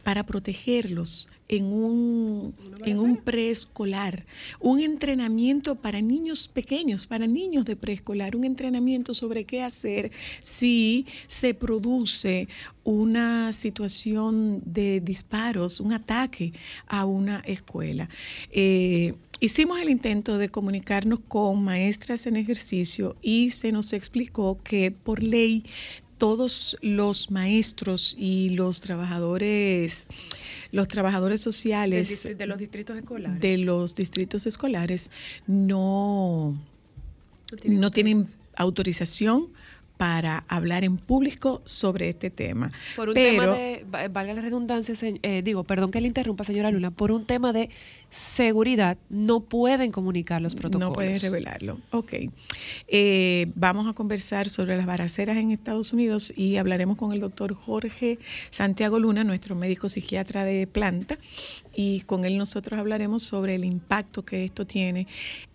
para 0.04 0.24
protegerlos 0.24 1.28
en 1.52 1.66
un, 1.66 2.54
en 2.86 2.98
un 2.98 3.18
preescolar, 3.18 4.24
un 4.58 4.80
entrenamiento 4.80 5.74
para 5.74 6.00
niños 6.00 6.48
pequeños, 6.48 7.06
para 7.06 7.26
niños 7.26 7.66
de 7.66 7.76
preescolar, 7.76 8.34
un 8.34 8.44
entrenamiento 8.44 9.12
sobre 9.12 9.44
qué 9.44 9.62
hacer 9.62 10.10
si 10.40 11.06
se 11.26 11.52
produce 11.52 12.48
una 12.84 13.52
situación 13.52 14.62
de 14.64 15.00
disparos, 15.00 15.78
un 15.80 15.92
ataque 15.92 16.54
a 16.86 17.04
una 17.04 17.40
escuela. 17.40 18.08
Eh, 18.50 19.14
Hicimos 19.40 19.80
el 19.80 19.90
intento 19.90 20.38
de 20.38 20.50
comunicarnos 20.50 21.18
con 21.18 21.64
maestras 21.64 22.28
en 22.28 22.36
ejercicio 22.36 23.16
y 23.22 23.50
se 23.50 23.72
nos 23.72 23.92
explicó 23.92 24.60
que 24.62 24.92
por 24.92 25.20
ley 25.20 25.64
todos 26.22 26.78
los 26.82 27.32
maestros 27.32 28.14
y 28.16 28.50
los 28.50 28.80
trabajadores, 28.80 30.06
los 30.70 30.86
trabajadores 30.86 31.40
sociales 31.40 32.22
de 32.38 32.46
los 32.46 32.58
distritos 32.58 32.96
escolares. 32.96 33.40
de 33.40 33.58
los 33.58 33.96
distritos 33.96 34.46
escolares 34.46 35.10
no, 35.48 36.56
no 37.64 37.90
tienen 37.90 38.28
autorización 38.54 39.48
para 40.02 40.44
hablar 40.48 40.82
en 40.82 40.96
público 40.96 41.62
sobre 41.64 42.08
este 42.08 42.28
tema. 42.28 42.72
Por 42.96 43.10
un 43.10 43.14
Pero, 43.14 43.42
tema 43.42 43.56
de, 43.56 43.84
va- 43.84 44.08
valga 44.08 44.34
la 44.34 44.40
redundancia, 44.40 44.96
eh, 45.22 45.42
digo, 45.44 45.62
perdón 45.62 45.92
que 45.92 46.00
le 46.00 46.08
interrumpa, 46.08 46.42
señora 46.42 46.72
Luna, 46.72 46.90
por 46.90 47.12
un 47.12 47.24
tema 47.24 47.52
de 47.52 47.70
seguridad 48.10 48.98
no 49.10 49.38
pueden 49.38 49.92
comunicar 49.92 50.42
los 50.42 50.56
protocolos. 50.56 50.88
No 50.88 50.92
puedes 50.92 51.22
revelarlo. 51.22 51.78
Ok. 51.92 52.14
Eh, 52.88 53.52
vamos 53.54 53.86
a 53.86 53.92
conversar 53.92 54.48
sobre 54.48 54.76
las 54.76 54.86
baraceras 54.86 55.36
en 55.36 55.52
Estados 55.52 55.92
Unidos 55.92 56.32
y 56.36 56.56
hablaremos 56.56 56.98
con 56.98 57.12
el 57.12 57.20
doctor 57.20 57.54
Jorge 57.54 58.18
Santiago 58.50 58.98
Luna, 58.98 59.22
nuestro 59.22 59.54
médico 59.54 59.88
psiquiatra 59.88 60.42
de 60.44 60.66
planta, 60.66 61.16
y 61.76 62.00
con 62.00 62.24
él 62.24 62.38
nosotros 62.38 62.80
hablaremos 62.80 63.22
sobre 63.22 63.54
el 63.54 63.64
impacto 63.64 64.24
que 64.24 64.44
esto 64.44 64.66
tiene 64.66 65.06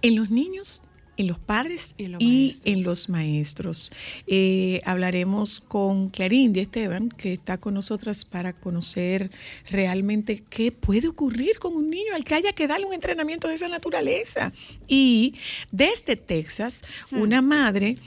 en 0.01 0.15
los 0.15 0.31
niños 0.31 0.83
en 1.17 1.27
los 1.27 1.39
padres 1.39 1.95
Y 1.97 2.06
en 2.06 2.12
los 2.13 2.21
y 2.21 2.27
maestros. 2.27 2.65
en 2.65 2.84
los 2.84 3.10
maestros. 3.10 3.91
Eh, 4.27 4.82
hablaremos 4.86 5.60
con 5.60 6.10
Clarindia 6.10 6.62
Esteban, 6.63 7.10
que 7.10 7.34
está 7.34 7.58
con 7.58 7.73
nosotras 7.73 8.23
para 8.25 8.53
conocer 8.53 9.32
realmente 9.69 10.43
qué 10.49 10.71
puede 10.71 11.08
ocurrir 11.08 11.60
con 11.60 11.73
un 11.73 11.89
niño 11.89 12.13
al 12.15 12.23
que 12.23 12.36
haya 12.36 12.53
que 12.53 12.67
darle 12.67 12.86
un 12.86 12.93
entrenamiento 12.93 13.47
de 13.47 13.56
esa 13.56 13.67
naturaleza. 13.67 14.53
Y 14.88 15.36
desde 15.71 16.15
Texas, 16.15 16.84
una 17.12 17.41
madre 17.41 17.97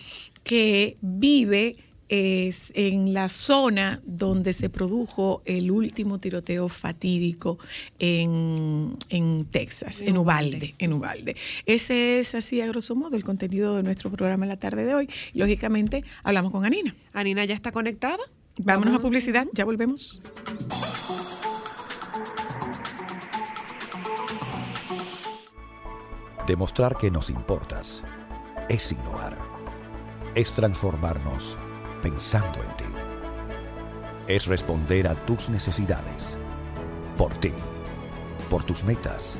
que 0.44 0.96
vive 1.00 1.76
es 2.10 2.72
en 2.74 3.14
la 3.14 3.28
zona 3.28 4.00
donde 4.04 4.52
se 4.52 4.68
produjo 4.68 5.42
el 5.44 5.70
último 5.70 6.18
tiroteo 6.18 6.68
fatídico 6.68 7.58
en, 8.00 8.96
en 9.10 9.44
Texas, 9.46 10.02
En. 10.02 10.18
Ubalde, 10.18 10.74
en 10.78 10.92
Ubalde. 10.92 11.36
Ese 11.66 12.18
es 12.18 12.34
así 12.34 12.60
a 12.60 12.66
grosso 12.66 12.96
modo 12.96 13.16
el 13.16 13.22
contenido 13.22 13.76
de 13.76 13.84
nuestro 13.84 14.10
programa 14.10 14.44
en 14.44 14.48
la 14.48 14.56
tarde 14.56 14.84
de 14.84 14.94
hoy. 14.94 15.08
Lógicamente, 15.34 16.04
hablamos 16.24 16.50
con 16.50 16.64
Anina. 16.64 16.94
Anina 17.12 17.44
ya 17.44 17.54
está 17.54 17.70
conectada. 17.70 18.18
Vámonos 18.58 18.96
a 18.96 18.98
publicidad, 18.98 19.46
ya 19.52 19.64
volvemos. 19.64 20.20
Demostrar 26.48 26.96
que 26.98 27.12
nos 27.12 27.30
importas 27.30 28.02
es 28.68 28.90
innovar. 28.90 29.38
Es 30.34 30.52
transformarnos 30.52 31.56
pensando 32.02 32.62
en 32.62 32.76
ti. 32.76 32.84
Es 34.26 34.46
responder 34.46 35.08
a 35.08 35.14
tus 35.14 35.48
necesidades. 35.50 36.38
Por 37.16 37.34
ti. 37.34 37.52
Por 38.48 38.62
tus 38.64 38.84
metas. 38.84 39.36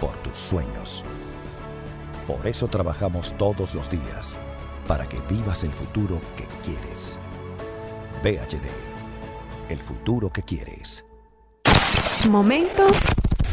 Por 0.00 0.12
tus 0.22 0.38
sueños. 0.38 1.04
Por 2.26 2.46
eso 2.46 2.68
trabajamos 2.68 3.34
todos 3.36 3.74
los 3.74 3.90
días. 3.90 4.36
Para 4.86 5.08
que 5.08 5.18
vivas 5.28 5.64
el 5.64 5.72
futuro 5.72 6.20
que 6.36 6.46
quieres. 6.64 7.18
VHD. 8.22 8.66
El 9.68 9.78
futuro 9.78 10.30
que 10.30 10.42
quieres. 10.42 11.04
Momentos 12.28 13.06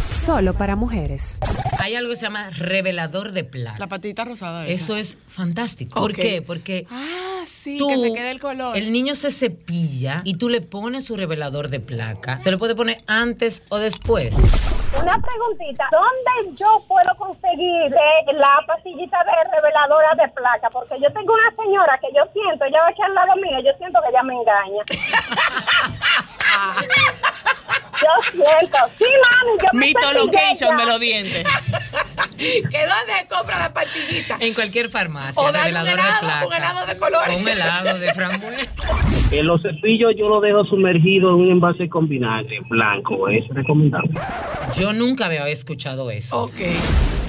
solo 0.07 0.53
para 0.53 0.75
mujeres. 0.75 1.39
Hay 1.79 1.95
algo 1.95 2.11
que 2.11 2.15
se 2.15 2.23
llama 2.23 2.49
revelador 2.51 3.31
de 3.31 3.43
plata. 3.43 3.79
La 3.79 3.87
patita 3.87 4.25
rosada. 4.25 4.65
Eso 4.65 4.95
es 4.95 5.17
fantástico. 5.27 5.99
¿Por 5.99 6.13
qué? 6.13 6.41
Porque 6.41 6.85
Ah, 6.89 7.28
Sí, 7.49 7.77
tú, 7.77 7.87
que 7.87 7.97
se 7.97 8.13
quede 8.13 8.31
el 8.31 8.39
color. 8.39 8.77
el 8.77 8.91
niño 8.91 9.15
se 9.15 9.31
cepilla 9.31 10.21
y 10.23 10.35
tú 10.35 10.49
le 10.49 10.61
pones 10.61 11.05
su 11.05 11.15
revelador 11.15 11.69
de 11.69 11.79
placa. 11.79 12.39
Se 12.39 12.51
lo 12.51 12.57
puede 12.57 12.75
poner 12.75 13.03
antes 13.07 13.63
o 13.69 13.77
después. 13.77 14.35
Una 14.97 15.19
preguntita, 15.19 15.87
¿dónde 15.91 16.57
yo 16.57 16.81
puedo 16.87 17.15
conseguir 17.17 17.93
eh, 17.93 18.25
la 18.33 18.59
pastillita 18.65 19.19
de 19.23 19.31
reveladora 19.55 20.15
de 20.15 20.27
placa? 20.29 20.67
Porque 20.71 20.95
yo 20.99 21.11
tengo 21.13 21.31
una 21.33 21.51
señora 21.55 21.99
que 22.01 22.07
yo 22.15 22.23
siento, 22.33 22.65
ella 22.65 22.81
va 22.81 22.87
aquí 22.89 23.01
al 23.03 23.13
lado 23.13 23.35
mío, 23.35 23.59
yo 23.63 23.71
siento 23.77 23.99
que 24.01 24.09
ella 24.09 24.23
me 24.23 24.33
engaña. 24.33 24.81
yo 28.01 28.07
siento, 28.31 28.77
sí, 28.97 29.05
mami, 29.05 29.57
yo 29.61 29.67
me 29.73 29.85
Mito 29.85 29.99
cepillé 30.01 30.25
location 30.25 30.71
ya. 30.71 30.77
de 30.77 30.85
los 30.85 30.99
dientes. 30.99 31.43
¿Que 32.39 32.79
dónde 32.87 33.27
compra 33.29 33.59
la 33.59 33.73
pastillita? 33.73 34.37
En 34.39 34.53
cualquier 34.53 34.89
farmacia, 34.89 35.41
O 35.41 35.51
dale 35.51 35.77
un 35.77 35.85
revelador 35.85 35.97
de 35.97 36.03
placa. 36.25 36.47
un 36.47 36.53
helado 36.53 36.85
de 36.85 36.97
colores. 36.97 37.35
Un 37.37 37.47
helado 37.47 37.99
de 37.99 38.13
frambuesa. 38.13 38.89
En 39.31 39.45
los 39.45 39.61
cepillos 39.61 40.13
yo 40.17 40.27
lo 40.27 40.41
dejo 40.41 40.65
sumergido 40.65 41.29
en 41.29 41.35
un 41.35 41.51
envase 41.51 41.87
con 41.87 42.07
vinagre 42.07 42.61
blanco, 42.67 43.29
es 43.29 43.47
recomendable. 43.49 44.09
Yo 44.79 44.93
nunca 44.93 45.25
había 45.25 45.47
escuchado 45.49 46.09
eso. 46.09 46.43
Ok. 46.43 46.59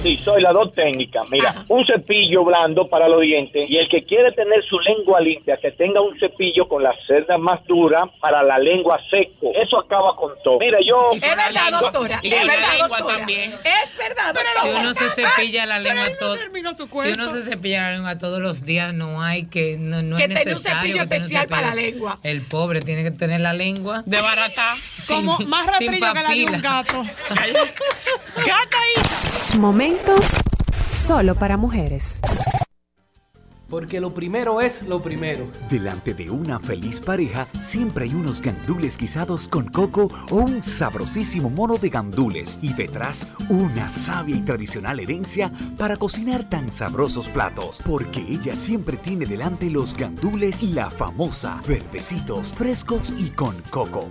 Sí, 0.03 0.19
soy 0.25 0.41
las 0.41 0.53
dos 0.53 0.73
técnicas. 0.73 1.23
Mira, 1.29 1.63
un 1.67 1.85
cepillo 1.85 2.43
blando 2.43 2.87
para 2.89 3.07
los 3.07 3.21
dientes 3.21 3.69
y 3.69 3.77
el 3.77 3.87
que 3.87 4.03
quiere 4.03 4.31
tener 4.31 4.63
su 4.67 4.79
lengua 4.79 5.21
limpia, 5.21 5.57
que 5.57 5.71
tenga 5.71 6.01
un 6.01 6.17
cepillo 6.19 6.67
con 6.67 6.81
la 6.81 6.91
cerda 7.05 7.37
más 7.37 7.63
dura 7.67 8.09
para 8.19 8.41
la 8.41 8.57
lengua 8.57 8.99
seco. 9.11 9.51
Eso 9.61 9.77
acaba 9.77 10.15
con 10.15 10.31
todo. 10.43 10.57
Mira, 10.59 10.79
yo... 10.83 11.09
Es 11.13 11.21
verdad, 11.21 11.79
doctora. 11.79 12.19
Y 12.23 12.29
Es 12.29 12.43
verdad, 12.43 12.71
lengua 12.71 12.97
doctora. 12.97 13.17
también. 13.17 13.51
Es 13.51 13.97
verdad, 13.97 14.35
Si 14.63 14.69
uno 14.69 14.93
se 14.95 15.09
cepilla 15.09 15.65
la 15.67 15.79
lengua 15.79 16.05
todo, 16.19 16.35
su 16.35 17.01
si 17.03 17.11
uno 17.11 17.29
se 17.29 17.41
cepilla 17.43 17.81
la 17.83 17.91
lengua 17.91 18.17
todos 18.17 18.39
los 18.39 18.65
días, 18.65 18.95
no 18.95 19.21
hay 19.21 19.45
que, 19.45 19.77
no, 19.77 20.01
no 20.01 20.15
Que 20.17 20.23
es 20.23 20.29
tenga 20.29 20.41
un 20.41 20.47
necesario 20.47 20.81
cepillo 20.81 21.03
que 21.03 21.09
tenga 21.09 21.15
un 21.15 21.31
especial 21.31 21.47
para 21.47 21.67
la 21.67 21.75
lengua. 21.75 22.19
El 22.23 22.41
pobre 22.41 22.81
tiene 22.81 23.03
que 23.03 23.11
tener 23.11 23.41
la 23.41 23.53
lengua 23.53 24.01
De 24.07 24.19
barata. 24.19 24.77
Como 25.07 25.37
más 25.39 25.67
rastrillo 25.67 26.13
que 26.13 26.23
la 26.23 26.29
de 26.29 26.45
un 26.45 26.61
gato. 26.61 27.05
Gata 28.35 28.77
ahí. 28.77 29.59
Momentos 29.59 30.37
solo 30.89 31.35
para 31.35 31.57
mujeres. 31.57 32.21
Porque 33.67 34.01
lo 34.01 34.13
primero 34.13 34.59
es 34.59 34.83
lo 34.83 35.01
primero. 35.01 35.49
Delante 35.69 36.13
de 36.13 36.29
una 36.29 36.59
feliz 36.59 36.99
pareja 36.99 37.47
siempre 37.61 38.03
hay 38.03 38.13
unos 38.13 38.41
gandules 38.41 38.97
guisados 38.97 39.47
con 39.47 39.65
coco 39.69 40.09
o 40.29 40.35
un 40.35 40.61
sabrosísimo 40.61 41.49
mono 41.49 41.77
de 41.77 41.89
gandules 41.89 42.59
y 42.61 42.73
detrás 42.73 43.25
una 43.47 43.89
sabia 43.89 44.35
y 44.35 44.41
tradicional 44.41 44.99
herencia 44.99 45.53
para 45.77 45.95
cocinar 45.95 46.49
tan 46.49 46.69
sabrosos 46.69 47.29
platos. 47.29 47.81
Porque 47.85 48.19
ella 48.19 48.57
siempre 48.57 48.97
tiene 48.97 49.25
delante 49.25 49.69
los 49.69 49.95
gandules 49.95 50.61
la 50.61 50.89
famosa, 50.89 51.61
verdecitos, 51.65 52.51
frescos 52.51 53.13
y 53.17 53.29
con 53.29 53.55
coco. 53.69 54.09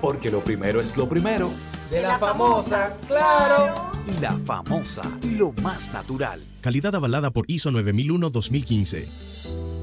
Porque 0.00 0.32
lo 0.32 0.40
primero 0.40 0.80
es 0.80 0.96
lo 0.96 1.08
primero. 1.08 1.52
De 1.90 2.02
la 2.02 2.18
famosa, 2.18 2.96
claro. 3.06 3.92
Y 4.06 4.20
la 4.20 4.32
famosa, 4.38 5.02
lo 5.36 5.52
más 5.62 5.92
natural. 5.92 6.42
Calidad 6.60 6.94
avalada 6.96 7.30
por 7.30 7.44
ISO 7.48 7.70
9001-2015. 7.70 9.06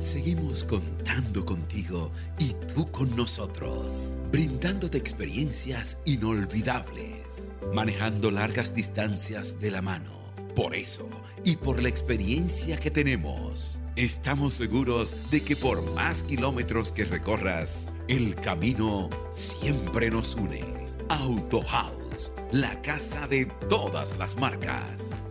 Seguimos 0.01 0.65
contando 0.65 1.45
contigo 1.45 2.11
y 2.39 2.53
tú 2.73 2.91
con 2.91 3.15
nosotros, 3.15 4.13
brindándote 4.33 4.97
experiencias 4.97 5.97
inolvidables, 6.03 7.53
manejando 7.73 8.31
largas 8.31 8.75
distancias 8.75 9.61
de 9.61 9.71
la 9.71 9.81
mano. 9.81 10.11
Por 10.57 10.75
eso 10.75 11.07
y 11.45 11.55
por 11.55 11.81
la 11.81 11.87
experiencia 11.87 12.77
que 12.77 12.91
tenemos, 12.91 13.79
estamos 13.95 14.53
seguros 14.53 15.15
de 15.31 15.41
que 15.41 15.55
por 15.55 15.81
más 15.93 16.21
kilómetros 16.23 16.91
que 16.91 17.05
recorras, 17.05 17.93
el 18.09 18.35
camino 18.35 19.09
siempre 19.31 20.11
nos 20.11 20.35
une. 20.35 20.82
Auto 21.09 21.61
House, 21.61 22.31
la 22.51 22.81
casa 22.81 23.27
de 23.27 23.45
todas 23.69 24.17
las 24.17 24.37
marcas. 24.37 25.23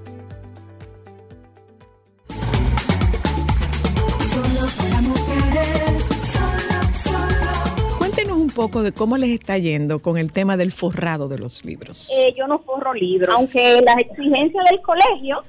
Cuéntenos 7.99 8.37
un 8.37 8.51
poco 8.51 8.83
de 8.83 8.93
cómo 8.93 9.17
les 9.17 9.31
está 9.31 9.59
yendo 9.59 10.01
con 10.01 10.19
el 10.19 10.33
tema 10.33 10.57
del 10.57 10.73
forrado 10.73 11.29
de 11.29 11.39
los 11.39 11.65
libros. 11.65 12.11
Eh, 12.17 12.35
yo 12.39 12.47
no 12.47 12.59
forro 12.61 12.93
libros, 12.95 13.35
aunque 13.35 13.81
las 13.83 13.99
exigencias 13.99 14.65
del 14.71 14.81
colegio, 14.83 15.43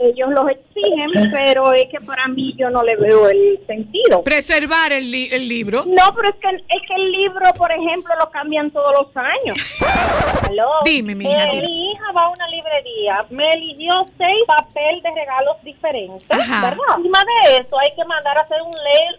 ellos 0.00 0.30
los 0.30 0.50
exigen, 0.50 0.73
pero 1.32 1.72
es 1.72 1.88
que 1.90 2.00
para 2.04 2.26
mí 2.28 2.54
yo 2.58 2.70
no 2.70 2.82
le 2.82 2.96
veo 2.96 3.28
el 3.28 3.60
sentido. 3.66 4.22
Preservar 4.22 4.92
el, 4.92 5.10
li- 5.10 5.28
el 5.32 5.48
libro. 5.48 5.84
No, 5.86 6.14
pero 6.14 6.28
es 6.30 6.34
que, 6.36 6.48
es 6.48 6.82
que 6.86 6.94
el 6.94 7.12
libro, 7.12 7.52
por 7.56 7.70
ejemplo, 7.72 8.14
lo 8.18 8.30
cambian 8.30 8.70
todos 8.70 8.92
los 8.98 9.16
años. 9.16 9.56
Aló. 10.48 10.68
Dime, 10.84 11.14
mi 11.14 11.24
hija, 11.24 11.44
Eh, 11.44 11.60
mi 11.62 11.90
hija 11.92 12.04
va 12.16 12.24
a 12.24 12.28
una 12.30 12.46
librería, 12.48 13.24
me 13.30 13.48
eligió 13.52 13.92
seis 14.18 14.34
papel 14.46 15.00
de 15.02 15.10
regalos 15.14 15.56
diferentes, 15.62 16.30
Ajá. 16.30 16.60
¿verdad? 16.70 16.84
Encima 16.98 17.18
de 17.20 17.56
eso 17.58 17.78
hay 17.78 17.94
que 17.96 18.04
mandar 18.04 18.36
a 18.38 18.40
hacer 18.42 18.58
un, 18.62 18.74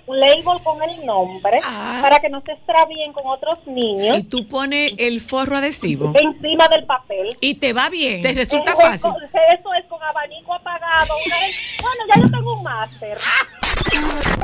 un 0.08 0.20
label 0.20 0.62
con 0.64 0.82
el 0.84 1.06
nombre 1.06 1.58
Ah. 1.64 2.00
para 2.02 2.20
que 2.20 2.30
no 2.30 2.42
se 2.42 2.52
extravíen 2.54 3.12
con 3.14 3.26
otros 3.28 3.60
niños 3.66 4.18
Y 4.20 4.24
tú 4.24 4.48
pones 4.48 4.94
el 4.98 5.20
forro 5.22 5.58
adhesivo. 5.58 6.14
encima 6.16 6.68
del 6.68 6.86
papel. 6.86 7.28
Y 7.42 7.56
te 7.56 7.74
va 7.74 7.90
bien. 7.90 8.22
Te 8.22 8.34
resulta 8.34 8.76
fácil. 8.76 9.02
con- 9.12 9.24
Eso 9.24 9.74
es 9.80 9.86
con 9.88 10.02
abanico 10.04 10.54
apagado. 10.54 11.14
una 11.26 11.36
bueno, 11.82 12.04
ya 12.14 12.22
yo 12.22 12.30
tengo 12.32 12.58
un 12.58 12.64
máster. 12.64 13.18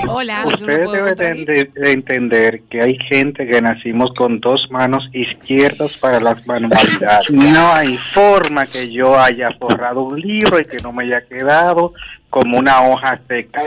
Hola. 0.08 0.44
Usted 0.46 0.86
debe 0.92 1.14
de, 1.16 1.46
de- 1.46 1.72
de 1.74 1.92
entender 1.92 2.62
que 2.70 2.82
hay 2.82 2.98
gente 3.10 3.48
que 3.48 3.62
nacimos 3.62 4.12
con 4.16 4.40
dos 4.40 4.68
manos 4.72 5.04
izquierdas 5.14 5.96
para 5.98 6.20
las 6.20 6.46
manualidades. 6.48 7.30
No 7.30 7.74
hay 7.74 7.98
forma 8.14 8.66
que 8.66 8.92
yo 8.92 9.18
haya 9.20 9.50
forrado 9.60 10.02
un 10.04 10.20
libro 10.20 10.60
y 10.60 10.66
que 10.66 10.78
no 10.78 10.92
me 10.92 11.04
haya 11.06 11.22
quedado 11.28 11.94
como 12.30 12.58
una 12.60 12.88
hoja 12.88 13.20
seca. 13.28 13.62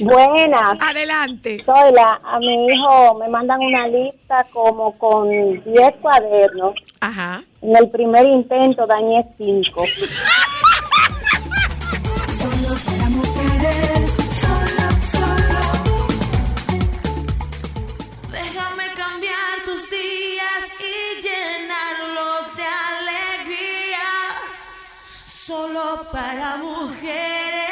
Buenas. 0.00 0.74
Adelante. 0.80 1.58
Soy 1.64 1.92
la, 1.94 2.20
a 2.24 2.38
mi 2.40 2.66
hijo 2.66 3.14
me 3.18 3.28
mandan 3.28 3.60
una 3.60 3.86
lista 3.86 4.44
como 4.52 4.96
con 4.98 5.30
10 5.30 5.94
cuadernos. 6.00 6.74
Ajá. 7.00 7.42
En 7.60 7.76
el 7.76 7.88
primer 7.90 8.26
intento 8.26 8.86
dañé 8.86 9.24
5. 9.38 9.84
Solo 25.52 26.06
para 26.10 26.56
mujeres. 26.56 27.71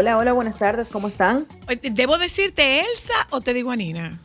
Hola, 0.00 0.16
hola, 0.16 0.32
buenas 0.32 0.56
tardes, 0.56 0.88
¿cómo 0.88 1.08
están? 1.08 1.46
¿Debo 1.82 2.16
decirte 2.16 2.80
Elsa 2.80 3.12
o 3.28 3.42
te 3.42 3.52
digo 3.52 3.70
Anina? 3.70 4.18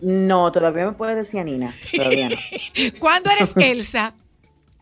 No, 0.00 0.50
todavía 0.50 0.86
me 0.86 0.92
puedes 0.92 1.16
decir 1.16 1.44
Nina, 1.44 1.74
todavía 1.94 2.30
no. 2.30 2.36
¿Cuándo 2.98 3.28
eres 3.30 3.52
Elsa? 3.60 4.14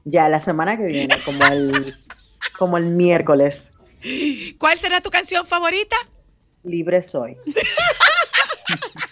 Ya, 0.04 0.28
la 0.28 0.40
semana 0.40 0.76
que 0.76 0.84
viene, 0.84 1.20
como 1.24 1.44
el, 1.46 1.96
como 2.56 2.78
el 2.78 2.84
miércoles, 2.84 3.72
¿Cuál 4.56 4.78
será 4.78 5.00
tu 5.00 5.10
canción 5.10 5.44
favorita? 5.48 5.96
libre 6.62 7.02
soy. 7.02 7.36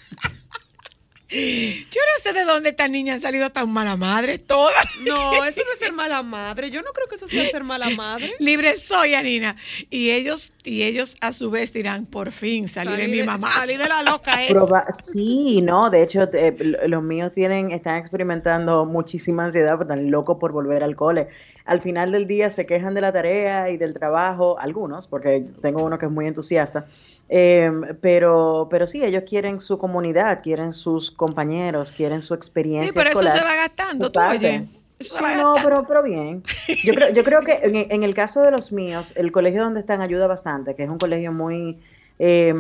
Yo 1.33 2.01
no 2.01 2.23
sé 2.23 2.33
de 2.33 2.45
dónde 2.45 2.69
estas 2.71 2.91
niñas 2.91 3.17
han 3.17 3.21
salido 3.23 3.51
tan 3.51 3.71
mala 3.71 3.97
madre, 3.97 4.39
todas. 4.39 4.75
No, 5.07 5.45
eso 5.45 5.61
no 5.65 5.73
es 5.73 5.79
ser 5.79 5.93
mala 5.93 6.23
madre. 6.23 6.71
Yo 6.71 6.83
no 6.83 6.91
creo 6.93 7.09
que 7.09 7.15
eso 7.15 7.27
sea 7.27 7.49
ser 7.51 7.65
mala 7.65 7.89
madre. 7.91 8.33
Libre 8.39 8.77
soy, 8.77 9.15
Anina. 9.15 9.57
Y 9.91 10.11
ellos, 10.11 10.53
y 10.65 10.83
ellos 10.83 11.17
a 11.21 11.33
su 11.33 11.51
vez 11.51 11.73
dirán, 11.73 12.07
por 12.07 12.33
fin 12.33 12.69
salí 12.69 12.97
de 12.97 13.09
mi 13.09 13.23
mamá. 13.23 13.51
Salí 13.51 13.77
de 13.77 13.89
la 13.89 14.03
loca 14.03 14.45
esa. 14.45 14.53
Proba- 14.55 14.93
sí, 14.93 15.61
no, 15.63 15.89
de 15.91 16.03
hecho, 16.03 16.29
eh, 16.35 16.55
los 16.87 17.03
míos 17.03 17.33
tienen, 17.35 17.73
están 17.73 17.97
experimentando 17.97 18.85
muchísima 18.85 19.47
ansiedad, 19.47 19.77
porque 19.79 19.93
están 19.93 20.11
locos 20.11 20.37
por 20.39 20.53
volver 20.53 20.83
al 20.85 20.95
cole. 20.97 21.29
Al 21.65 21.81
final 21.81 22.11
del 22.13 22.27
día 22.27 22.51
se 22.51 22.67
quejan 22.67 22.93
de 22.93 23.01
la 23.01 23.13
tarea 23.13 23.71
y 23.71 23.77
del 23.77 23.95
trabajo, 23.95 24.59
algunos, 24.59 25.07
porque 25.07 25.43
tengo 25.63 25.83
uno 25.85 25.97
que 25.97 26.07
es 26.07 26.13
muy 26.13 26.27
entusiasta, 26.27 26.87
em, 27.35 27.83
pero, 28.01 28.69
pero 28.71 28.87
sí, 28.87 29.03
ellos 29.03 29.25
quieren 29.27 29.61
su 29.61 29.79
comunidad, 29.79 30.43
quieren 30.43 30.73
sus 30.73 31.11
compañeros, 31.11 31.93
quieren 31.93 32.21
su 32.21 32.35
experiencia 32.35 32.93
Sí, 32.93 32.99
pero 32.99 33.21
eso 33.21 33.37
se 33.39 33.43
va 33.45 33.57
gastando, 33.57 34.13
tú 34.13 34.21
oye. 34.21 34.67
Eso 34.99 35.15
se 35.15 35.19
Sí, 35.19 35.25
va 35.25 35.35
no, 35.37 35.55
pero, 35.65 35.85
pero 35.89 36.03
bien. 36.03 36.43
Yo 36.85 36.95
creo, 36.95 37.13
yo 37.13 37.25
creo 37.25 37.41
que 37.43 37.61
en, 37.63 37.91
en 37.91 38.03
el 38.03 38.15
caso 38.15 38.43
de 38.43 38.51
los 38.51 38.71
míos, 38.71 39.15
el 39.17 39.33
colegio 39.33 39.63
donde 39.63 39.81
están 39.81 40.01
ayuda 40.03 40.27
bastante, 40.27 40.77
que 40.77 40.85
es 40.85 40.91
un 40.91 40.99
colegio 40.99 41.33
muy 41.33 41.81
eh, 42.19 42.55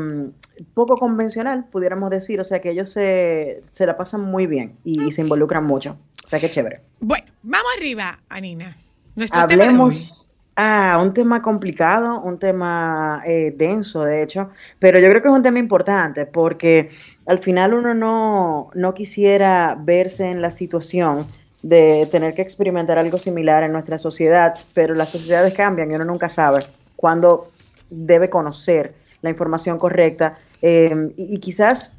poco 0.75 0.97
convencional, 0.97 1.67
pudiéramos 1.71 2.11
decir. 2.11 2.41
O 2.41 2.45
sea 2.45 2.61
que 2.61 2.71
ellos 2.71 2.91
se, 2.91 3.63
se 3.73 3.87
la 3.87 3.97
pasan 3.97 4.23
muy 4.23 4.47
bien 4.47 4.77
y, 4.85 5.05
y 5.05 5.13
se 5.13 5.21
involucran 5.21 5.65
mucho. 5.65 5.99
O 6.25 6.29
sea 6.29 6.41
que 6.41 6.51
chévere. 6.51 6.81
Bueno, 6.99 7.27
vamos 7.43 7.71
arriba, 7.77 8.19
Anina. 8.29 8.77
Nuestro. 9.15 9.41
Hablemos 9.41 10.32
a 10.55 11.01
un 11.03 11.15
tema 11.15 11.41
complicado, 11.41 12.21
un 12.21 12.39
tema 12.39 13.23
eh, 13.27 13.55
denso, 13.57 14.05
de 14.05 14.23
hecho, 14.23 14.51
pero 14.79 14.99
yo 14.99 15.09
creo 15.09 15.23
que 15.23 15.29
es 15.29 15.35
un 15.35 15.43
tema 15.43 15.59
importante 15.59 16.27
porque 16.27 16.91
al 17.27 17.39
final 17.39 17.75
uno 17.75 17.95
no, 17.95 18.71
no 18.75 18.95
quisiera 18.95 19.77
verse 19.79 20.31
en 20.31 20.43
la 20.43 20.51
situación 20.51 21.27
de 21.63 22.09
tener 22.11 22.35
que 22.35 22.43
experimentar 22.43 22.99
algo 22.99 23.19
similar 23.19 23.63
en 23.63 23.73
nuestra 23.73 23.97
sociedad, 23.97 24.55
pero 24.75 24.95
las 24.95 25.11
sociedades 25.11 25.55
cambian 25.55 25.91
y 25.91 25.95
uno 25.95 26.05
nunca 26.05 26.29
sabe 26.29 26.65
cuándo 26.97 27.51
debe 27.89 28.29
conocer 28.29 28.95
la 29.23 29.31
información 29.31 29.79
correcta 29.79 30.37
y, 30.61 30.91
y 31.17 31.39
quizás 31.39 31.97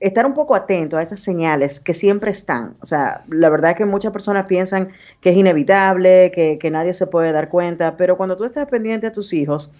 estar 0.00 0.26
un 0.26 0.34
poco 0.34 0.54
atento 0.54 0.96
a 0.96 1.02
esas 1.02 1.20
señales 1.20 1.80
que 1.80 1.94
siempre 1.94 2.30
están. 2.30 2.76
O 2.80 2.86
sea, 2.86 3.24
la 3.28 3.48
verdad 3.48 3.72
es 3.72 3.76
que 3.76 3.86
muchas 3.86 4.12
personas 4.12 4.46
piensan 4.46 4.90
que 5.20 5.30
es 5.30 5.36
inevitable, 5.36 6.30
que, 6.34 6.58
que 6.58 6.70
nadie 6.70 6.94
se 6.94 7.06
puede 7.06 7.32
dar 7.32 7.48
cuenta, 7.48 7.96
pero 7.96 8.16
cuando 8.16 8.36
tú 8.36 8.44
estás 8.44 8.68
pendiente 8.68 9.06
a 9.06 9.12
tus 9.12 9.32
hijos, 9.32 9.74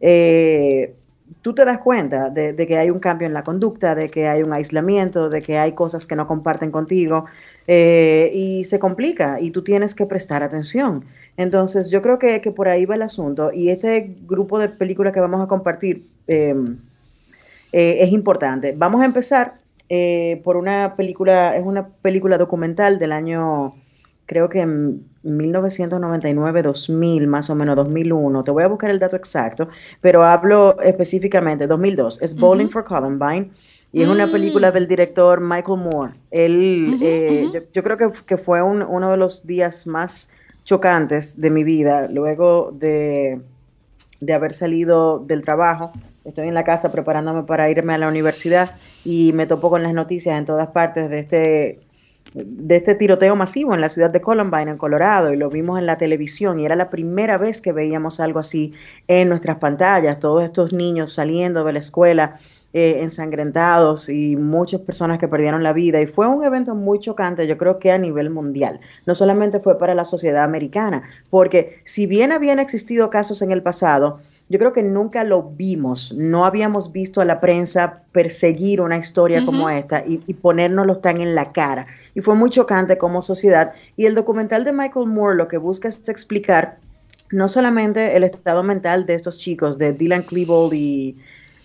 eh, 0.00 0.94
tú 1.40 1.54
te 1.54 1.64
das 1.64 1.78
cuenta 1.78 2.28
de, 2.28 2.54
que 2.54 2.76
hay 2.76 2.90
un 2.90 2.98
cambio 2.98 3.26
en 3.26 3.32
la 3.32 3.44
conducta, 3.44 3.94
de 3.94 4.10
que 4.10 4.28
hay 4.28 4.42
un 4.42 4.52
aislamiento, 4.52 5.30
de 5.30 5.40
que 5.40 5.56
hay 5.56 5.72
cosas 5.72 6.06
que 6.06 6.16
no 6.16 6.26
comparten 6.26 6.70
contigo 6.70 7.24
eh, 7.66 8.30
y 8.34 8.64
se 8.64 8.78
complica 8.78 9.40
y 9.40 9.50
tú 9.50 9.62
tienes 9.62 9.94
que 9.94 10.04
prestar 10.04 10.42
atención. 10.42 11.04
Entonces, 11.36 11.90
yo 11.90 12.02
creo 12.02 12.18
que, 12.18 12.42
que 12.42 12.50
por 12.50 12.68
ahí 12.68 12.84
va 12.84 12.96
el 12.96 13.02
asunto 13.02 13.52
y 13.54 13.70
este 13.70 14.14
grupo 14.26 14.58
de 14.58 14.68
películas 14.68 15.14
que 15.14 15.20
vamos 15.20 15.40
a 15.40 15.46
compartir 15.46 16.06
eh, 16.26 16.54
es 17.72 18.12
importante. 18.12 18.74
Vamos 18.76 19.00
a 19.00 19.06
empezar 19.06 19.61
eh, 19.94 20.40
por 20.42 20.56
una 20.56 20.94
película, 20.96 21.54
es 21.54 21.62
una 21.64 21.88
película 21.88 22.38
documental 22.38 22.98
del 22.98 23.12
año, 23.12 23.74
creo 24.24 24.48
que 24.48 24.60
en 24.60 25.04
1999, 25.22 26.62
2000, 26.62 27.26
más 27.26 27.50
o 27.50 27.54
menos 27.54 27.76
2001. 27.76 28.42
Te 28.42 28.50
voy 28.50 28.62
a 28.62 28.68
buscar 28.68 28.90
el 28.90 28.98
dato 28.98 29.16
exacto, 29.16 29.68
pero 30.00 30.24
hablo 30.24 30.80
específicamente 30.80 31.66
2002. 31.66 32.22
Es 32.22 32.34
Bowling 32.34 32.68
for 32.70 32.84
Columbine. 32.84 33.50
Y 33.94 34.00
es 34.00 34.08
una 34.08 34.24
película 34.32 34.72
del 34.72 34.86
director 34.88 35.40
Michael 35.42 35.78
Moore. 35.80 36.14
Él, 36.30 36.96
eh, 37.02 37.50
yo, 37.52 37.60
yo 37.74 37.82
creo 37.82 37.98
que, 37.98 38.10
que 38.24 38.38
fue 38.38 38.62
un- 38.62 38.80
uno 38.82 39.10
de 39.10 39.18
los 39.18 39.46
días 39.46 39.86
más 39.86 40.30
chocantes 40.64 41.38
de 41.38 41.50
mi 41.50 41.62
vida, 41.62 42.08
luego 42.08 42.70
de, 42.72 43.42
de 44.20 44.32
haber 44.32 44.54
salido 44.54 45.18
del 45.18 45.42
trabajo. 45.42 45.92
Estoy 46.24 46.46
en 46.46 46.54
la 46.54 46.62
casa 46.62 46.92
preparándome 46.92 47.42
para 47.42 47.68
irme 47.68 47.94
a 47.94 47.98
la 47.98 48.08
universidad 48.08 48.76
y 49.04 49.32
me 49.32 49.46
topo 49.46 49.70
con 49.70 49.82
las 49.82 49.92
noticias 49.92 50.38
en 50.38 50.44
todas 50.44 50.68
partes 50.68 51.10
de 51.10 51.18
este, 51.18 51.80
de 52.34 52.76
este 52.76 52.94
tiroteo 52.94 53.34
masivo 53.34 53.74
en 53.74 53.80
la 53.80 53.88
ciudad 53.88 54.10
de 54.10 54.20
Columbine, 54.20 54.70
en 54.70 54.76
Colorado, 54.76 55.32
y 55.32 55.36
lo 55.36 55.50
vimos 55.50 55.80
en 55.80 55.86
la 55.86 55.98
televisión 55.98 56.60
y 56.60 56.64
era 56.64 56.76
la 56.76 56.90
primera 56.90 57.38
vez 57.38 57.60
que 57.60 57.72
veíamos 57.72 58.20
algo 58.20 58.38
así 58.38 58.72
en 59.08 59.28
nuestras 59.28 59.58
pantallas, 59.58 60.20
todos 60.20 60.44
estos 60.44 60.72
niños 60.72 61.12
saliendo 61.12 61.64
de 61.64 61.72
la 61.72 61.80
escuela 61.80 62.38
eh, 62.72 63.02
ensangrentados 63.02 64.08
y 64.08 64.36
muchas 64.36 64.80
personas 64.80 65.18
que 65.18 65.28
perdieron 65.28 65.62
la 65.62 65.74
vida. 65.74 66.00
Y 66.00 66.06
fue 66.06 66.26
un 66.26 66.42
evento 66.42 66.74
muy 66.74 67.00
chocante, 67.00 67.46
yo 67.46 67.58
creo 67.58 67.78
que 67.78 67.92
a 67.92 67.98
nivel 67.98 68.30
mundial. 68.30 68.80
No 69.04 69.14
solamente 69.14 69.60
fue 69.60 69.78
para 69.78 69.94
la 69.94 70.06
sociedad 70.06 70.44
americana, 70.44 71.02
porque 71.28 71.82
si 71.84 72.06
bien 72.06 72.32
habían 72.32 72.60
existido 72.60 73.10
casos 73.10 73.42
en 73.42 73.50
el 73.50 73.62
pasado, 73.62 74.20
yo 74.52 74.58
creo 74.58 74.74
que 74.74 74.82
nunca 74.82 75.24
lo 75.24 75.44
vimos, 75.44 76.12
no 76.12 76.44
habíamos 76.44 76.92
visto 76.92 77.22
a 77.22 77.24
la 77.24 77.40
prensa 77.40 78.02
perseguir 78.12 78.82
una 78.82 78.98
historia 78.98 79.46
como 79.46 79.70
esta 79.70 80.04
y, 80.06 80.22
y 80.26 80.34
ponérnoslo 80.34 80.98
tan 80.98 81.22
en 81.22 81.34
la 81.34 81.52
cara. 81.52 81.86
Y 82.14 82.20
fue 82.20 82.34
muy 82.34 82.50
chocante 82.50 82.98
como 82.98 83.22
sociedad. 83.22 83.72
Y 83.96 84.04
el 84.04 84.14
documental 84.14 84.64
de 84.64 84.74
Michael 84.74 85.06
Moore 85.06 85.36
lo 85.36 85.48
que 85.48 85.56
busca 85.56 85.88
es 85.88 86.06
explicar 86.10 86.76
no 87.30 87.48
solamente 87.48 88.14
el 88.14 88.24
estado 88.24 88.62
mental 88.62 89.06
de 89.06 89.14
estos 89.14 89.38
chicos, 89.38 89.78
de 89.78 89.94
Dylan 89.94 90.22
Klebold 90.22 90.74
y 90.74 91.16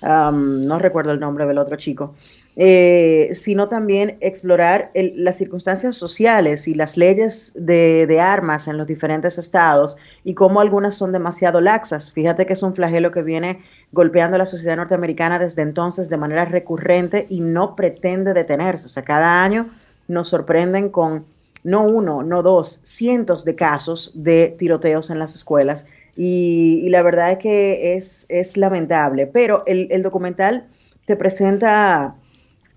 um, 0.02 0.66
no 0.66 0.80
recuerdo 0.80 1.12
el 1.12 1.20
nombre 1.20 1.46
del 1.46 1.58
otro 1.58 1.76
chico, 1.76 2.16
eh, 2.60 3.30
sino 3.34 3.70
también 3.70 4.18
explorar 4.20 4.90
las 4.96 5.38
circunstancias 5.38 5.96
sociales 5.96 6.68
y 6.68 6.74
las 6.74 6.98
leyes 6.98 7.54
de, 7.56 8.20
armas 8.20 8.68
en 8.68 8.78
los 8.78 8.88
diferentes 8.88 9.38
estados 9.38 9.96
y 10.24 10.34
cómo 10.34 10.60
algunas 10.60 10.96
son 10.96 11.12
demasiado 11.12 11.62
laxas. 11.62 12.12
Fíjate 12.12 12.48
que 12.48 12.54
es 12.54 12.64
un 12.64 12.74
flagelo 12.74 13.12
que 13.12 13.22
viene 13.22 13.62
golpeando 13.92 14.36
a 14.36 14.40
la 14.40 14.48
sociedad 14.48 14.76
norteamericana 14.76 15.38
desde 15.38 15.62
entonces 15.62 16.10
de 16.10 16.18
manera 16.18 16.46
recurrente 16.46 17.28
y 17.30 17.42
no 17.42 17.76
pretende 17.76 18.34
detenerse. 18.34 18.88
O 18.88 18.90
sea, 18.90 19.04
cada 19.04 19.44
año 19.44 19.68
nos 20.08 20.30
sorprenden 20.30 20.90
con 20.90 21.26
no 21.64 21.84
uno, 21.84 22.24
no 22.24 22.42
dos, 22.42 22.82
cientos 22.84 23.46
de 23.46 23.54
casos 23.54 24.12
de 24.16 24.56
tiroteos 24.58 25.12
en 25.12 25.20
las 25.20 25.36
escuelas. 25.36 25.86
Y, 26.16 26.90
la 26.90 27.04
verdad 27.04 27.34
es 27.34 27.38
que 27.38 27.96
es, 27.96 28.58
lamentable, 28.58 29.28
pero 29.28 29.64
el 29.68 30.02
documental 30.02 30.66
te 31.06 31.16
presenta, 31.16 32.16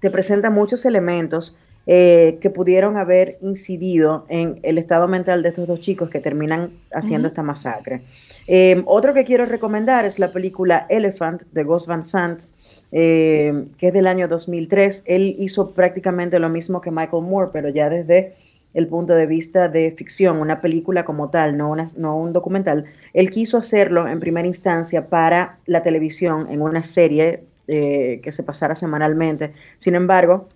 te 0.00 0.10
presenta 0.10 0.50
muchos 0.50 0.84
elementos 0.86 1.56
eh, 1.86 2.38
que 2.40 2.50
pudieron 2.50 2.96
haber 2.96 3.38
incidido 3.40 4.26
en 4.28 4.60
el 4.62 4.78
estado 4.78 5.08
mental 5.08 5.42
de 5.42 5.48
estos 5.50 5.66
dos 5.66 5.80
chicos 5.80 6.10
que 6.10 6.20
terminan 6.20 6.70
haciendo 6.92 7.28
esta 7.28 7.42
masacre. 7.42 8.02
Eh, 8.46 8.82
otro 8.86 9.14
que 9.14 9.24
quiero 9.24 9.46
recomendar 9.46 10.04
es 10.04 10.18
la 10.18 10.32
película 10.32 10.86
Elephant 10.88 11.42
de 11.52 11.64
Gus 11.64 11.86
Van 11.86 12.04
Sant, 12.04 12.40
eh, 12.92 13.66
que 13.78 13.88
es 13.88 13.92
del 13.94 14.06
año 14.06 14.28
2003. 14.28 15.04
Él 15.06 15.36
hizo 15.38 15.72
prácticamente 15.72 16.38
lo 16.38 16.48
mismo 16.48 16.80
que 16.80 16.90
Michael 16.90 17.22
Moore, 17.24 17.50
pero 17.52 17.68
ya 17.68 17.88
desde 17.88 18.34
el 18.74 18.86
punto 18.86 19.14
de 19.14 19.26
vista 19.26 19.68
de 19.68 19.92
ficción, 19.96 20.38
una 20.40 20.60
película 20.60 21.04
como 21.04 21.28
tal, 21.30 21.56
no, 21.56 21.70
una- 21.70 21.88
no 21.96 22.16
un 22.16 22.32
documental. 22.32 22.84
Él 23.14 23.30
quiso 23.30 23.56
hacerlo 23.58 24.06
en 24.06 24.20
primera 24.20 24.46
instancia 24.46 25.06
para 25.08 25.58
la 25.66 25.82
televisión, 25.82 26.46
en 26.50 26.62
una 26.62 26.82
serie 26.84 27.44
eh, 27.72 28.20
que 28.24 28.32
se 28.32 28.42
pasara 28.42 28.74
semanalmente. 28.74 29.52
Sin 29.78 29.94
embargo, 29.94 30.48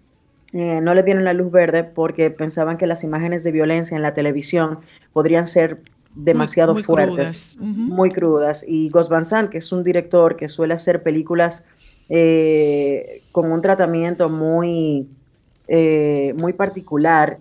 eh, 0.53 0.81
no 0.81 0.95
le 0.95 1.05
dieron 1.05 1.23
la 1.23 1.33
luz 1.33 1.53
verde 1.53 1.85
porque 1.85 2.29
pensaban 2.31 2.77
que 2.77 2.89
las 2.89 3.05
imágenes 3.05 3.45
de 3.45 3.53
violencia 3.53 3.95
en 3.95 4.03
la 4.03 4.15
televisión 4.15 4.81
podrían 5.13 5.47
ser 5.47 5.79
demasiado 6.17 6.75
muy 6.75 6.83
fuertes, 6.83 7.55
crudas. 7.55 7.57
Muy 7.61 8.11
crudas. 8.11 8.65
Y 8.67 8.89
Gus 8.89 9.09
Van 9.09 9.29
Sant, 9.29 9.49
que 9.49 9.59
es 9.59 9.71
un 9.71 9.85
director 9.85 10.35
que 10.35 10.49
suele 10.49 10.75
hacer 10.75 11.05
películas 11.05 11.65
eh, 12.09 13.23
con 13.31 13.53
un 13.53 13.63
tratamiento 13.63 14.29
muy, 14.29 15.09
eh, 15.69 16.35
muy 16.37 16.53
particular, 16.53 17.39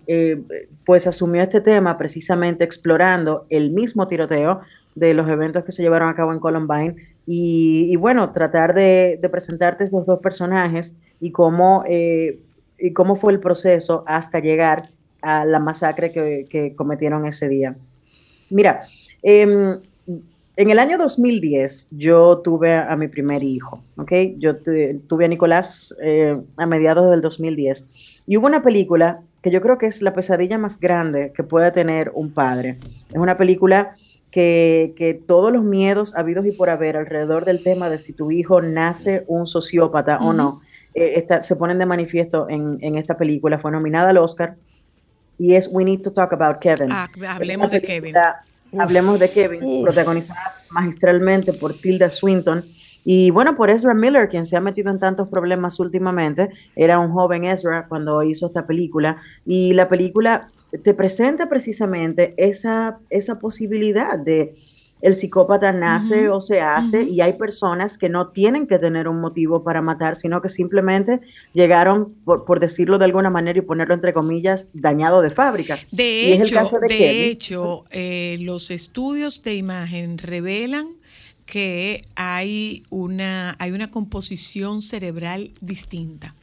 pues 0.84 1.08
asumió 1.08 1.42
este 1.42 1.60
tema 1.60 1.98
precisamente 1.98 2.62
explorando 2.62 3.46
el 3.50 3.72
mismo 3.72 4.06
tiroteo 4.06 4.60
de 4.94 5.14
los 5.14 5.28
eventos 5.28 5.64
que 5.64 5.72
se 5.72 5.82
llevaron 5.82 6.08
a 6.08 6.14
cabo 6.14 6.32
en 6.32 6.38
Columbine 6.38 7.13
y, 7.26 7.88
y 7.90 7.96
bueno, 7.96 8.32
tratar 8.32 8.74
de, 8.74 9.18
de 9.20 9.28
presentarte 9.28 9.84
estos 9.84 10.06
dos 10.06 10.20
personajes 10.20 10.94
y 11.20 11.30
cómo, 11.30 11.84
eh, 11.86 12.40
y 12.78 12.92
cómo 12.92 13.16
fue 13.16 13.32
el 13.32 13.40
proceso 13.40 14.04
hasta 14.06 14.40
llegar 14.40 14.90
a 15.22 15.44
la 15.44 15.58
masacre 15.58 16.12
que, 16.12 16.46
que 16.50 16.74
cometieron 16.74 17.26
ese 17.26 17.48
día. 17.48 17.76
Mira, 18.50 18.82
em, 19.22 19.78
en 20.56 20.70
el 20.70 20.78
año 20.78 20.98
2010 20.98 21.88
yo 21.90 22.38
tuve 22.38 22.74
a, 22.74 22.94
mi 22.96 23.08
primer 23.08 23.42
hijo, 23.42 23.82
¿ok? 23.96 24.12
Yo 24.38 24.56
tu- 24.56 24.70
tuve 25.08 25.24
a 25.24 25.28
Nicolás 25.28 25.94
eh, 26.02 26.38
a 26.56 26.66
mediados 26.66 27.10
del 27.10 27.20
2010 27.22 27.86
y 28.26 28.36
hubo 28.36 28.46
una 28.46 28.62
película 28.62 29.20
que 29.42 29.50
yo 29.50 29.60
creo 29.60 29.78
que 29.78 29.86
es 29.86 30.00
la 30.02 30.14
pesadilla 30.14 30.56
más 30.58 30.78
grande 30.78 31.32
que 31.36 31.42
puede 31.42 31.70
tener 31.72 32.12
un 32.14 32.30
padre. 32.32 32.78
Es 33.10 33.18
una 33.18 33.36
película 33.36 33.94
que, 34.34 34.94
que 34.96 35.14
todos 35.14 35.52
los 35.52 35.62
miedos 35.62 36.16
habidos 36.16 36.44
y 36.44 36.50
por 36.50 36.68
haber 36.68 36.96
alrededor 36.96 37.44
del 37.44 37.62
tema 37.62 37.88
de 37.88 38.00
si 38.00 38.12
tu 38.12 38.32
hijo 38.32 38.60
nace 38.60 39.22
un 39.28 39.46
sociópata 39.46 40.18
o 40.18 40.32
no, 40.32 40.60
eh, 40.92 41.12
esta- 41.14 41.44
se 41.44 41.54
ponen 41.54 41.78
de 41.78 41.86
manifiesto 41.86 42.48
en, 42.50 42.78
en 42.80 42.98
esta 42.98 43.16
película. 43.16 43.60
Fue 43.60 43.70
nominada 43.70 44.10
al 44.10 44.18
Oscar 44.18 44.56
y 45.38 45.54
es 45.54 45.68
We 45.70 45.84
Need 45.84 46.02
to 46.02 46.12
Talk 46.12 46.32
About 46.32 46.58
Kevin. 46.58 46.88
Ah, 46.90 47.08
hablemos 47.28 47.70
de 47.70 47.80
Kevin. 47.80 48.12
Hablemos 48.76 49.20
de 49.20 49.30
Kevin, 49.30 49.60
Uf. 49.62 49.84
protagonizada 49.84 50.40
magistralmente 50.72 51.52
por 51.52 51.72
Tilda 51.72 52.10
Swinton. 52.10 52.64
Y 53.04 53.30
bueno, 53.30 53.54
por 53.54 53.70
Ezra 53.70 53.94
Miller, 53.94 54.28
quien 54.28 54.46
se 54.46 54.56
ha 54.56 54.60
metido 54.60 54.90
en 54.90 54.98
tantos 54.98 55.28
problemas 55.28 55.78
últimamente, 55.78 56.48
era 56.74 56.98
un 56.98 57.12
joven 57.12 57.44
Ezra 57.44 57.86
cuando 57.86 58.20
hizo 58.24 58.46
esta 58.46 58.66
película. 58.66 59.18
Y 59.46 59.74
la 59.74 59.88
película 59.88 60.48
te 60.82 60.94
presenta 60.94 61.48
precisamente 61.48 62.34
esa, 62.36 62.98
esa 63.10 63.38
posibilidad 63.38 64.18
de 64.18 64.54
el 65.04 65.14
psicópata 65.14 65.70
nace 65.70 66.30
o 66.30 66.40
se 66.40 66.62
hace 66.62 67.02
y 67.02 67.20
hay 67.20 67.34
personas 67.34 67.98
que 67.98 68.08
no 68.08 68.28
tienen 68.28 68.66
que 68.66 68.78
tener 68.78 69.06
un 69.06 69.20
motivo 69.20 69.62
para 69.62 69.82
matar, 69.82 70.16
sino 70.16 70.40
que 70.40 70.48
simplemente 70.48 71.20
llegaron, 71.52 72.14
por, 72.24 72.46
por 72.46 72.58
decirlo 72.58 72.96
de 72.96 73.04
alguna 73.04 73.28
manera 73.28 73.58
y 73.58 73.62
ponerlo 73.62 73.92
entre 73.92 74.14
comillas, 74.14 74.68
dañado 74.72 75.20
de 75.20 75.28
fábrica. 75.28 75.78
De 75.90 76.22
Y 76.28 76.32
es 76.32 76.40
el 76.40 76.46
hecho, 76.46 76.54
caso 76.54 76.78
de 76.80 77.26
hecho 77.26 77.84
eh, 77.90 78.38
los 78.40 78.70
estudios 78.70 79.42
de 79.42 79.56
imagen 79.56 80.16
revelan 80.16 80.88
que 81.44 82.00
hay 82.14 82.82
una, 82.88 83.56
hay 83.58 83.72
una 83.72 83.90
composición 83.90 84.80
cerebral 84.80 85.50
distinta. 85.60 86.34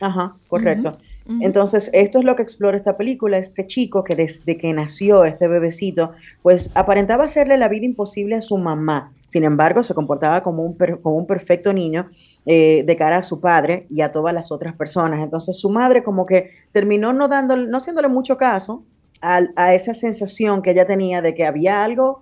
Ajá, 0.00 0.34
correcto. 0.48 0.96
Entonces, 1.40 1.90
esto 1.92 2.20
es 2.20 2.24
lo 2.24 2.36
que 2.36 2.42
explora 2.42 2.76
esta 2.76 2.96
película. 2.96 3.36
Este 3.38 3.66
chico 3.66 4.04
que 4.04 4.14
desde 4.14 4.56
que 4.56 4.72
nació, 4.72 5.24
este 5.24 5.48
bebecito, 5.48 6.12
pues 6.42 6.70
aparentaba 6.74 7.24
hacerle 7.24 7.56
la 7.56 7.68
vida 7.68 7.84
imposible 7.84 8.36
a 8.36 8.42
su 8.42 8.56
mamá. 8.58 9.12
Sin 9.26 9.42
embargo, 9.42 9.82
se 9.82 9.92
comportaba 9.92 10.42
como 10.42 10.62
un, 10.62 10.76
per- 10.76 11.00
como 11.00 11.16
un 11.16 11.26
perfecto 11.26 11.72
niño 11.72 12.08
eh, 12.46 12.84
de 12.86 12.96
cara 12.96 13.16
a 13.18 13.22
su 13.24 13.40
padre 13.40 13.86
y 13.90 14.02
a 14.02 14.12
todas 14.12 14.32
las 14.32 14.52
otras 14.52 14.76
personas. 14.76 15.20
Entonces, 15.20 15.58
su 15.58 15.68
madre 15.68 16.04
como 16.04 16.26
que 16.26 16.50
terminó 16.70 17.12
no, 17.12 17.26
dándole, 17.26 17.66
no 17.68 17.78
haciéndole 17.78 18.06
mucho 18.08 18.36
caso 18.36 18.84
a, 19.20 19.74
esa 19.74 19.94
sensación 19.94 20.62
que 20.62 20.70
ella 20.70 20.86
tenía 20.86 21.22
de 21.22 21.34
que 21.34 21.44
había 21.44 21.82
algo 21.82 22.20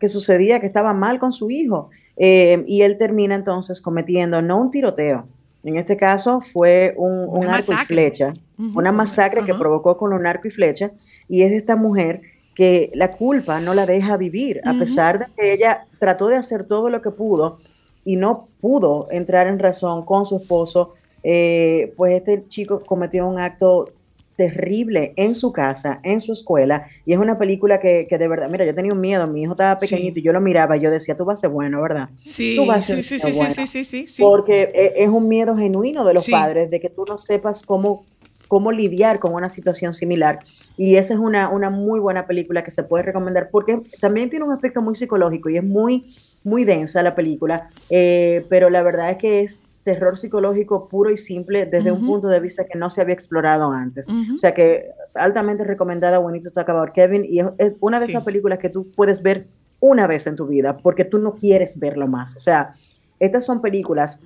que 0.00 0.08
sucedía, 0.08 0.60
que 0.60 0.66
estaba 0.66 0.94
mal 0.94 1.18
con 1.18 1.32
su 1.32 1.50
hijo. 1.50 1.90
Eh, 2.16 2.64
y 2.66 2.80
él 2.82 2.96
termina 2.96 3.34
entonces 3.34 3.82
cometiendo 3.82 4.40
no 4.40 4.58
un 4.58 4.70
tiroteo, 4.70 5.26
en 5.64 5.76
este 5.76 5.98
caso 5.98 6.40
fue 6.40 6.94
un, 6.96 7.28
un 7.28 7.46
arco 7.48 7.72
y 7.72 7.74
flecha. 7.86 8.32
Una 8.72 8.92
masacre 8.92 9.44
que 9.44 9.54
provocó 9.54 9.96
con 9.96 10.12
un 10.12 10.26
arco 10.26 10.48
y 10.48 10.50
flecha, 10.50 10.92
y 11.28 11.42
es 11.42 11.52
esta 11.52 11.76
mujer 11.76 12.22
que 12.54 12.90
la 12.94 13.16
culpa 13.16 13.60
no 13.60 13.74
la 13.74 13.86
deja 13.86 14.16
vivir, 14.16 14.60
a 14.64 14.78
pesar 14.78 15.18
de 15.18 15.26
que 15.36 15.52
ella 15.52 15.88
trató 15.98 16.28
de 16.28 16.36
hacer 16.36 16.64
todo 16.66 16.88
lo 16.90 17.02
que 17.02 17.10
pudo 17.10 17.60
y 18.04 18.16
no 18.16 18.50
pudo 18.60 19.08
entrar 19.10 19.46
en 19.46 19.58
razón 19.58 20.04
con 20.04 20.26
su 20.26 20.36
esposo, 20.36 20.94
eh, 21.22 21.92
pues 21.96 22.14
este 22.14 22.46
chico 22.48 22.84
cometió 22.86 23.26
un 23.26 23.38
acto 23.38 23.94
terrible 24.36 25.14
en 25.16 25.34
su 25.34 25.50
casa, 25.50 26.00
en 26.04 26.20
su 26.20 26.32
escuela, 26.32 26.86
y 27.06 27.14
es 27.14 27.18
una 27.18 27.38
película 27.38 27.80
que, 27.80 28.06
que 28.08 28.18
de 28.18 28.28
verdad, 28.28 28.50
mira, 28.50 28.66
yo 28.66 28.74
tenía 28.74 28.92
un 28.92 29.00
miedo, 29.00 29.26
mi 29.26 29.42
hijo 29.42 29.52
estaba 29.52 29.78
pequeñito 29.78 30.18
y 30.18 30.22
yo 30.22 30.32
lo 30.32 30.40
miraba 30.42 30.76
y 30.76 30.80
yo 30.80 30.90
decía, 30.90 31.16
tú 31.16 31.24
vas 31.24 31.38
a 31.38 31.42
ser 31.42 31.50
bueno, 31.50 31.80
¿verdad? 31.80 32.10
Sí, 32.20 32.54
Tú 32.54 32.66
vas 32.66 32.78
a 32.78 32.82
sí, 32.82 33.02
ser 33.02 33.02
sí, 33.02 33.18
sí, 33.18 33.32
sí, 33.32 33.32
bueno". 33.32 33.54
sí, 33.54 33.66
sí, 33.66 33.84
sí, 33.84 34.06
sí. 34.06 34.22
Porque 34.22 34.62
e- 34.74 35.04
es 35.04 35.08
un 35.08 35.26
miedo 35.28 35.56
genuino 35.56 36.04
de 36.04 36.14
los 36.14 36.28
padres, 36.28 36.70
de 36.70 36.80
que 36.80 36.90
tú 36.90 37.04
no 37.06 37.16
sepas 37.18 37.62
cómo, 37.62 38.04
cómo 38.48 38.72
lidiar 38.72 39.18
con 39.18 39.34
una 39.34 39.50
situación 39.50 39.92
similar. 39.92 40.40
Y 40.76 40.96
esa 40.96 41.14
es 41.14 41.20
una, 41.20 41.48
una 41.48 41.70
muy 41.70 42.00
buena 42.00 42.26
película 42.26 42.62
que 42.64 42.70
se 42.70 42.82
puede 42.82 43.04
recomendar, 43.04 43.48
porque 43.50 43.82
también 44.00 44.30
tiene 44.30 44.44
un 44.44 44.52
aspecto 44.52 44.82
muy 44.82 44.94
psicológico 44.94 45.48
y 45.48 45.56
es 45.56 45.64
muy, 45.64 46.14
muy 46.44 46.64
densa 46.64 47.02
la 47.02 47.14
película, 47.14 47.70
eh, 47.90 48.44
pero 48.48 48.70
la 48.70 48.82
verdad 48.82 49.10
es 49.10 49.16
que 49.16 49.40
es 49.40 49.62
terror 49.84 50.18
psicológico 50.18 50.88
puro 50.88 51.10
y 51.10 51.16
simple 51.16 51.64
desde 51.64 51.92
un 51.92 52.04
punto 52.04 52.26
de 52.26 52.40
vista 52.40 52.64
que 52.64 52.76
no 52.76 52.90
se 52.90 53.00
había 53.00 53.14
explorado 53.14 53.70
antes. 53.70 54.08
Ujú. 54.08 54.34
O 54.34 54.38
sea 54.38 54.52
que 54.52 54.86
altamente 55.14 55.62
recomendada 55.62 56.18
Need 56.28 56.42
to 56.42 56.50
Talk 56.50 56.68
About 56.68 56.90
Kevin 56.92 57.24
y 57.28 57.38
es, 57.38 57.46
es 57.58 57.72
una 57.78 58.00
de 58.00 58.06
Sí. 58.06 58.12
esas 58.12 58.24
películas 58.24 58.58
que 58.58 58.68
tú 58.68 58.88
puedes 58.96 59.22
ver 59.22 59.46
una 59.78 60.08
vez 60.08 60.26
en 60.26 60.34
tu 60.34 60.46
vida 60.48 60.76
porque 60.78 61.04
tú 61.04 61.18
no 61.18 61.36
quieres 61.36 61.78
verlo 61.78 62.08
más. 62.08 62.34
O 62.34 62.40
sea, 62.40 62.72
estas 63.20 63.46
son 63.46 63.60
películas 63.62 64.20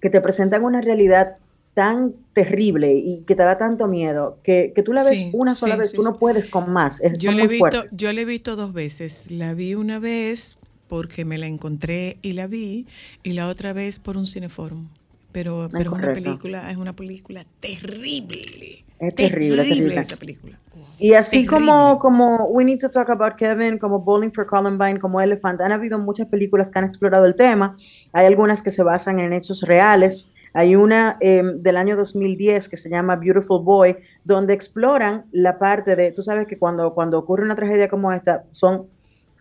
que 0.00 0.10
te 0.10 0.20
presentan 0.20 0.62
una 0.62 0.82
realidad 0.82 1.36
tan 1.78 2.12
terrible 2.32 2.92
y 2.92 3.22
que 3.22 3.36
te 3.36 3.44
da 3.44 3.56
tanto 3.56 3.86
miedo 3.86 4.40
que, 4.42 4.72
que 4.74 4.82
tú 4.82 4.92
la 4.92 5.04
ves 5.04 5.20
Sí, 5.20 5.30
una 5.32 5.54
sola 5.54 5.74
sí, 5.74 5.80
vez, 5.80 5.90
sí, 5.92 5.96
tú 5.96 6.02
no 6.02 6.18
puedes 6.18 6.50
con 6.50 6.72
más. 6.72 7.00
Es, 7.00 7.20
Yo 7.20 7.30
he 7.30 7.34
muy 7.34 7.46
visto, 7.46 7.84
yo 7.92 8.12
la 8.12 8.20
he 8.20 8.24
visto 8.24 8.56
dos 8.56 8.72
veces. 8.72 9.30
La 9.30 9.54
vi 9.54 9.76
una 9.76 10.00
vez 10.00 10.58
porque 10.88 11.24
me 11.24 11.38
la 11.38 11.46
encontré 11.46 12.18
y 12.20 12.32
la 12.32 12.48
vi, 12.48 12.88
y 13.22 13.34
la 13.34 13.46
otra 13.46 13.72
vez 13.72 14.00
por 14.00 14.16
un 14.16 14.26
cineforum. 14.26 14.88
Pero, 15.30 15.68
pero 15.70 15.92
es 15.92 15.98
una 15.98 16.12
película, 16.12 16.68
es 16.68 16.76
una 16.78 16.94
película 16.94 17.46
terrible. 17.60 18.84
Es 18.98 19.14
terrible, 19.14 19.62
terrible. 19.62 20.00
esa 20.00 20.16
película. 20.16 20.58
Y 20.98 21.12
así 21.12 21.46
Terrible. 21.46 21.68
como, 21.68 21.98
como 22.00 22.46
We 22.46 22.64
Need 22.64 22.80
to 22.80 22.90
Talk 22.90 23.08
About 23.10 23.36
Kevin, 23.36 23.78
como 23.78 24.00
Bowling 24.00 24.32
for 24.32 24.46
Columbine, 24.46 24.98
como 24.98 25.20
Elephant, 25.20 25.60
han 25.60 25.70
habido 25.70 26.00
muchas 26.00 26.26
películas 26.26 26.70
que 26.70 26.80
han 26.80 26.86
explorado 26.86 27.24
el 27.24 27.36
tema. 27.36 27.76
Hay 28.12 28.26
algunas 28.26 28.62
que 28.62 28.72
se 28.72 28.82
basan 28.82 29.20
en 29.20 29.32
hechos 29.32 29.62
reales. 29.62 30.32
Hay 30.52 30.76
una 30.76 31.16
eh, 31.20 31.42
del 31.56 31.76
año 31.76 31.96
2010 31.96 32.68
que 32.68 32.76
se 32.76 32.90
llama 32.90 33.16
Beautiful 33.16 33.64
Boy, 33.64 33.96
donde 34.24 34.54
exploran 34.54 35.26
la 35.32 35.58
parte 35.58 35.96
de, 35.96 36.12
tú 36.12 36.22
sabes 36.22 36.46
que 36.46 36.58
cuando, 36.58 36.94
cuando 36.94 37.18
ocurre 37.18 37.44
una 37.44 37.56
tragedia 37.56 37.88
como 37.88 38.12
esta, 38.12 38.44
son 38.50 38.86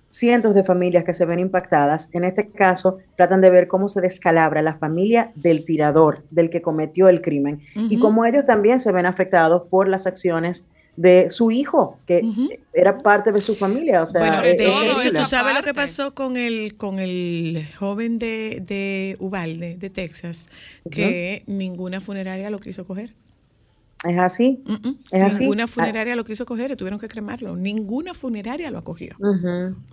cientos 0.09 0.55
de 0.55 0.63
familias 0.63 1.03
que 1.03 1.13
se 1.13 1.25
ven 1.25 1.39
impactadas. 1.39 2.09
En 2.13 2.23
este 2.23 2.49
caso, 2.49 2.97
tratan 3.15 3.41
de 3.41 3.49
ver 3.49 3.67
cómo 3.67 3.87
se 3.87 4.01
descalabra 4.01 4.61
la 4.61 4.75
familia 4.75 5.31
del 5.35 5.65
tirador, 5.65 6.23
del 6.31 6.49
que 6.49 6.61
cometió 6.61 7.09
el 7.09 7.21
crimen, 7.21 7.61
y 7.75 7.99
cómo 7.99 8.25
ellos 8.25 8.45
también 8.45 8.79
se 8.79 8.91
ven 8.91 9.05
afectados 9.05 9.63
por 9.69 9.87
las 9.87 10.07
acciones 10.07 10.65
de 10.97 11.29
su 11.31 11.51
hijo, 11.51 11.99
que 12.05 12.21
era 12.73 12.97
parte 12.97 13.31
de 13.31 13.39
su 13.39 13.55
familia. 13.55 14.03
O 14.03 14.05
sea, 14.05 14.19
Bueno, 14.19 14.41
de 14.41 14.49
eh, 14.51 14.55
hecho, 14.97 15.07
ella. 15.07 15.19
¿tú 15.23 15.29
sabes 15.29 15.55
lo 15.55 15.61
que 15.61 15.73
pasó 15.73 16.13
con 16.13 16.35
el, 16.35 16.75
con 16.75 16.99
el 16.99 17.65
joven 17.79 18.19
de, 18.19 18.61
de 18.61 19.15
Ubalde, 19.19 19.77
de 19.77 19.89
Texas? 19.89 20.47
Que 20.91 21.43
ninguna 21.47 22.01
funeraria 22.01 22.49
lo 22.49 22.59
quiso 22.59 22.83
coger. 22.83 23.13
Es 24.07 24.17
así. 24.19 24.63
Es 25.11 25.21
así. 25.23 25.39
Ninguna 25.41 25.63
Ah, 25.63 25.67
funeraria 25.67 26.15
lo 26.15 26.23
quiso 26.23 26.45
coger 26.45 26.69
y 26.71 26.75
tuvieron 26.75 26.99
que 26.99 27.07
cremarlo. 27.07 27.55
Ninguna 27.55 28.13
funeraria 28.13 28.69
lo 28.69 28.77
acogió. 28.77 29.15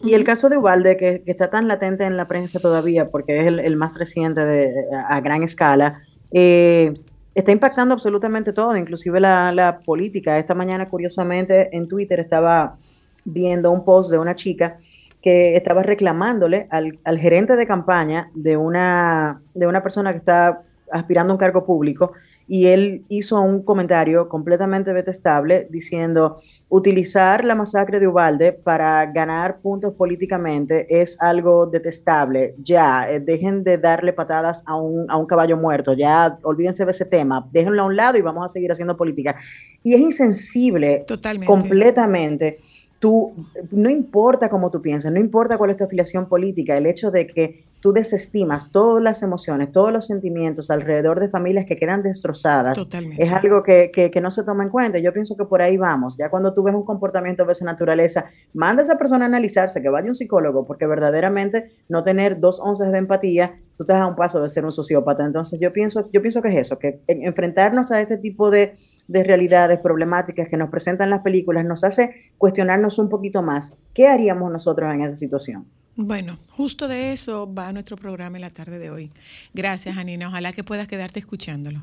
Y 0.02 0.12
el 0.12 0.24
caso 0.24 0.48
de 0.50 0.58
Ubalde, 0.58 0.96
que, 0.96 1.22
que 1.24 1.30
está 1.30 1.48
tan 1.50 1.68
latente 1.68 2.04
en 2.04 2.16
la 2.16 2.28
prensa 2.28 2.60
todavía, 2.60 3.08
porque 3.08 3.40
es 3.40 3.46
el, 3.46 3.60
el 3.60 3.76
más 3.76 3.98
reciente 3.98 4.44
de, 4.44 4.72
a, 4.94 5.16
a 5.16 5.20
gran 5.20 5.42
escala, 5.42 6.02
eh, 6.32 6.92
está 7.34 7.52
impactando 7.52 7.94
absolutamente 7.94 8.52
todo, 8.52 8.76
inclusive 8.76 9.20
la, 9.20 9.52
la 9.52 9.78
política. 9.78 10.38
Esta 10.38 10.54
mañana, 10.54 10.88
curiosamente, 10.88 11.76
en 11.76 11.88
Twitter 11.88 12.20
estaba 12.20 12.76
viendo 13.24 13.70
un 13.70 13.84
post 13.84 14.10
de 14.10 14.18
una 14.18 14.34
chica 14.34 14.78
que 15.20 15.56
estaba 15.56 15.82
reclamándole 15.82 16.68
al, 16.70 16.98
al 17.02 17.18
gerente 17.18 17.56
de 17.56 17.66
campaña 17.66 18.30
de 18.34 18.56
una, 18.56 19.40
de 19.54 19.66
una 19.66 19.82
persona 19.82 20.12
que 20.12 20.18
está 20.18 20.62
aspirando 20.92 21.32
a 21.32 21.34
un 21.34 21.38
cargo 21.38 21.64
público 21.64 22.12
y 22.46 22.66
él 22.66 23.04
hizo 23.08 23.40
un 23.40 23.62
comentario 23.62 24.28
completamente 24.28 24.92
detestable 24.92 25.66
diciendo 25.70 26.38
utilizar 26.68 27.44
la 27.44 27.54
masacre 27.54 28.00
de 28.00 28.08
Ubalde 28.08 28.52
para 28.52 29.06
ganar 29.06 29.60
puntos 29.60 29.94
políticamente 29.94 30.86
es 31.00 31.20
algo 31.20 31.66
detestable. 31.66 32.54
Ya, 32.58 33.10
eh, 33.10 33.20
dejen 33.20 33.64
de 33.64 33.78
darle 33.78 34.12
patadas 34.12 34.62
a 34.66 34.76
un, 34.76 35.10
a 35.10 35.16
un 35.16 35.26
caballo 35.26 35.56
muerto, 35.56 35.94
ya 35.94 36.38
olvídense 36.42 36.84
de 36.84 36.90
ese 36.90 37.04
tema, 37.04 37.48
déjenlo 37.52 37.82
a 37.82 37.86
un 37.86 37.96
lado 37.96 38.18
y 38.18 38.22
vamos 38.22 38.44
a 38.44 38.48
seguir 38.48 38.70
haciendo 38.70 38.96
política. 38.96 39.36
Y 39.82 39.94
es 39.94 40.00
insensible 40.00 41.04
Totalmente. 41.06 41.46
completamente. 41.46 42.58
Tú, 42.98 43.34
no 43.70 43.90
importa 43.90 44.48
cómo 44.48 44.70
tú 44.70 44.80
piensas, 44.80 45.12
no 45.12 45.20
importa 45.20 45.58
cuál 45.58 45.70
es 45.70 45.76
tu 45.76 45.84
afiliación 45.84 46.26
política, 46.26 46.76
el 46.76 46.86
hecho 46.86 47.10
de 47.10 47.26
que 47.26 47.64
tú 47.84 47.92
desestimas 47.92 48.70
todas 48.70 49.02
las 49.02 49.22
emociones, 49.22 49.70
todos 49.70 49.92
los 49.92 50.06
sentimientos 50.06 50.70
alrededor 50.70 51.20
de 51.20 51.28
familias 51.28 51.66
que 51.66 51.76
quedan 51.76 52.02
destrozadas, 52.02 52.78
Totalmente. 52.78 53.22
es 53.22 53.30
algo 53.30 53.62
que, 53.62 53.90
que- 53.92 54.10
que 54.10 54.22
no 54.22 54.30
se 54.30 54.42
toma 54.42 54.64
en 54.64 54.70
cuenta. 54.70 54.98
Yo 55.00 55.12
pienso 55.12 55.36
que 55.36 55.44
por 55.44 55.60
ahí 55.60 55.76
vamos. 55.76 56.16
Ya 56.16 56.30
cuando 56.30 56.54
tú 56.54 56.62
ves 56.62 56.74
un 56.74 56.86
comportamiento 56.86 57.44
de 57.44 57.52
esa 57.52 57.66
naturaleza, 57.66 58.24
manda 58.54 58.80
a 58.80 58.84
esa 58.86 58.96
persona 58.96 59.26
a 59.26 59.28
analizarse, 59.28 59.82
que 59.82 59.90
vaya 59.90 60.06
a 60.06 60.08
un 60.08 60.14
psicólogo, 60.14 60.66
porque 60.66 60.86
verdaderamente 60.86 61.72
no 61.90 62.02
tener 62.02 62.40
dos 62.40 62.58
onzas 62.58 62.90
de 62.90 62.96
empatía, 62.96 63.58
tú 63.76 63.82
estás 63.82 64.00
a 64.00 64.06
un 64.06 64.16
paso 64.16 64.40
de 64.42 64.48
ser 64.48 64.64
un 64.64 64.72
sociópata. 64.72 65.26
Entonces 65.26 65.60
yo 65.60 65.70
pienso, 65.74 66.08
yo 66.10 66.22
pienso 66.22 66.40
que 66.40 66.48
es 66.48 66.56
eso, 66.66 66.78
que 66.78 67.02
en- 67.06 67.22
enfrentarnos 67.26 67.92
a 67.92 68.00
este 68.00 68.16
tipo 68.16 68.50
de, 68.50 68.76
de 69.08 69.24
realidades 69.24 69.78
problemáticas 69.80 70.48
que 70.48 70.56
nos 70.56 70.70
presentan 70.70 71.10
las 71.10 71.20
películas 71.20 71.66
nos 71.66 71.84
hace 71.84 72.14
cuestionarnos 72.38 72.98
un 72.98 73.10
poquito 73.10 73.42
más. 73.42 73.76
¿Qué 73.92 74.08
haríamos 74.08 74.50
nosotros 74.50 74.90
en 74.94 75.02
esa 75.02 75.16
situación? 75.18 75.66
Bueno, 75.96 76.38
justo 76.50 76.88
de 76.88 77.12
eso 77.12 77.52
va 77.52 77.72
nuestro 77.72 77.96
programa 77.96 78.36
en 78.36 78.42
la 78.42 78.50
tarde 78.50 78.78
de 78.78 78.90
hoy. 78.90 79.10
Gracias, 79.52 79.94
Janina. 79.94 80.28
Ojalá 80.28 80.52
que 80.52 80.64
puedas 80.64 80.88
quedarte 80.88 81.20
escuchándolo. 81.20 81.82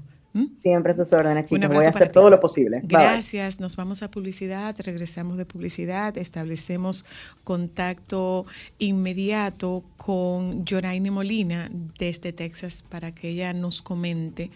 Siempre 0.62 0.93
a 0.93 0.95
sus 0.95 1.12
órdenes, 1.12 1.49
chicos. 1.49 1.68
Voy 1.68 1.86
a 1.86 1.89
hacer 1.89 2.07
ti. 2.07 2.14
todo 2.14 2.30
lo 2.30 2.39
posible. 2.39 2.80
Bye. 2.80 2.88
Gracias. 2.88 3.59
Nos 3.59 3.76
vamos 3.76 4.01
a 4.01 4.09
publicidad, 4.09 4.76
regresamos 4.80 5.38
de 5.38 5.45
publicidad, 5.45 6.18
establecemos 6.18 7.05
contacto 7.43 8.45
inmediato 8.80 9.84
con 9.97 10.64
Yoraine 10.66 11.12
Molina 11.12 11.70
desde 11.99 12.32
Texas 12.32 12.84
para 12.88 13.14
que 13.14 13.30
ella 13.30 13.51
nos 13.51 13.82
comente 13.82 14.51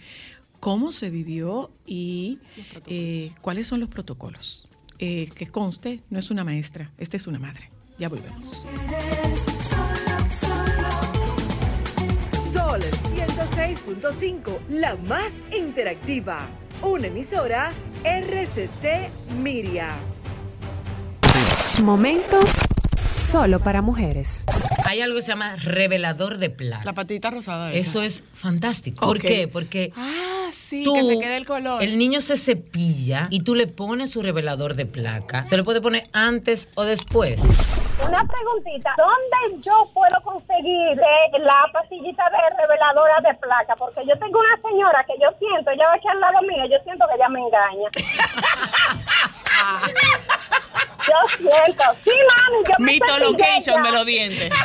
cómo 0.62 0.93
se 0.93 1.10
vivió 1.10 1.72
y 1.86 2.39
eh, 2.88 3.32
cuáles 3.41 3.68
son 3.68 3.82
los 3.82 3.89
protocolos. 3.89 4.70
Eh, 4.97 5.30
que 5.36 5.47
conste, 5.47 5.99
no 6.10 6.20
es 6.20 6.32
una 6.32 6.45
maestra, 6.45 6.91
esta 6.97 7.18
es 7.18 7.28
una 7.28 7.38
madre. 7.38 7.74
Ya 7.97 8.09
volvemos. 8.09 8.65
Sol 12.53 12.81
106.5, 12.81 14.59
la 14.69 14.95
más 14.95 15.33
interactiva. 15.57 16.47
Una 16.81 17.07
emisora 17.07 17.73
RCC 18.03 19.09
Miria. 19.41 19.89
Momentos 21.83 22.59
solo 23.13 23.59
para 23.61 23.81
mujeres. 23.81 24.45
Hay 24.83 25.01
algo 25.01 25.15
que 25.17 25.21
se 25.21 25.29
llama 25.29 25.55
revelador 25.55 26.37
de 26.37 26.49
placa. 26.49 26.83
La 26.83 26.93
patita 26.93 27.31
rosada. 27.31 27.71
Eso 27.71 28.01
es 28.01 28.23
fantástico. 28.33 29.05
¿Por 29.05 29.19
qué? 29.19 29.47
Porque 29.47 29.93
Ah, 29.95 30.34
sí, 30.53 30.83
tú, 30.83 30.93
que 30.93 31.03
se 31.03 31.19
quede 31.19 31.37
el 31.37 31.45
color. 31.45 31.81
el 31.83 31.97
niño 31.97 32.21
se 32.21 32.37
cepilla 32.37 33.27
y 33.29 33.41
tú 33.43 33.55
le 33.55 33.67
pones 33.67 34.11
su 34.11 34.21
revelador 34.21 34.75
de 34.75 34.85
placa. 34.85 35.45
Se 35.45 35.57
lo 35.57 35.63
puede 35.63 35.81
poner 35.81 36.07
antes 36.13 36.67
o 36.75 36.83
después. 36.83 37.41
Una 38.05 38.25
preguntita, 38.27 38.93
¿dónde 38.97 39.63
yo 39.63 39.89
puedo 39.93 40.21
conseguir 40.23 40.99
eh, 40.99 41.39
la 41.39 41.65
pastillita 41.71 42.23
de 42.29 42.37
reveladora 42.61 43.21
de 43.23 43.33
placa? 43.39 43.75
Porque 43.77 44.01
yo 44.07 44.17
tengo 44.19 44.37
una 44.39 44.57
señora 44.69 45.03
que 45.07 45.13
yo 45.21 45.29
siento, 45.39 45.71
ella 45.71 45.87
va 45.87 45.95
aquí 45.95 46.07
al 46.09 46.19
lado 46.19 46.41
mío, 46.41 46.65
yo 46.69 46.77
siento 46.83 47.05
que 47.07 47.15
ella 47.15 47.29
me 47.29 47.39
engaña. 47.39 47.89
yo 51.07 51.19
siento, 51.37 51.83
sí, 52.03 52.11
mami, 52.11 52.63
yo 52.67 52.73
me 52.79 52.91
Mito 52.93 53.05
cepillé 53.07 53.31
location 53.31 53.75
ya. 53.77 53.81
de 53.83 53.91
los 53.91 54.05
dientes. 54.05 54.53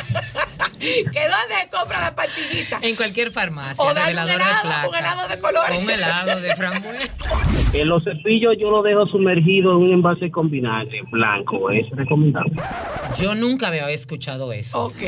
¿Que 0.81 1.27
dónde 1.29 1.69
compra 1.71 2.01
la 2.01 2.15
pastillita? 2.15 2.79
En 2.81 2.95
cualquier 2.95 3.31
farmacia, 3.31 3.83
O 3.83 3.91
un 3.91 3.97
helado, 3.97 4.27
de 4.27 4.35
placa. 4.35 4.87
un 4.89 4.95
helado 4.95 5.27
de 5.27 5.37
colores. 5.39 5.70
Un 5.79 5.89
helado 5.89 6.39
de 6.41 6.55
frambuesa. 6.55 7.31
En 7.73 7.87
los 7.87 8.03
cepillos 8.03 8.55
yo 8.59 8.69
lo 8.69 8.81
dejo 8.81 9.05
sumergido 9.07 9.71
en 9.71 9.77
un 9.77 9.93
envase 9.93 10.29
con 10.29 10.49
vinagre 10.49 11.01
blanco, 11.09 11.69
es 11.71 11.89
recomendable. 11.91 12.53
Yo 13.17 13.33
nunca 13.35 13.67
había 13.67 13.89
escuchado 13.89 14.51
eso. 14.51 14.85
Ok. 14.85 15.01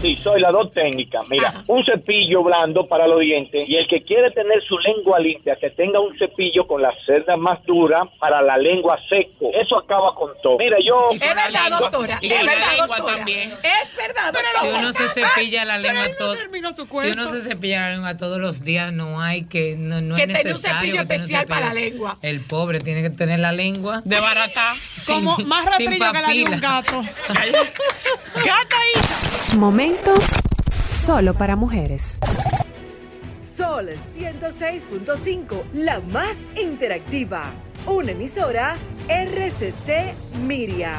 Sí, 0.00 0.18
soy 0.22 0.40
la 0.40 0.50
dos 0.50 0.72
técnica. 0.72 1.18
Mira, 1.28 1.62
un 1.66 1.84
cepillo 1.84 2.42
blando 2.42 2.86
para 2.88 3.06
los 3.06 3.20
dientes 3.20 3.68
y 3.68 3.76
el 3.76 3.86
que 3.86 4.02
quiere 4.02 4.30
tener 4.30 4.62
su 4.66 4.78
lengua 4.78 5.18
limpia, 5.18 5.56
que 5.56 5.68
tenga 5.70 6.00
un 6.00 6.16
cepillo 6.18 6.66
con 6.66 6.80
la 6.80 6.90
cerda 7.04 7.36
más 7.36 7.62
dura 7.66 8.08
para 8.18 8.40
la 8.40 8.56
lengua 8.56 8.98
seco. 9.10 9.50
Eso 9.60 9.76
acaba 9.76 10.14
con 10.14 10.30
todo. 10.42 10.56
Mira, 10.56 10.78
yo... 10.82 11.04
Es 11.12 11.20
verdad, 11.20 11.78
doctora. 11.78 12.18
Y 12.22 12.28
Es 12.28 12.34
con 12.34 12.46
la 12.46 12.52
verdad, 12.54 12.70
lengua 12.78 12.96
doctora. 12.96 13.16
también. 13.16 13.50
Es 13.50 13.96
verdad, 13.96 14.40
Si 14.62 14.68
uno 14.68 14.92
se 14.94 15.08
cepilla 15.08 15.64
la 15.66 15.76
lengua 15.78 16.04
todo, 16.16 16.34
su 16.34 16.86
si 17.02 17.10
uno 17.10 17.28
se 17.28 17.40
cepilla 17.42 17.80
la 17.82 17.90
lengua 17.90 18.16
todos 18.16 18.38
los 18.38 18.64
días, 18.64 18.94
no 18.94 19.20
hay 19.20 19.44
que 19.48 19.76
no, 19.90 20.00
no 20.00 20.14
Que 20.14 20.22
es 20.22 20.28
tenga 20.32 20.50
un 20.54 20.58
cepillo 20.58 21.00
especial 21.02 21.46
para 21.46 21.66
la 21.68 21.74
lengua. 21.74 22.18
El 22.22 22.40
pobre 22.40 22.78
tiene 22.80 23.02
que 23.02 23.10
tener 23.10 23.40
la 23.40 23.52
lengua 23.52 24.02
De 24.04 24.20
barata. 24.20 24.74
Como 25.06 25.36
sin- 25.36 25.48
más 25.48 25.64
rastrillo 25.66 25.90
que 26.12 26.22
la 26.22 26.28
de 26.28 26.44
un 26.44 26.60
gato. 26.60 27.02
Gata 28.34 28.76
ahí. 28.76 29.56
Momentos 29.58 30.24
solo 30.88 31.34
para 31.34 31.56
mujeres. 31.56 32.20
Sol 33.38 33.88
106.5, 33.88 35.62
la 35.72 36.00
más 36.00 36.36
interactiva. 36.60 37.52
Una 37.86 38.12
emisora 38.12 38.76
RCC 39.08 40.14
Miria. 40.42 40.98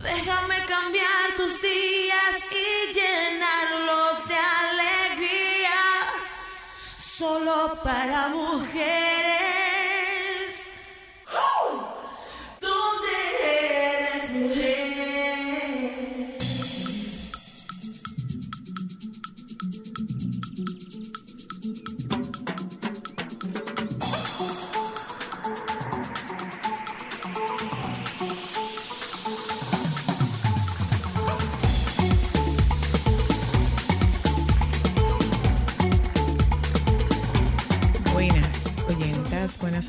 Déjame 0.00 0.56
cambiar 0.66 1.36
tus 1.36 1.60
días 1.60 2.36
y 2.50 2.94
llenarlos 2.94 4.28
de 4.28 4.34
alegría. 4.34 5.51
Solo 7.18 7.78
para 7.84 8.28
mujeres. 8.28 8.72
¿Dónde 12.58 13.16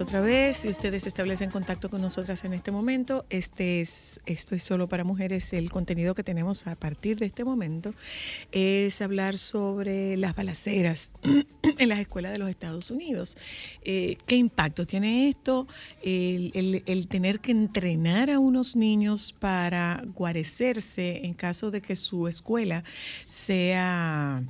otra 0.04 0.20
vez. 0.20 0.58
Si 0.58 0.68
ustedes 0.68 1.08
establecen 1.08 1.49
contacto 1.49 1.89
con 1.89 2.01
nosotras 2.01 2.43
en 2.43 2.54
este 2.54 2.72
momento, 2.72 3.26
este 3.30 3.80
es, 3.80 4.20
esto 4.26 4.54
es 4.54 4.62
solo 4.62 4.89
para 4.89 5.06
mujeres. 5.06 5.54
El 5.54 5.72
contenido 5.72 6.14
que 6.14 6.24
tenemos 6.24 6.68
a 6.68 6.76
partir 6.76 7.18
de 7.18 7.26
este 7.26 7.45
momento 7.45 7.93
es 8.51 9.01
hablar 9.01 9.38
sobre 9.38 10.18
las 10.18 10.36
balaceras 10.36 11.12
en 11.80 11.88
las 11.89 11.99
escuelas 11.99 12.34
de 12.34 12.38
los 12.38 12.49
Estados 12.49 12.91
Unidos. 12.91 13.38
Eh, 13.86 14.18
¿Qué 14.26 14.36
impacto 14.36 14.86
tiene 14.86 15.30
esto? 15.30 15.68
El, 16.01 17.08
tener 17.08 17.39
que 17.39 17.51
entrenar 17.51 18.30
a 18.30 18.39
unos 18.39 18.76
niños 18.76 19.34
para 19.39 20.04
guarecerse 20.14 21.26
en 21.26 21.34
caso 21.34 21.72
de 21.72 21.82
que 21.82 21.95
su 21.95 22.28
escuela 22.28 22.84
sea 23.26 24.43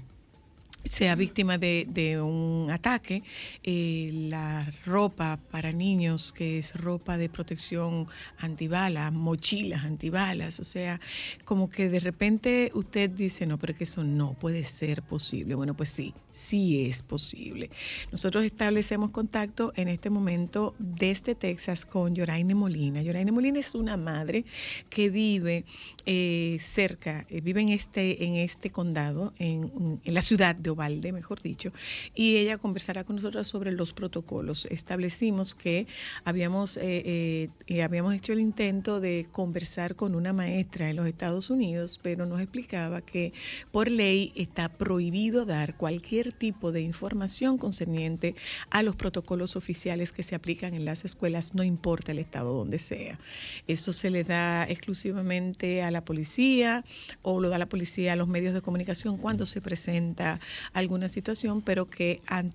sea 0.86 1.15
víctima 1.15 1.57
de, 1.57 2.19
un 2.21 2.69
ataque, 2.71 3.23
eh, 3.63 4.09
la 4.11 4.71
ropa 4.86 5.39
para 5.51 5.71
niños, 5.71 6.31
que 6.31 6.57
es 6.57 6.75
ropa 6.75 7.17
de 7.17 7.29
protección 7.29 8.05
antibalas, 8.38 9.11
mochilas 9.13 9.86
antibalas, 9.86 10.59
o 10.59 10.63
sea, 10.63 10.99
como 11.45 11.69
que 11.69 11.89
de 11.89 11.99
repente 11.99 12.71
usted 12.73 13.09
dice, 13.09 13.45
no, 13.45 13.57
pero 13.57 13.75
que 13.75 13.86
eso 13.86 14.03
no 14.03 14.34
puede 14.34 14.63
ser 14.63 15.03
posible. 15.03 15.55
Bueno, 15.55 15.73
pues 15.73 15.89
sí, 15.89 16.13
sí 16.29 16.86
es 16.86 17.01
posible. 17.01 17.69
Nosotros 18.11 18.43
establecemos 18.43 19.11
contacto 19.11 19.71
en 19.75 19.88
este 19.88 20.09
momento 20.09 20.75
desde 20.79 21.36
Texas 21.36 21.86
con 21.86 22.15
Yoraine 22.15 22.55
Molina. 22.55 23.01
Yoraine 23.01 23.31
Molina 23.31 23.59
es 23.59 23.73
una 23.75 23.97
madre 23.97 24.45
que 24.89 25.09
vive 25.09 25.63
eh, 26.05 26.57
cerca, 26.59 27.25
eh, 27.29 27.41
vive 27.41 27.61
en 27.61 27.69
este, 27.69 28.25
en 28.25 28.36
este 28.36 28.69
condado, 28.69 29.34
en, 29.39 29.99
en 30.03 30.13
la 30.13 30.21
ciudad 30.21 30.55
de 30.55 30.72
Ovalde, 30.74 31.11
mejor 31.11 31.41
dicho, 31.41 31.71
y 32.13 32.38
ella 32.38 32.57
conversará 32.57 33.03
con 33.03 33.15
nosotros 33.15 33.47
sobre 33.47 33.71
los 33.71 33.93
protocolos. 33.93 34.67
Establecimos 34.69 35.55
que 35.55 35.88
habíamos, 36.24 36.78
eh, 36.78 36.82
eh, 36.84 37.49
eh, 37.67 37.84
habíamos 37.84 38.13
hecho 38.13 38.34
el 38.34 38.39
intento 38.39 38.99
de 38.99 39.28
conversar 39.32 39.95
con 39.95 40.15
una 40.15 40.34
maestra 40.34 40.89
en 40.89 40.95
los 40.95 41.07
Estados 41.07 41.49
Unidos, 41.49 41.99
pero 42.01 42.26
nos 42.26 42.41
explicaba 42.41 43.01
que 43.01 43.34
por 43.71 43.89
ley 43.89 44.32
está 44.36 44.69
prohibido 44.69 45.45
dar 45.45 45.76
cualquier 45.78 46.34
tipo 46.34 46.71
de 46.71 46.82
información 46.82 47.57
concerniente 47.57 48.36
a 48.69 48.84
los 48.84 48.95
protocolos 48.95 49.55
oficiales 49.55 50.11
que 50.11 50.24
se 50.24 50.36
aplican 50.36 50.74
en 50.74 50.86
las 50.86 51.05
escuelas, 51.05 51.55
no 51.55 51.63
importa 51.63 52.11
el 52.11 52.19
estado 52.19 52.53
donde 52.53 52.80
sea. 52.80 53.19
Eso 53.67 53.93
se 53.93 54.09
le 54.09 54.24
da 54.24 54.63
exclusivamente 54.69 55.84
a 55.84 55.91
la 55.91 56.03
policía 56.03 56.84
o 57.21 57.39
lo 57.39 57.49
da 57.49 57.57
la 57.57 57.67
policía 57.67 58.13
a 58.13 58.15
los 58.15 58.28
medios 58.28 58.53
de 58.53 58.61
comunicación 58.61 59.17
cuando 59.17 59.45
se 59.45 59.61
presenta 59.61 60.39
alguna 60.72 61.07
situación, 61.07 61.61
pero 61.61 61.89
que 61.89 62.22
an- 62.28 62.53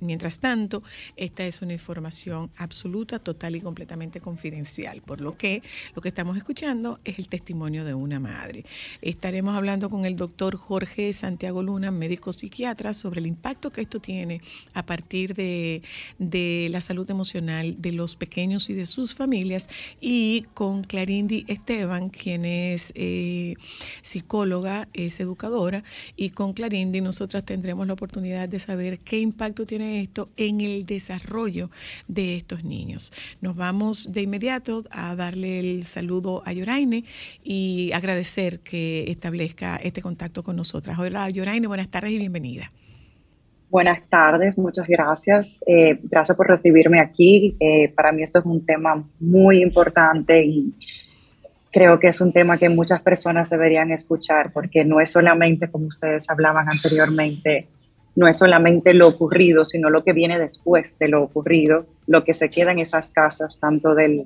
mientras 0.00 0.38
tanto 0.38 0.82
esta 1.16 1.44
es 1.44 1.62
una 1.62 1.72
información 1.72 2.50
absoluta, 2.56 3.18
total 3.18 3.56
y 3.56 3.60
completamente 3.60 4.20
confidencial, 4.20 5.02
por 5.02 5.20
lo 5.20 5.36
que 5.36 5.62
lo 5.94 6.02
que 6.02 6.08
estamos 6.08 6.36
escuchando 6.36 7.00
es 7.04 7.18
el 7.18 7.28
testimonio 7.28 7.84
de 7.84 7.94
una 7.94 8.20
madre. 8.20 8.64
Estaremos 9.02 9.56
hablando 9.56 9.90
con 9.90 10.04
el 10.04 10.16
doctor 10.16 10.56
Jorge 10.56 11.12
Santiago 11.12 11.62
Luna, 11.62 11.90
médico 11.90 12.32
psiquiatra, 12.32 12.92
sobre 12.92 13.20
el 13.20 13.26
impacto 13.26 13.70
que 13.72 13.80
esto 13.80 14.00
tiene 14.00 14.40
a 14.74 14.84
partir 14.84 15.34
de, 15.34 15.82
de 16.18 16.68
la 16.70 16.80
salud 16.80 17.10
emocional 17.10 17.76
de 17.80 17.92
los 17.92 18.16
pequeños 18.16 18.70
y 18.70 18.74
de 18.74 18.86
sus 18.86 19.14
familias, 19.14 19.68
y 20.00 20.46
con 20.54 20.82
Clarindi 20.84 21.44
Esteban, 21.48 22.10
quien 22.10 22.44
es 22.44 22.92
eh, 22.94 23.54
psicóloga, 24.02 24.88
es 24.92 25.20
educadora, 25.20 25.82
y 26.16 26.30
con 26.30 26.52
Clarindi 26.52 27.00
nosotras 27.00 27.44
tendremos 27.48 27.86
la 27.86 27.94
oportunidad 27.94 28.46
de 28.46 28.58
saber 28.58 28.98
qué 28.98 29.18
impacto 29.20 29.64
tiene 29.64 30.02
esto 30.02 30.28
en 30.36 30.60
el 30.60 30.84
desarrollo 30.84 31.70
de 32.06 32.36
estos 32.36 32.62
niños. 32.62 33.10
Nos 33.40 33.56
vamos 33.56 34.12
de 34.12 34.20
inmediato 34.20 34.84
a 34.90 35.16
darle 35.16 35.58
el 35.60 35.84
saludo 35.84 36.42
a 36.44 36.52
Yoraine 36.52 37.04
y 37.42 37.90
agradecer 37.94 38.60
que 38.60 39.10
establezca 39.10 39.76
este 39.76 40.02
contacto 40.02 40.42
con 40.42 40.56
nosotras. 40.56 40.98
Hola 40.98 41.30
Yoraine, 41.30 41.66
buenas 41.66 41.88
tardes 41.88 42.12
y 42.12 42.18
bienvenida. 42.18 42.70
Buenas 43.70 44.06
tardes, 44.10 44.58
muchas 44.58 44.86
gracias. 44.86 45.58
Eh, 45.66 45.98
gracias 46.02 46.36
por 46.36 46.48
recibirme 46.48 47.00
aquí. 47.00 47.56
Eh, 47.60 47.88
para 47.88 48.12
mí 48.12 48.22
esto 48.22 48.40
es 48.40 48.44
un 48.44 48.64
tema 48.66 49.08
muy 49.20 49.62
importante 49.62 50.44
y 50.44 50.74
creo 51.70 51.98
que 51.98 52.08
es 52.08 52.20
un 52.20 52.32
tema 52.32 52.58
que 52.58 52.68
muchas 52.68 53.02
personas 53.02 53.50
deberían 53.50 53.90
escuchar 53.90 54.52
porque 54.52 54.84
no 54.84 55.00
es 55.00 55.10
solamente, 55.10 55.70
como 55.70 55.86
ustedes 55.86 56.24
hablaban 56.28 56.68
anteriormente, 56.68 57.68
no 58.16 58.26
es 58.26 58.38
solamente 58.38 58.94
lo 58.94 59.08
ocurrido, 59.08 59.64
sino 59.64 59.90
lo 59.90 60.02
que 60.02 60.12
viene 60.12 60.38
después 60.38 60.98
de 60.98 61.08
lo 61.08 61.22
ocurrido, 61.22 61.86
lo 62.06 62.24
que 62.24 62.34
se 62.34 62.50
queda 62.50 62.72
en 62.72 62.80
esas 62.80 63.10
casas, 63.10 63.58
tanto 63.60 63.94
del 63.94 64.24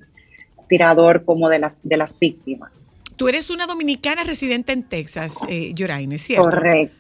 tirador 0.69 1.25
como 1.25 1.49
de 1.49 1.59
las, 1.59 1.77
de 1.83 1.97
las 1.97 2.19
víctimas. 2.19 2.73
Tú 3.17 3.29
eres 3.29 3.51
una 3.51 3.67
dominicana 3.67 4.25
residente 4.25 4.73
en 4.73 4.85
Texas, 4.85 5.35
eh, 5.49 5.73
Yoraine, 5.75 6.19
¿cierto? 6.19 6.45
Correcto. 6.45 6.97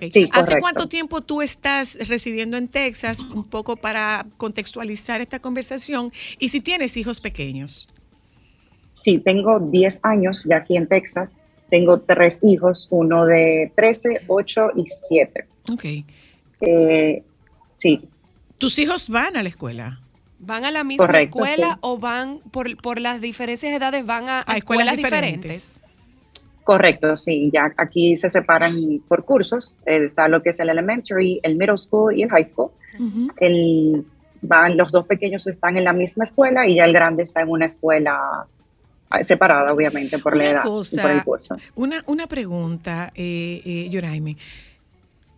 Sí, 0.00 0.28
¿Hace 0.30 0.30
correcto. 0.30 0.56
cuánto 0.60 0.88
tiempo 0.88 1.22
tú 1.22 1.40
estás 1.40 2.08
residiendo 2.08 2.58
en 2.58 2.68
Texas? 2.68 3.20
Un 3.20 3.44
poco 3.44 3.76
para 3.76 4.26
contextualizar 4.36 5.22
esta 5.22 5.38
conversación. 5.38 6.12
Y 6.38 6.48
si 6.50 6.60
tienes 6.60 6.96
hijos 6.98 7.20
pequeños. 7.20 7.88
Sí, 9.02 9.18
tengo 9.18 9.58
10 9.58 10.00
años 10.02 10.46
ya 10.48 10.58
aquí 10.58 10.76
en 10.76 10.86
Texas. 10.86 11.36
Tengo 11.70 12.00
tres 12.00 12.38
hijos, 12.42 12.86
uno 12.90 13.24
de 13.24 13.72
13, 13.74 14.22
8 14.26 14.70
y 14.76 14.84
7. 14.86 15.46
Ok. 15.72 15.84
Eh, 16.60 17.22
sí, 17.74 18.08
¿Tus 18.62 18.78
hijos 18.78 19.08
van 19.08 19.36
a 19.36 19.42
la 19.42 19.48
escuela? 19.48 19.98
¿Van 20.38 20.64
a 20.64 20.70
la 20.70 20.84
misma 20.84 21.06
Correcto, 21.06 21.44
escuela 21.44 21.72
sí. 21.72 21.78
o 21.80 21.98
van, 21.98 22.38
por, 22.52 22.76
por 22.76 23.00
las 23.00 23.20
diferencias 23.20 23.72
de 23.72 23.76
edades, 23.76 24.06
van 24.06 24.28
a, 24.28 24.44
a 24.46 24.56
escuelas 24.56 24.86
escuelas, 24.86 24.96
diferentes. 24.96 25.40
diferentes? 25.40 25.82
correcto, 26.62 27.16
sí. 27.16 27.50
Ya 27.52 27.72
aquí 27.76 28.16
se 28.16 28.30
separan 28.30 29.02
por 29.08 29.24
cursos. 29.24 29.76
Eh, 29.84 30.04
está 30.04 30.28
lo 30.28 30.44
que 30.44 30.50
es 30.50 30.60
el 30.60 30.68
elementary, 30.68 31.40
el 31.42 31.56
middle 31.56 31.76
school 31.76 32.16
y 32.16 32.22
el 32.22 32.30
high 32.30 32.44
school. 32.44 32.70
El, 33.38 34.06
van, 34.42 34.76
los 34.76 34.92
dos 34.92 35.06
pequeños 35.06 35.44
están 35.48 35.76
en 35.76 35.82
la 35.82 35.92
misma 35.92 36.22
escuela 36.22 36.64
y 36.64 36.76
ya 36.76 36.84
el 36.84 36.92
grande 36.92 37.24
está 37.24 37.40
en 37.42 37.48
una 37.48 37.66
escuela 37.66 38.46
separada, 39.22 39.72
obviamente, 39.72 40.18
por 40.18 40.36
la 40.36 40.50
edad 40.50 40.60
y 40.64 40.96
por 40.96 41.10
el 41.10 41.22
curso. 41.24 41.56
Una, 41.74 42.02
una 42.06 42.26
pregunta, 42.26 43.12
eh, 43.14 43.62
eh, 43.64 43.88
Yoraime. 43.90 44.36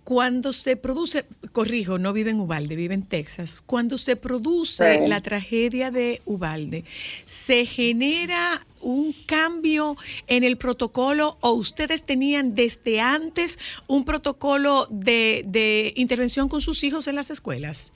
Cuando 0.04 0.52
se 0.52 0.76
produce, 0.76 1.24
corrijo, 1.52 1.98
no 1.98 2.12
vive 2.12 2.30
en 2.30 2.38
Ubalde, 2.38 2.76
vive 2.76 2.92
en 2.92 3.04
Texas. 3.04 3.62
Cuando 3.62 3.96
se 3.96 4.16
produce 4.16 4.98
Sí. 4.98 5.06
la 5.08 5.22
tragedia 5.22 5.90
de 5.90 6.20
Ubalde, 6.26 6.84
¿se 7.24 7.64
genera 7.64 8.66
un 8.82 9.14
cambio 9.24 9.96
en 10.26 10.44
el 10.44 10.58
protocolo 10.58 11.38
o 11.40 11.52
ustedes 11.52 12.04
tenían 12.04 12.54
desde 12.54 13.00
antes 13.00 13.58
un 13.86 14.04
protocolo 14.04 14.86
de, 14.90 15.42
de 15.46 15.94
intervención 15.96 16.50
con 16.50 16.60
sus 16.60 16.84
hijos 16.84 17.06
en 17.08 17.14
las 17.14 17.30
escuelas? 17.30 17.94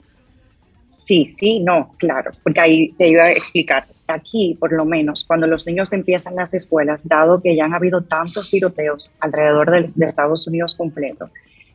Sí, 1.09 1.25
sí, 1.25 1.59
no, 1.59 1.95
claro, 1.97 2.29
porque 2.43 2.59
ahí 2.59 2.91
te 2.91 3.07
iba 3.07 3.23
a 3.23 3.31
explicar. 3.31 3.87
Aquí, 4.05 4.55
por 4.59 4.71
lo 4.71 4.85
menos, 4.85 5.23
cuando 5.23 5.47
los 5.47 5.65
niños 5.65 5.91
empiezan 5.91 6.35
las 6.35 6.53
escuelas, 6.53 7.01
dado 7.03 7.41
que 7.41 7.55
ya 7.55 7.65
han 7.65 7.73
habido 7.73 8.03
tantos 8.03 8.51
tiroteos 8.51 9.11
alrededor 9.19 9.91
de, 9.91 10.05
Estados 10.05 10.45
Unidos 10.45 10.75
completo, 10.75 11.31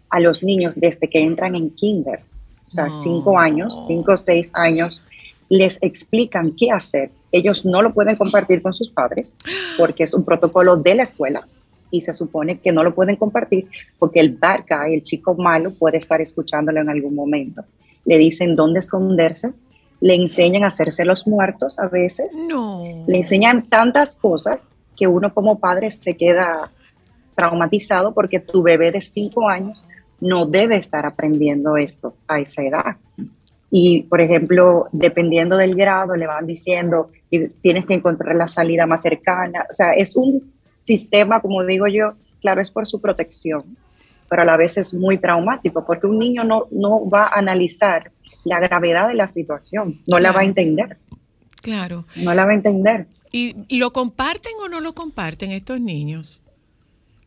a 0.09 0.21
los 0.21 0.45
niños 0.45 0.77
desde 0.77 1.09
que 1.09 1.21
entran 1.21 1.57
en 1.57 1.71
kinder, 1.71 2.21
o 2.69 2.71
sea, 2.71 2.89
cinco 3.03 3.37
años, 3.37 3.85
cinco 3.89 4.13
o 4.13 4.17
seis 4.17 4.53
años, 4.55 5.03
les 5.49 5.79
explican 5.81 6.55
qué 6.57 6.71
hacer. 6.71 7.11
Ellos 7.33 7.67
no 7.67 7.83
lo 7.83 7.93
pueden 7.93 8.15
compartir 8.15 8.63
con 8.63 8.73
sus 8.73 8.89
padres 8.89 9.35
porque 9.77 10.05
es 10.05 10.15
un 10.15 10.25
protocolo 10.25 10.77
de 10.77 10.95
la 10.95 11.03
escuela 11.03 11.45
y 11.91 12.03
se 12.03 12.15
supone 12.15 12.61
que 12.61 12.71
no 12.71 12.85
lo 12.85 12.95
pueden 12.95 13.17
compartir 13.17 13.67
porque 13.99 14.21
el 14.21 14.37
bad 14.37 14.61
guy, 14.61 14.95
el 14.95 15.03
chico 15.03 15.35
malo, 15.35 15.73
puede 15.75 15.97
estar 15.97 16.21
escuchándolo 16.21 16.81
en 16.81 16.89
algún 16.89 17.17
momento. 17.17 17.65
Le 18.05 18.19
dicen 18.19 18.57
dónde 18.57 18.81
esconderse, 18.81 19.53
le 20.01 20.15
enseñan 20.15 20.65
a 20.65 20.69
hacerse 20.69 21.05
los 21.05 21.27
muertos 21.27 21.79
a 21.79 21.89
veces, 21.89 22.29
No. 22.49 22.83
le 23.07 23.17
enseñan 23.17 23.63
tantas 23.69 24.15
cosas 24.17 24.77
que 24.97 25.07
uno 25.07 25.33
como 25.33 25.59
padre 25.59 25.91
se 25.91 26.15
queda 26.17 26.71
traumatizado 27.35 28.13
porque 28.13 28.39
tu 28.41 28.63
bebé 28.63 28.93
de 28.93 29.01
cinco 29.01 29.49
años 29.49 29.85
no 30.21 30.47
debe 30.47 30.77
estar 30.77 31.05
aprendiendo 31.07 31.77
esto 31.77 32.15
a 32.29 32.39
esa 32.41 32.63
edad. 32.63 32.97
Y, 33.71 34.03
por 34.05 34.21
ejemplo, 34.21 34.87
dependiendo 34.93 35.57
del 35.57 35.75
grado, 35.75 36.15
le 36.15 36.27
van 36.29 36.47
diciendo, 36.47 37.11
"Y 37.31 37.49
tienes 37.49 37.87
que 37.87 37.95
encontrar 37.95 38.37
la 38.37 38.47
salida 38.47 38.87
más 38.87 39.03
cercana. 39.03 39.67
O 39.69 39.73
sea, 39.73 39.91
es 39.93 40.15
un 40.15 40.53
sistema, 40.83 41.41
como 41.41 41.65
digo 41.65 41.89
yo, 41.89 42.13
claro, 42.41 42.61
es 42.61 42.71
por 42.71 42.87
su 42.87 43.01
protección, 43.01 43.63
pero 44.29 44.43
a 44.43 44.45
la 44.45 44.57
vez 44.57 44.77
es 44.79 44.95
muy 44.95 45.19
traumático, 45.19 45.85
porque 45.85 46.07
un 46.07 46.19
niño 46.19 46.45
no, 46.45 46.67
no 46.71 47.09
va 47.09 47.25
a 47.27 47.39
analizar 47.39 48.11
la 48.45 48.61
gravedad 48.61 49.09
de 49.09 49.15
la 49.15 49.29
situación, 49.29 50.01
no 50.11 50.19
la 50.19 50.33
va 50.33 50.41
a 50.41 50.45
entender, 50.45 50.97
Claro. 51.63 52.05
no 52.17 52.35
la 52.35 52.45
va 52.45 52.53
a 52.53 52.55
entender. 52.55 53.07
¿Y 53.33 53.79
lo 53.79 53.93
comparten 53.93 54.53
o 54.65 54.69
no 54.69 54.81
lo 54.81 54.93
comparten 54.93 55.51
estos 55.51 55.81
niños? 55.81 56.43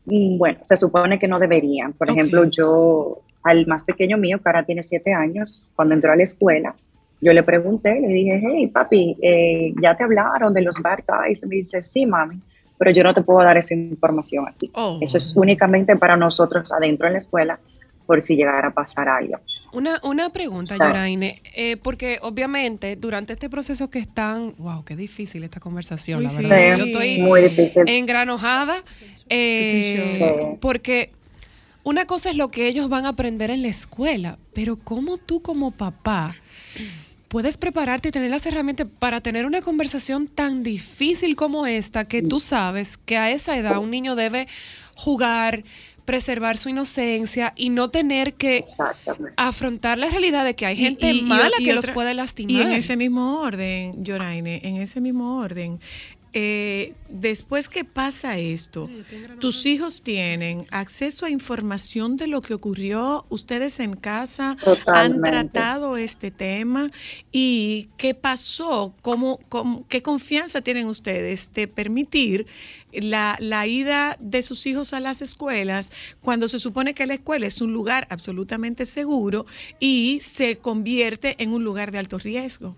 Mm, 0.05 0.37
Bueno, 0.37 0.59
se 0.63 0.77
supone 0.77 1.19
que 1.19 1.27
no 1.27 1.37
deberían. 1.39 1.93
Por 1.93 2.09
ejemplo, 2.09 2.45
yo 2.45 3.19
al 3.43 3.65
más 3.67 3.83
pequeño 3.83 4.17
mío, 4.17 4.37
que 4.41 4.47
ahora 4.49 4.63
tiene 4.65 4.83
siete 4.83 5.13
años, 5.13 5.71
cuando 5.75 5.95
entró 5.95 6.11
a 6.11 6.15
la 6.15 6.23
escuela, 6.23 6.75
yo 7.19 7.33
le 7.33 7.43
pregunté, 7.43 7.99
le 7.99 8.07
dije, 8.09 8.41
hey, 8.45 8.67
papi, 8.67 9.17
eh, 9.21 9.73
¿ya 9.81 9.95
te 9.97 10.03
hablaron 10.03 10.53
de 10.53 10.61
los 10.61 10.75
bad 10.81 10.99
guys? 11.07 11.41
Y 11.43 11.45
me 11.47 11.55
dice, 11.57 11.81
sí, 11.83 12.05
mami, 12.05 12.39
pero 12.77 12.91
yo 12.91 13.03
no 13.03 13.13
te 13.13 13.21
puedo 13.21 13.39
dar 13.43 13.57
esa 13.57 13.73
información 13.73 14.45
aquí. 14.47 14.69
Oh. 14.73 14.99
Eso 15.01 15.17
es 15.17 15.33
únicamente 15.35 15.95
para 15.95 16.15
nosotros 16.15 16.71
adentro 16.71 17.07
en 17.07 17.13
la 17.13 17.19
escuela, 17.19 17.59
por 18.05 18.21
si 18.21 18.35
llegara 18.37 18.69
a 18.69 18.71
pasar 18.73 19.09
algo. 19.09 19.37
Una, 19.73 19.99
una 20.03 20.29
pregunta. 20.29 20.75
Yoraine, 20.77 21.41
eh, 21.55 21.75
porque 21.75 22.19
obviamente 22.21 22.95
durante 22.95 23.33
este 23.33 23.49
proceso 23.49 23.89
que 23.89 23.99
están, 23.99 24.53
wow, 24.57 24.85
qué 24.85 24.95
difícil 24.95 25.43
esta 25.43 25.59
conversación, 25.59 26.23
la 26.23 26.31
verdad. 26.31 26.75
Sí, 26.75 26.79
Yo 26.79 26.85
estoy 26.85 27.17
muy 27.19 27.41
difícil. 27.41 27.83
engranojada, 27.87 28.81
eh, 29.27 30.07
Sí. 30.17 30.57
porque 30.61 31.11
una 31.83 32.05
cosa 32.05 32.29
es 32.29 32.37
lo 32.37 32.47
que 32.47 32.67
ellos 32.67 32.87
van 32.87 33.05
a 33.05 33.09
aprender 33.09 33.49
en 33.49 33.61
la 33.61 33.67
escuela, 33.69 34.37
pero 34.53 34.77
cómo 34.77 35.17
tú 35.17 35.41
como 35.41 35.71
papá 35.71 36.35
puedes 37.27 37.57
prepararte 37.57 38.09
y 38.09 38.11
tener 38.11 38.31
las 38.31 38.45
herramientas 38.45 38.87
para 38.99 39.21
tener 39.21 39.45
una 39.45 39.61
conversación 39.61 40.27
tan 40.27 40.63
difícil 40.63 41.35
como 41.35 41.65
esta, 41.67 42.05
que 42.05 42.21
tú 42.21 42.39
sabes 42.39 42.97
que 42.97 43.17
a 43.17 43.31
esa 43.31 43.57
edad 43.57 43.77
un 43.79 43.91
niño 43.91 44.15
debe 44.15 44.47
jugar, 44.95 45.63
preservar 46.05 46.55
su 46.57 46.69
inocencia 46.69 47.51
y 47.57 47.69
no 47.69 47.89
tener 47.89 48.35
que 48.35 48.61
afrontar 49.35 49.97
la 49.97 50.07
realidad 50.09 50.45
de 50.45 50.55
que 50.55 50.65
hay 50.65 50.77
gente 50.77 51.11
Y- 51.11 51.19
y- 51.19 51.21
mala 51.23 51.51
y 51.59 51.65
que 51.65 51.73
otra- 51.77 51.89
los 51.89 51.93
puede 51.93 52.11
Y 52.11 52.15
lastimar. 52.15 52.61
en 52.67 52.71
ese 52.73 52.95
mismo 52.95 53.41
orden, 53.41 54.03
Yoraine, 54.03 54.61
en 54.63 54.77
ese 54.77 55.01
mismo 55.01 55.37
orden, 55.37 55.79
eh, 56.33 56.93
después 57.09 57.69
que 57.69 57.83
pasa 57.83 58.37
esto, 58.37 58.89
tus 59.39 59.65
hijos 59.65 60.01
tienen 60.03 60.67
acceso 60.71 61.25
a 61.25 61.29
información 61.29 62.17
de 62.17 62.27
lo 62.27 62.41
que 62.41 62.53
ocurrió, 62.53 63.25
ustedes 63.29 63.79
en 63.79 63.95
casa 63.95 64.57
han 64.93 65.21
tratado 65.23 65.97
este 65.97 66.31
tema 66.31 66.89
y 67.31 67.89
qué 67.97 68.13
pasó, 68.13 68.93
cómo, 69.01 69.39
cómo- 69.49 69.85
qué 69.87 70.01
confianza 70.01 70.61
tienen 70.61 70.87
ustedes 70.87 71.51
de 71.53 71.67
permitir 71.67 72.45
la, 72.91 73.37
la 73.39 73.67
ida 73.67 74.15
de 74.19 74.41
sus 74.41 74.65
hijos 74.65 74.93
a 74.93 74.99
las 74.99 75.21
escuelas 75.21 75.91
cuando 76.21 76.47
se 76.47 76.59
supone 76.59 76.93
que 76.93 77.05
la 77.05 77.13
escuela 77.15 77.45
es 77.47 77.61
un 77.61 77.73
lugar 77.73 78.07
absolutamente 78.09 78.85
seguro 78.85 79.45
y 79.79 80.19
se 80.21 80.57
convierte 80.57 81.35
en 81.41 81.51
un 81.53 81.63
lugar 81.63 81.91
de 81.91 81.99
alto 81.99 82.17
riesgo. 82.17 82.75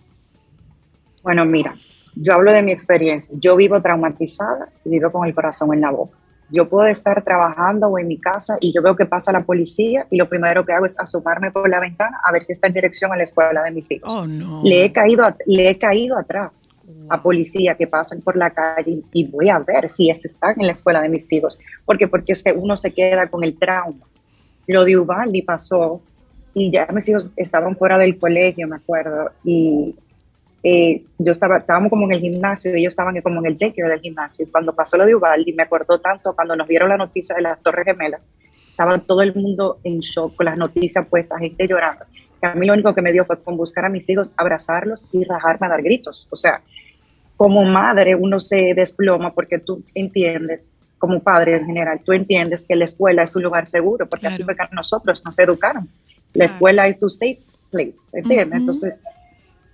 Bueno, 1.24 1.46
mira, 1.46 1.78
yo 2.22 2.34
hablo 2.34 2.52
de 2.52 2.62
mi 2.62 2.72
experiencia. 2.72 3.34
Yo 3.40 3.56
vivo 3.56 3.82
traumatizada 3.82 4.70
y 4.86 4.90
vivo 4.90 5.12
con 5.12 5.28
el 5.28 5.34
corazón 5.34 5.74
en 5.74 5.82
la 5.82 5.92
boca. 5.92 6.18
Yo 6.52 6.68
puedo 6.68 6.88
estar 6.88 7.24
trabajando 7.24 7.88
o 7.88 8.00
en 8.00 8.08
mi 8.08 8.18
casa 8.20 8.58
y 8.60 8.74
yo 8.74 8.82
veo 8.82 8.96
que 8.96 9.06
pasa 9.06 9.32
la 9.32 9.42
policía 9.44 10.08
y 10.10 10.18
lo 10.18 10.28
primero 10.28 10.66
que 10.66 10.74
hago 10.74 10.86
es 10.88 10.98
asomarme 11.00 11.52
por 11.52 11.70
la 11.70 11.80
ventana 11.80 12.20
a 12.28 12.32
ver 12.32 12.44
si 12.44 12.54
está 12.54 12.66
en 12.68 12.74
dirección 12.74 13.12
a 13.14 13.16
la 13.18 13.22
escuela 13.24 13.62
de 13.64 13.70
mis 13.72 13.90
hijos. 13.92 14.10
Oh, 14.12 14.26
no. 14.26 14.62
Le 14.64 14.84
he 14.86 14.92
caído, 14.92 15.26
le 15.46 15.70
he 15.70 15.78
caído 15.78 16.18
atrás 16.18 16.70
a 17.08 17.22
policía 17.22 17.76
que 17.76 17.86
pasan 17.86 18.22
por 18.22 18.36
la 18.36 18.50
calle 18.50 19.04
y 19.14 19.28
voy 19.28 19.50
a 19.50 19.60
ver 19.60 19.92
si 19.92 20.10
es- 20.10 20.26
están 20.26 20.56
en 20.60 20.66
la 20.66 20.72
escuela 20.72 21.02
de 21.02 21.10
mis 21.10 21.32
hijos. 21.32 21.60
Porque 21.86 22.10
es 22.28 22.42
que 22.44 22.52
uno 22.52 22.76
se 22.78 22.92
queda 22.94 23.28
con 23.28 23.44
el 23.44 23.56
trauma. 23.58 24.06
Lo 24.66 24.86
de 24.86 24.98
Ubaldi 24.98 25.44
pasó 25.44 26.02
y 26.56 26.72
ya 26.72 26.88
mis 26.92 27.08
hijos 27.10 27.32
estaban 27.36 27.78
fuera 27.78 27.98
del 28.00 28.18
colegio, 28.18 28.68
me 28.68 28.78
acuerdo, 28.78 29.30
y 29.44 29.96
eh, 30.64 31.04
yo 31.18 31.32
estaba, 31.32 31.58
estábamos 31.58 31.90
como 31.90 32.06
en 32.06 32.14
el 32.14 32.20
gimnasio 32.20 32.76
y 32.76 32.82
ellos 32.82 32.92
estaban 32.92 33.20
como 33.22 33.40
en 33.40 33.46
el 33.48 33.58
daycare 33.58 33.90
del 33.90 34.02
gimnasio. 34.02 34.46
Y 34.46 34.52
cuando 34.52 34.74
pasó 34.74 34.98
lo 34.98 35.06
de 35.06 35.16
Ubaldi, 35.16 35.54
me 35.54 35.64
acordó 35.64 36.00
tanto 36.00 36.34
cuando 36.34 36.56
nos 36.56 36.68
dieron 36.68 36.90
la 36.90 36.98
noticia 36.98 37.36
de 37.36 37.44
las 37.44 37.62
Torres 37.62 37.86
Gemelas, 37.86 38.22
estaba 38.70 38.98
todo 38.98 39.22
el 39.22 39.34
mundo 39.36 39.80
en 39.84 40.00
shock 40.00 40.36
con 40.36 40.46
las 40.46 40.58
noticias 40.58 41.06
puestas, 41.08 41.40
gente 41.40 41.68
llorando. 41.68 42.06
Que 42.42 42.48
a 42.48 42.56
mí 42.56 42.66
lo 42.66 42.74
único 42.74 42.94
que 42.94 43.02
me 43.02 43.12
dio 43.12 43.26
fue 43.26 43.38
con 43.42 43.58
buscar 43.58 43.86
a 43.86 43.90
mis 43.90 44.10
hijos, 44.10 44.34
abrazarlos 44.38 45.04
y 45.12 45.24
rajarme 45.26 45.68
a 45.68 45.70
dar 45.70 45.82
gritos. 45.82 46.28
O 46.32 46.38
sea, 46.38 46.62
como 47.36 47.64
madre 47.64 48.16
uno 48.16 48.40
se 48.40 48.74
desploma 48.74 49.34
porque 49.34 49.60
tú 49.60 49.84
entiendes, 49.94 50.76
como 50.98 51.22
padre 51.22 51.56
en 51.56 51.66
general, 51.66 52.02
tú 52.04 52.12
entiendes 52.12 52.66
que 52.66 52.76
la 52.76 52.86
escuela 52.86 53.24
es 53.24 53.36
un 53.36 53.44
lugar 53.44 53.66
seguro, 53.68 54.08
porque 54.08 54.28
así 54.28 54.44
fue 54.44 54.56
que 54.56 54.64
nosotros 54.72 55.24
nos 55.24 55.38
educaron. 55.40 55.88
La 56.34 56.46
escuela 56.46 56.88
es 56.88 57.00
tu 57.00 57.10
safe 57.10 57.40
place, 57.72 57.98
¿entiendes? 58.14 58.48
Ujú. 58.48 58.58
Entonces, 58.58 59.00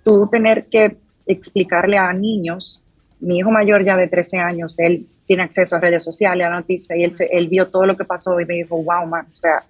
tú 0.06 0.28
tener 0.30 0.66
que 0.66 0.96
explicarle 1.26 1.98
a 1.98 2.12
niños, 2.12 2.84
mi 3.18 3.38
hijo 3.38 3.50
mayor 3.50 3.84
ya 3.84 3.96
de 3.96 4.06
13 4.06 4.38
años, 4.38 4.78
él 4.78 5.06
tiene 5.26 5.42
acceso 5.42 5.74
a 5.74 5.80
redes 5.80 6.04
sociales, 6.04 6.46
a 6.46 6.50
noticias, 6.50 6.96
y 6.96 7.02
él, 7.02 7.14
se- 7.16 7.26
él 7.36 7.48
vio 7.48 7.66
todo 7.66 7.84
lo 7.84 7.96
que 7.96 8.04
pasó 8.04 8.40
y 8.40 8.44
me 8.46 8.54
dijo, 8.54 8.76
wow, 8.82 9.04
man, 9.06 9.26
o 9.30 9.34
sea, 9.34 9.64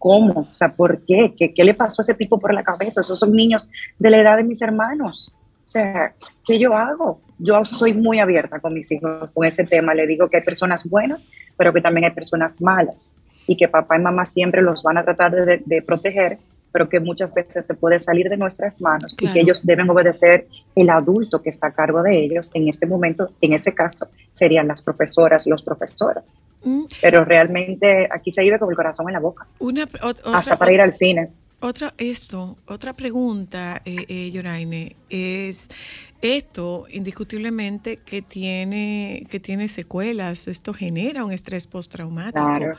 ¿Cómo? 0.00 0.42
O 0.48 0.54
sea, 0.54 0.68
¿por 0.72 1.00
qué? 1.04 1.34
qué? 1.36 1.52
¿Qué 1.52 1.64
le 1.64 1.74
pasó 1.74 2.00
a 2.00 2.04
ese 2.04 2.14
tipo 2.14 2.38
por 2.38 2.54
la 2.54 2.62
cabeza? 2.62 3.00
Esos 3.00 3.18
son 3.18 3.32
niños 3.32 3.68
de 3.98 4.10
la 4.10 4.18
edad 4.20 4.36
de 4.36 4.44
mis 4.44 4.62
hermanos. 4.62 5.34
O 5.66 5.68
sea, 5.68 6.12
¿qué 6.46 6.56
yo 6.60 6.72
hago? 6.74 7.20
Yo 7.40 7.64
soy 7.64 7.94
muy 7.94 8.20
abierta 8.20 8.60
con 8.60 8.74
mis 8.74 8.92
hijos 8.92 9.28
con 9.34 9.44
ese 9.44 9.64
tema. 9.64 9.94
Le 9.94 10.06
digo 10.06 10.28
que 10.28 10.36
hay 10.36 10.44
personas 10.44 10.88
buenas, 10.88 11.26
pero 11.56 11.72
que 11.72 11.80
también 11.80 12.04
hay 12.04 12.12
personas 12.12 12.60
malas 12.62 13.10
y 13.48 13.56
que 13.56 13.66
papá 13.66 13.96
y 13.98 14.00
mamá 14.00 14.24
siempre 14.24 14.62
los 14.62 14.84
van 14.84 14.98
a 14.98 15.02
tratar 15.04 15.32
de, 15.32 15.62
de 15.66 15.82
proteger, 15.82 16.38
pero 16.72 16.88
que 16.88 17.00
muchas 17.00 17.34
veces 17.34 17.66
se 17.66 17.74
puede 17.74 17.98
salir 18.00 18.28
de 18.28 18.36
nuestras 18.36 18.80
manos 18.80 19.16
y 19.20 19.30
que 19.32 19.40
ellos 19.40 19.64
deben 19.64 19.88
obedecer 19.90 20.46
el 20.74 20.90
adulto 20.90 21.42
que 21.42 21.50
está 21.50 21.68
a 21.68 21.72
cargo 21.72 22.02
de 22.02 22.18
ellos. 22.18 22.50
En 22.54 22.68
este 22.68 22.86
momento, 22.86 23.30
en 23.40 23.52
ese 23.52 23.74
caso, 23.74 24.08
serían 24.32 24.68
las 24.68 24.82
profesoras, 24.82 25.46
los 25.46 25.62
profesores. 25.62 26.32
Mm, 26.62 26.84
Pero 27.00 27.24
realmente 27.24 28.08
aquí 28.10 28.32
se 28.32 28.42
vive 28.42 28.58
con 28.58 28.70
el 28.70 28.76
corazón 28.76 29.08
en 29.08 29.14
la 29.14 29.20
boca, 29.20 29.46
Una, 29.58 29.84
hasta 29.84 30.38
otra, 30.38 30.56
para 30.56 30.72
ir 30.72 30.80
al 30.80 30.94
cine. 30.94 31.30
Otra, 31.60 31.92
esto, 31.98 32.56
otra 32.66 32.92
pregunta, 32.92 33.82
eh, 33.84 34.04
eh, 34.08 34.30
Yoraine, 34.30 34.94
es 35.10 35.68
esto 36.20 36.86
indiscutiblemente 36.90 37.96
que 37.98 38.22
tiene, 38.22 39.24
que 39.30 39.38
tiene 39.40 39.68
secuelas, 39.68 40.48
esto 40.48 40.74
genera 40.74 41.24
un 41.24 41.32
estrés 41.32 41.66
postraumático, 41.66 42.44
Claro. 42.54 42.76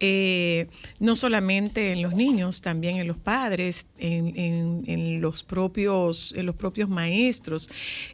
eh, 0.00 0.66
no 1.00 1.16
solamente 1.16 1.92
en 1.92 2.02
los 2.02 2.14
niños, 2.14 2.60
también 2.60 2.96
en 2.96 3.06
los 3.08 3.18
padres, 3.18 3.86
en, 3.98 4.36
en- 4.38 4.84
en 4.86 5.20
los, 5.20 5.42
propios, 5.42 6.34
en 6.36 6.46
los 6.46 6.54
propios 6.56 6.88
maestros. 6.88 7.70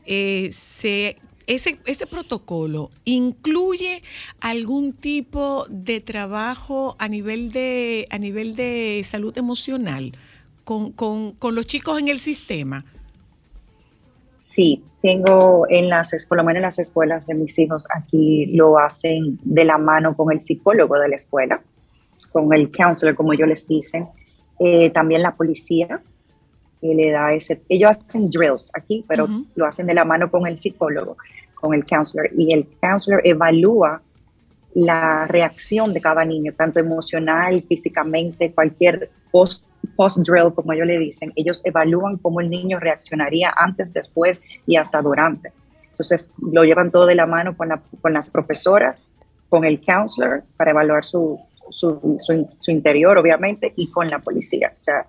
Eh, 0.07 0.51
se 0.53 1.17
ese, 1.49 1.79
ese 1.87 2.07
protocolo 2.07 2.91
incluye 3.07 4.03
algún 4.41 4.93
tipo 4.93 5.65
de 5.71 6.01
trabajo 6.03 6.95
a 6.99 7.09
nivel 7.09 7.51
de, 7.53 8.07
a 8.11 8.19
nivel 8.19 8.55
de 8.55 9.03
salud 9.09 9.37
emocional 9.39 10.13
con, 10.65 10.93
con- 10.93 11.33
con 11.33 11.55
los 11.55 11.67
chicos 11.67 11.99
en 12.01 12.09
el 12.09 12.21
sistema. 12.21 12.85
Sí, 14.51 14.83
tengo 15.03 15.67
en 15.69 15.91
las, 15.91 16.11
por 16.27 16.39
lo 16.39 16.45
menos 16.45 16.57
en 16.57 16.63
las 16.63 16.79
escuelas 16.79 17.27
de 17.27 17.35
mis 17.35 17.59
hijos, 17.59 17.87
aquí 17.95 18.47
lo 18.47 18.79
hacen 18.79 19.39
de 19.43 19.65
la 19.67 19.77
mano 19.77 20.17
con 20.17 20.33
el 20.33 20.41
psicólogo 20.41 20.99
de 20.99 21.09
la 21.09 21.17
escuela, 21.17 21.61
con 22.33 22.53
el 22.55 22.73
counselor, 22.73 23.15
como 23.15 23.35
ellos 23.35 23.47
les 23.47 23.69
dicen. 23.69 24.09
Eh, 24.59 24.91
también 24.91 25.23
la 25.23 25.37
policía 25.37 26.01
que 26.81 26.95
le 26.95 27.11
da 27.11 27.35
ese, 27.35 27.61
ellos 27.69 27.91
hacen 27.91 28.31
drills 28.31 28.71
aquí, 28.73 29.05
pero 29.07 29.29
lo 29.55 29.67
hacen 29.67 29.87
de 29.87 29.95
la 29.95 30.07
mano 30.07 30.31
con 30.31 30.47
el 30.47 30.57
psicólogo, 30.57 31.19
con 31.55 31.75
el 31.75 31.85
counselor, 31.85 32.31
y 32.37 32.55
el 32.55 32.67
counselor 32.81 33.21
evalúa 33.25 34.01
la 34.75 35.27
reacción 35.27 35.93
de 35.93 36.01
cada 36.01 36.25
niño, 36.25 36.55
tanto 36.57 36.81
emocional, 36.81 37.63
físicamente, 37.69 38.53
cualquier 38.53 39.11
post, 39.31 39.71
post 39.99 40.19
drill, 40.19 40.55
como 40.55 40.73
ellos 40.73 40.87
le 40.87 40.97
dicen, 40.99 41.33
ellos 41.35 41.61
evalúan 41.65 42.19
cómo 42.19 42.41
el 42.41 42.49
niño 42.49 42.79
reaccionaría 42.79 43.53
antes, 43.57 43.93
después 43.93 44.41
y 44.65 44.77
hasta 44.77 45.03
durante. 45.03 45.51
Entonces, 45.91 46.31
lo 46.41 46.63
llevan 46.63 46.93
todo 46.93 47.05
de 47.07 47.17
la 47.17 47.27
mano 47.27 47.57
con, 47.57 47.69
la- 47.69 47.83
con 48.01 48.13
las 48.13 48.31
profesoras, 48.31 49.03
con 49.49 49.65
el 49.65 49.81
counselor, 49.85 50.45
para 50.57 50.71
evaluar 50.71 51.05
su, 51.05 51.41
su, 51.71 51.89
su- 52.25 52.49
su 52.57 52.71
interior, 52.71 53.19
obviamente, 53.19 53.73
y 53.77 53.91
con 53.91 54.07
la 54.09 54.21
policía. 54.21 54.71
O 54.73 54.77
sea, 54.77 55.07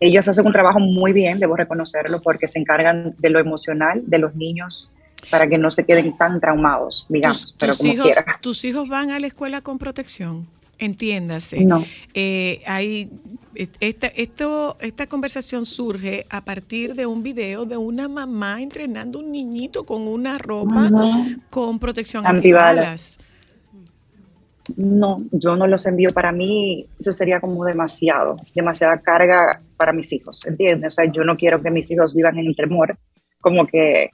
ellos 0.00 0.26
hacen 0.28 0.46
un 0.46 0.52
trabajo 0.54 0.80
muy 0.80 1.12
bien, 1.12 1.38
debo 1.38 1.54
reconocerlo, 1.56 2.22
porque 2.22 2.46
se 2.46 2.58
encargan 2.58 3.14
de 3.18 3.28
lo 3.30 3.38
emocional 3.38 4.02
de 4.06 4.18
los 4.18 4.34
niños 4.34 4.90
para 5.30 5.46
que 5.46 5.58
no 5.58 5.70
se 5.70 5.84
queden 5.84 6.16
tan 6.16 6.40
traumados, 6.40 7.04
digamos, 7.10 7.42
tus, 7.42 7.52
pero 7.58 7.72
tus 7.72 7.78
como 7.80 7.92
hijos, 7.92 8.06
quiera. 8.06 8.38
tus 8.40 8.64
hijos 8.64 8.88
van 8.88 9.10
a 9.10 9.20
la 9.20 9.26
escuela 9.26 9.60
con 9.60 9.76
protección, 9.78 10.46
entiéndase. 10.80 11.64
No. 11.64 11.84
Eh, 12.14 12.62
hay, 12.66 13.10
esta, 13.54 14.08
esto, 14.08 14.76
esta 14.80 15.06
conversación 15.06 15.66
surge 15.66 16.26
a 16.30 16.44
partir 16.44 16.94
de 16.94 17.06
un 17.06 17.22
video 17.22 17.66
de 17.66 17.76
una 17.76 18.08
mamá 18.08 18.60
entrenando 18.60 19.18
un 19.20 19.30
niñito 19.30 19.84
con 19.84 20.08
una 20.08 20.38
ropa 20.38 20.90
con 21.50 21.78
protección 21.78 22.26
antibalas. 22.26 23.18
No, 24.76 25.20
yo 25.32 25.56
no 25.56 25.66
los 25.66 25.86
envío 25.86 26.10
para 26.10 26.32
mí, 26.32 26.86
eso 26.98 27.12
sería 27.12 27.40
como 27.40 27.64
demasiado, 27.64 28.36
demasiada 28.54 28.98
carga 29.00 29.60
para 29.76 29.92
mis 29.92 30.12
hijos, 30.12 30.46
¿entiendes? 30.46 30.94
O 30.94 30.96
sea, 30.96 31.10
yo 31.10 31.24
no 31.24 31.36
quiero 31.36 31.60
que 31.60 31.70
mis 31.70 31.90
hijos 31.90 32.14
vivan 32.14 32.38
en 32.38 32.46
el 32.46 32.54
temor, 32.54 32.96
como 33.40 33.66
que 33.66 34.10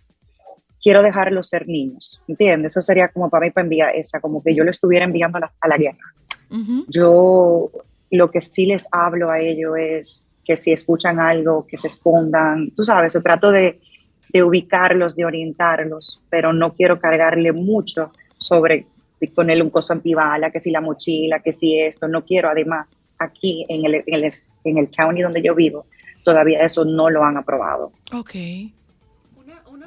quiero 0.81 1.03
dejarlos 1.03 1.49
ser 1.49 1.69
niños, 1.69 2.23
¿entiendes? 2.29 2.73
Eso 2.73 2.81
sería 2.81 3.09
como 3.09 3.29
para 3.29 3.47
mí 3.47 3.51
para 3.51 3.64
enviar 3.64 3.95
esa, 3.95 4.21
como 4.21 4.43
que 4.43 4.55
yo 4.55 4.64
lo 4.64 4.71
estuviera 4.71 5.05
enviando 5.05 5.39
a 5.39 5.41
la, 5.43 5.53
a 5.61 5.69
la 5.69 5.77
guerra. 5.77 6.14
Yo 6.89 7.71
lo 8.11 8.31
que 8.31 8.41
sí 8.41 8.67
les 8.67 8.87
hablo 8.93 9.31
a 9.31 9.41
ellos 9.41 9.75
es 9.79 10.29
que 10.45 10.57
si 10.57 10.73
escuchan 10.73 11.19
algo, 11.19 11.67
que 11.67 11.77
se 11.77 11.89
escondan, 11.89 12.71
tú 12.71 12.85
sabes, 12.85 13.15
yo 13.15 13.23
trato 13.23 13.51
de, 13.51 13.81
de 14.33 14.43
ubicarlos, 14.45 15.17
de 15.17 15.25
orientarlos, 15.25 16.21
pero 16.31 16.53
no 16.53 16.73
quiero 16.75 17.01
cargarle 17.01 17.53
mucho 17.53 18.13
sobre 18.39 18.87
ponerle 19.35 19.63
un 19.65 19.71
cosa 19.71 19.95
antibala, 19.95 20.51
que 20.51 20.61
si 20.61 20.71
la 20.71 20.81
mochila, 20.81 21.41
que 21.41 21.53
si 21.53 21.79
esto, 21.81 22.07
no 22.07 22.25
quiero. 22.25 22.49
Además, 22.49 22.87
aquí 23.19 23.65
en 23.69 23.85
el, 23.87 23.95
en 24.07 24.25
el, 24.25 24.31
en 24.65 24.79
el 24.79 24.91
county 24.91 25.23
donde 25.23 25.43
yo 25.43 25.55
vivo, 25.55 25.87
todavía 26.25 26.61
eso 26.61 26.85
no 26.85 27.11
lo 27.11 27.25
han 27.25 27.37
aprobado. 27.37 27.93
Ok. 28.13 28.35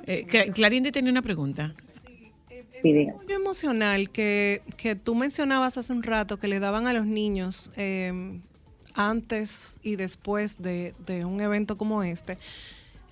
Eh, 0.08 0.26
Cla- 0.28 0.52
Clarinde 0.54 0.92
tenía 0.92 1.12
una 1.12 1.22
pregunta. 1.22 1.74
Sí, 2.82 3.08
apoyo 3.10 3.36
emocional 3.36 4.10
que, 4.10 4.62
que 4.78 4.96
tú 4.96 5.16
mencionabas 5.16 5.78
hace 5.78 5.94
un 5.94 6.04
rato 6.04 6.38
que 6.38 6.48
le 6.48 6.60
daban 6.60 6.88
a 6.88 6.94
los 6.94 7.06
niños 7.06 7.72
eh, 7.78 8.40
antes 8.96 9.80
y 9.84 9.96
después 9.96 10.62
de, 10.62 10.94
de 11.06 11.26
un 11.26 11.42
evento 11.42 11.78
como 11.78 12.04
este. 12.04 12.38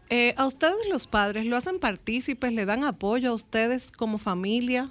Eh, 0.10 0.34
¿A 0.38 0.46
ustedes 0.46 0.78
los 0.90 1.06
padres 1.08 1.46
lo 1.46 1.58
hacen 1.58 1.80
partícipes? 1.80 2.54
¿Le 2.54 2.66
dan 2.66 2.84
apoyo 2.84 3.32
a 3.32 3.34
ustedes 3.34 3.92
como 3.92 4.18
familia? 4.18 4.90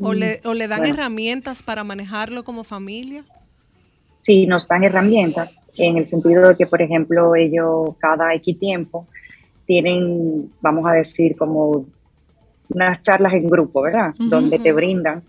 ¿O 0.00 0.14
le, 0.14 0.40
o 0.44 0.54
le 0.54 0.68
dan 0.68 0.80
Bueno. 0.80 0.94
herramientas 0.94 1.62
para 1.62 1.84
manejarlo 1.84 2.44
como 2.44 2.64
familia? 2.64 3.22
sí 4.14 4.46
nos 4.46 4.66
dan 4.66 4.82
herramientas 4.84 5.68
en 5.76 5.96
el 5.96 6.06
sentido 6.06 6.48
de 6.48 6.56
que, 6.56 6.66
por 6.66 6.82
ejemplo, 6.82 7.36
ellos 7.36 7.96
cada 7.98 8.34
X 8.34 8.58
tiempo 8.58 9.06
tienen, 9.64 10.52
vamos 10.60 10.84
a 10.90 10.96
decir, 10.96 11.36
como 11.36 11.86
unas 12.70 13.00
charlas 13.02 13.32
en 13.34 13.48
grupo, 13.48 13.82
¿verdad? 13.82 14.14
Donde 14.18 14.58
te 14.58 14.72
brindan, 14.72 15.22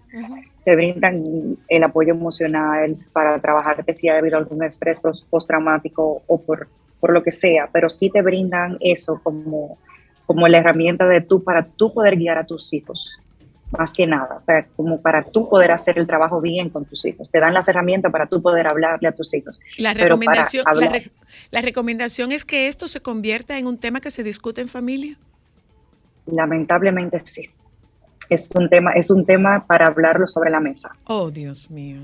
te 0.65 0.75
brindan 0.75 1.23
el 1.67 1.83
apoyo 1.83 2.13
emocional 2.13 2.97
para 3.13 3.39
trabajarte 3.39 3.95
si 3.95 4.09
ha 4.09 4.17
habido 4.17 4.37
algún 4.37 4.63
estrés 4.63 4.99
post- 4.99 5.29
postraumático 5.29 6.21
o 6.27 6.41
por, 6.41 6.67
por 6.99 7.11
lo 7.11 7.23
que 7.23 7.31
sea, 7.31 7.69
pero 7.71 7.89
sí 7.89 8.09
te 8.09 8.21
brindan 8.21 8.77
eso 8.81 9.19
como, 9.23 9.77
como 10.25 10.47
la 10.47 10.57
herramienta 10.59 11.07
de 11.07 11.21
tú 11.21 11.43
para 11.43 11.63
tú 11.65 11.93
poder 11.93 12.17
guiar 12.17 12.37
a 12.37 12.45
tus 12.45 12.73
hijos 12.73 13.19
más 13.77 13.93
que 13.93 14.07
nada, 14.07 14.37
o 14.39 14.41
sea, 14.41 14.65
como 14.75 14.99
para 14.99 15.23
tú 15.23 15.47
poder 15.47 15.71
hacer 15.71 15.99
el 15.99 16.07
trabajo 16.07 16.41
bien 16.41 16.69
con 16.71 16.85
tus 16.85 17.05
hijos. 17.05 17.29
Te 17.29 17.39
dan 17.39 17.53
las 17.53 17.67
herramientas 17.67 18.11
para 18.11 18.25
tú 18.25 18.41
poder 18.41 18.65
hablarle 18.65 19.07
a 19.07 19.11
tus 19.11 19.31
hijos. 19.35 19.59
La 19.77 19.93
recomendación, 19.93 20.63
la, 20.65 20.71
hablar- 20.71 20.91
re- 20.91 21.11
la 21.51 21.61
recomendación 21.61 22.31
es 22.31 22.45
que 22.45 22.67
esto 22.67 22.87
se 22.87 22.99
convierta 22.99 23.59
en 23.59 23.67
un 23.67 23.77
tema 23.77 24.01
que 24.01 24.09
se 24.09 24.23
discute 24.23 24.61
en 24.61 24.69
familia. 24.69 25.17
Lamentablemente 26.31 27.21
sí. 27.25 27.49
Es 28.29 28.49
un 28.53 28.69
tema, 28.69 28.91
es 28.91 29.09
un 29.09 29.25
tema 29.25 29.65
para 29.65 29.87
hablarlo 29.87 30.27
sobre 30.27 30.51
la 30.51 30.59
mesa. 30.59 30.91
Oh, 31.05 31.31
Dios 31.31 31.71
mío. 31.71 31.99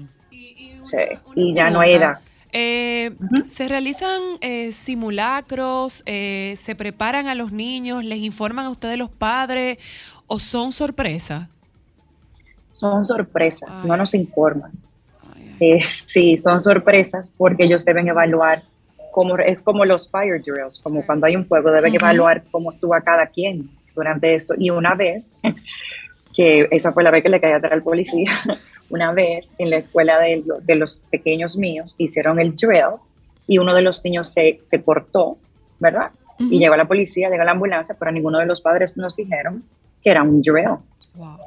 Sí, 0.80 0.98
y 1.36 1.54
ya 1.54 1.70
no 1.70 1.80
hay 1.80 1.94
edad. 1.94 2.20
Eh, 2.52 3.14
¿Se 3.48 3.68
realizan 3.68 4.22
eh, 4.40 4.72
simulacros? 4.72 6.04
eh, 6.06 6.54
¿Se 6.58 6.74
preparan 6.74 7.28
a 7.28 7.36
los 7.36 7.52
niños? 7.52 8.04
¿Les 8.04 8.20
informan 8.20 8.66
a 8.66 8.70
ustedes 8.70 8.98
los 8.98 9.10
padres? 9.10 9.78
¿O 10.28 10.40
son 10.40 10.72
sorpresas? 10.72 11.50
Son 12.72 13.06
sorpresas, 13.06 13.84
no 13.86 13.96
nos 13.98 14.14
informan. 14.14 14.72
Eh, 15.60 15.80
sí, 16.08 16.38
son 16.38 16.60
sorpresas 16.60 17.32
porque 17.38 17.66
ellos 17.66 17.86
deben 17.86 18.08
evaluar 18.08 18.64
cómo, 19.12 19.38
es 19.38 19.64
como 19.64 19.86
los 19.86 20.10
fire 20.10 20.42
drills, 20.42 20.80
como 20.80 21.06
cuando 21.06 21.26
hay 21.26 21.36
un 21.36 21.46
fuego, 21.46 21.72
deben 21.72 21.96
evaluar 21.96 22.44
cómo 22.52 22.72
actúa 22.72 23.02
cada 23.02 23.28
quien 23.28 23.70
durante 23.96 24.36
esto. 24.36 24.54
Y 24.58 24.70
una 24.70 24.94
vez, 24.96 25.38
que 26.36 26.68
esa 26.72 26.92
fue 26.94 27.04
la 27.04 27.12
vez 27.12 27.24
que 27.24 27.30
le 27.30 27.40
caí 27.40 27.54
atrás 27.54 27.72
al 27.74 27.84
policía, 27.84 28.32
una 28.90 29.12
vez 29.14 29.54
en 29.58 29.70
la 29.70 29.78
escuela 29.78 30.20
de, 30.20 30.44
lo- 30.46 30.60
de 30.60 30.76
los 30.76 31.04
pequeños 31.10 31.58
míos 31.58 31.96
hicieron 31.98 32.40
el 32.40 32.56
drill 32.56 32.98
y 33.48 33.58
uno 33.58 33.74
de 33.74 33.82
los 33.82 34.04
niños 34.04 34.30
se, 34.30 34.60
se 34.62 34.82
cortó, 34.84 35.38
¿verdad? 35.80 36.12
Y 36.40 36.60
llegó 36.60 36.76
la 36.76 36.86
policía, 36.86 37.30
llegó 37.30 37.44
la 37.44 37.52
ambulancia, 37.52 37.96
pero 37.98 38.12
ninguno 38.12 38.40
de 38.40 38.46
los 38.46 38.60
padres 38.62 38.98
nos 38.98 39.16
dijeron 39.16 39.64
que 40.04 40.10
era 40.10 40.22
un 40.24 40.42
drill. 40.42 40.78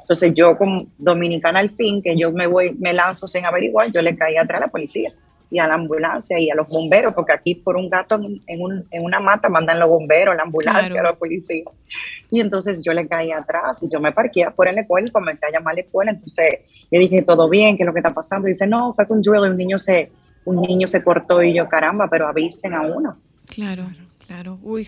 Entonces 0.01 0.33
yo 0.33 0.57
como 0.57 0.87
dominicana 0.97 1.59
al 1.59 1.69
fin, 1.69 2.01
que 2.01 2.17
yo 2.17 2.31
me 2.31 2.47
voy, 2.47 2.75
me 2.79 2.91
lanzo 2.93 3.27
sin 3.27 3.45
averiguar, 3.45 3.91
yo 3.91 4.01
le 4.01 4.15
caí 4.15 4.35
atrás 4.35 4.61
a 4.61 4.65
la 4.65 4.71
policía 4.71 5.13
y 5.51 5.57
a 5.59 5.67
la 5.67 5.73
ambulancia 5.73 6.37
y 6.39 6.49
a 6.49 6.55
los 6.55 6.67
bomberos, 6.67 7.13
porque 7.13 7.33
aquí 7.33 7.55
por 7.55 7.75
un 7.75 7.89
gato 7.89 8.15
en, 8.15 8.39
en 8.45 8.61
un- 8.61 8.85
en 8.91 9.03
una 9.03 9.19
mata 9.19 9.49
mandan 9.49 9.79
los 9.79 9.89
bomberos, 9.89 10.35
la 10.35 10.43
ambulancia, 10.43 10.89
Claro. 10.89 11.09
la 11.09 11.13
policía. 11.15 11.63
Y 12.29 12.39
entonces 12.39 12.83
yo 12.83 12.93
le 12.93 13.07
caí 13.07 13.31
atrás 13.31 13.81
y 13.81 13.89
yo 13.89 13.99
me 13.99 14.11
parqué 14.11 14.43
afuera 14.43 14.69
en 14.71 14.75
la 14.75 14.81
escuela 14.81 15.07
y 15.07 15.11
comencé 15.11 15.45
a 15.47 15.51
llamar 15.51 15.71
a 15.71 15.75
la 15.75 15.81
escuela. 15.81 16.11
Entonces 16.11 16.47
le 16.91 16.99
dije, 16.99 17.21
todo 17.23 17.49
bien, 17.49 17.77
¿qué 17.77 17.83
es 17.83 17.87
lo 17.87 17.93
que 17.93 17.99
está 17.99 18.13
pasando? 18.13 18.47
Y 18.47 18.51
dice, 18.51 18.67
no, 18.67 18.93
fue 18.93 19.07
con 19.07 19.21
y 19.23 19.27
un 19.29 19.57
niño 19.57 19.77
se, 19.79 20.11
un 20.45 20.61
niño 20.61 20.85
se 20.87 21.03
cortó 21.03 21.41
y 21.41 21.53
yo, 21.55 21.67
caramba, 21.67 22.07
pero 22.09 22.27
avisen 22.27 22.73
a 22.73 22.81
uno. 22.81 23.17
Claro, 23.47 23.85
claro. 24.27 24.59
Uy. 24.61 24.87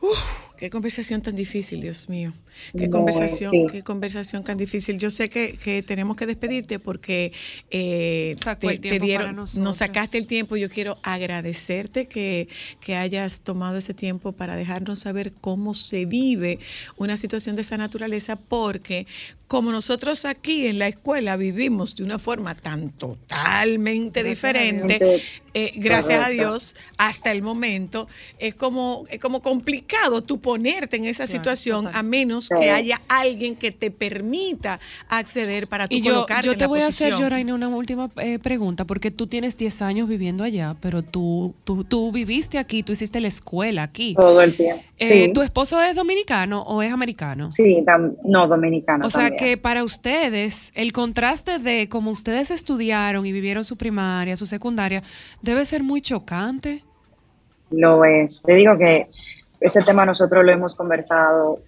Uf, 0.00 0.51
qué 0.62 0.70
conversación 0.70 1.22
tan 1.22 1.34
difícil, 1.34 1.80
Dios 1.80 2.08
mío. 2.08 2.32
Qué 2.70 2.82
Muy, 2.82 2.90
conversación, 2.90 3.50
sí. 3.50 3.66
qué 3.72 3.82
conversación 3.82 4.44
tan 4.44 4.56
difícil. 4.56 4.96
Yo 4.96 5.10
sé 5.10 5.28
que, 5.28 5.54
que 5.54 5.82
tenemos 5.82 6.16
que 6.16 6.24
despedirte 6.24 6.78
porque 6.78 7.32
eh, 7.72 8.36
te, 8.60 8.78
te 8.78 9.00
dieron, 9.00 9.34
nos 9.34 9.76
sacaste 9.76 10.18
el 10.18 10.28
tiempo. 10.28 10.56
Yo 10.56 10.70
quiero 10.70 10.98
agradecerte 11.02 12.06
que, 12.06 12.46
que 12.78 12.94
hayas 12.94 13.42
tomado 13.42 13.76
ese 13.76 13.92
tiempo 13.92 14.30
para 14.30 14.54
dejarnos 14.54 15.00
saber 15.00 15.32
cómo 15.40 15.74
se 15.74 16.06
vive 16.06 16.60
una 16.96 17.16
situación 17.16 17.56
de 17.56 17.62
esa 17.62 17.76
naturaleza, 17.76 18.36
porque 18.36 19.08
como 19.48 19.72
nosotros 19.72 20.24
aquí 20.24 20.66
en 20.68 20.78
la 20.78 20.86
escuela 20.86 21.36
vivimos 21.36 21.96
de 21.96 22.04
una 22.04 22.18
forma 22.20 22.54
tan 22.54 22.90
totalmente 22.90 24.22
diferente, 24.22 25.20
eh, 25.54 25.72
gracias 25.76 26.24
a. 26.26 26.28
Dios, 26.30 26.74
hasta 26.98 27.30
el 27.30 27.42
momento, 27.42 28.08
es 28.38 28.54
como, 28.54 29.04
es 29.10 29.18
como 29.20 29.42
complicado 29.42 30.22
tú 30.22 30.40
ponerte 30.40 30.96
en 30.96 31.04
esa 31.06 31.24
Claro, 31.24 31.38
situación 31.38 31.84
total. 31.84 31.98
a 32.00 32.02
menos 32.02 32.44
Sí. 32.46 32.54
que 32.60 32.70
haya 32.70 33.00
alguien 33.08 33.54
que 33.56 33.70
te 33.72 33.90
permita 33.90 34.80
acceder 35.08 35.66
para 35.68 35.86
tú 35.88 35.94
Y 35.96 36.00
yo, 36.00 36.12
colocarte 36.14 36.46
yo 36.46 36.52
en 36.52 36.58
te 36.58 36.64
la 36.64 36.68
voy 36.68 36.80
a 36.80 36.86
hacer. 36.86 37.14
Yoraine, 37.16 37.52
una 37.52 37.68
última 37.68 38.10
eh, 38.16 38.38
pregunta, 38.38 38.84
porque 38.86 39.10
tú 39.10 39.26
tienes 39.26 39.56
10 39.56 39.82
años 39.82 40.08
viviendo 40.08 40.42
allá, 40.44 40.76
pero 40.80 41.02
tú, 41.02 41.54
tú, 41.64 41.84
tú 41.84 42.10
viviste 42.12 42.58
aquí, 42.58 42.82
tú 42.82 42.92
hiciste 42.92 43.20
la 43.20 43.28
escuela 43.28 43.82
aquí. 43.82 44.14
Todo 44.14 44.40
el 44.42 44.56
tiempo. 44.56 44.82
Eh, 44.98 45.26
Sí. 45.26 45.32
¿Tu 45.32 45.42
esposo 45.42 45.82
es 45.82 45.94
dominicano 45.96 46.62
o 46.62 46.80
es 46.82 46.92
americano? 46.92 47.50
Sí, 47.50 47.84
no, 48.24 48.46
dominicano 48.48 49.06
O 49.06 49.10
sea 49.10 49.28
también. 49.28 49.38
que 49.38 49.56
para 49.56 49.84
ustedes, 49.84 50.70
el 50.74 50.92
contraste 50.92 51.58
de 51.58 51.88
cómo 51.88 52.10
ustedes 52.10 52.50
estudiaron 52.50 53.26
y 53.26 53.32
vivieron 53.32 53.64
su 53.64 53.76
primaria, 53.76 54.36
su 54.36 54.46
secundaria, 54.46 55.02
debe 55.42 55.64
ser 55.64 55.82
muy 55.82 56.00
chocante. 56.00 56.84
Lo 57.70 58.04
es. 58.04 58.42
Te 58.42 58.54
digo 58.54 58.78
que 58.78 59.08
ese 59.60 59.82
tema 59.82 60.06
nosotros 60.06 60.44
lo 60.44 60.52
hemos 60.52 60.74
conversado 60.74 61.60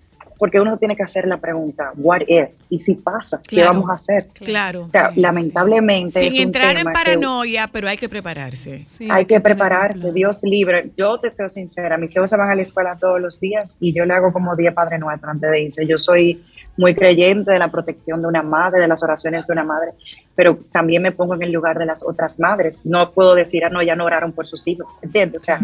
porque 0.45 0.61
uno 0.61 0.77
tiene 0.77 0.95
que 0.95 1.03
hacer 1.03 1.27
la 1.27 1.39
pregunta, 1.39 1.93
what 1.97 2.21
if? 2.29 2.51
¿Y 2.69 2.79
si 2.79 2.97
pasa? 2.97 3.41
¿Qué 3.49 3.57
Claro. 3.57 3.73
vamos 3.73 3.89
a 3.89 3.95
hacer? 3.95 4.27
Claro. 4.35 4.83
O 4.83 4.91
sea, 4.91 5.11
lamentablemente 5.17 6.21
Sin 6.21 6.35
es 6.35 6.35
un 6.35 6.41
entrar 6.43 6.77
en 6.77 6.87
que 6.87 6.93
paranoia, 6.93 7.67
pero 7.73 7.89
hay 7.89 7.97
que 7.97 8.11
prepararse. 8.11 8.87
hay 9.09 9.25
que 9.25 9.41
prepararse, 9.41 10.13
Dios 10.13 10.43
libre. 10.43 10.91
Yo 10.99 11.17
te 11.17 11.35
soy 11.35 11.49
sincera, 11.49 11.97
mis 11.97 12.15
hijos 12.15 12.29
se 12.29 12.37
van 12.37 12.51
a 12.51 12.55
la 12.55 12.61
escuela 12.61 12.95
todos 13.01 13.19
los 13.23 13.41
días 13.41 13.75
y 13.81 13.95
yo 13.95 14.05
le 14.05 14.13
hago 14.13 14.35
como 14.35 14.55
10 14.55 14.75
Padre 14.75 14.99
Nuestro 14.99 15.31
antes 15.31 15.51
de 15.51 15.63
irse. 15.63 15.87
Yo 15.87 15.97
soy 15.97 16.45
muy 16.77 16.95
creyente 16.95 17.51
de 17.51 17.59
la 17.59 17.71
protección 17.71 18.21
de 18.21 18.29
una 18.29 18.43
madre, 18.43 18.83
de 18.83 18.89
las 18.89 19.03
oraciones 19.03 19.47
de 19.47 19.53
una 19.55 19.65
madre, 19.65 19.93
pero 20.35 20.59
también 20.73 21.01
me 21.01 21.13
pongo 21.13 21.37
en 21.37 21.43
el 21.45 21.53
lugar 21.53 21.79
de 21.79 21.87
las 21.87 22.05
otras 22.05 22.39
madres. 22.39 22.83
No 22.85 23.13
puedo 23.13 23.35
decir, 23.35 23.65
ah, 23.65 23.71
no, 23.71 23.83
ya 23.83 23.95
no 23.95 24.05
oraron 24.05 24.33
por 24.33 24.47
sus 24.47 24.69
hijos, 24.69 24.99
¿entiendes? 25.01 25.41
O 25.41 25.45
sea, 25.47 25.61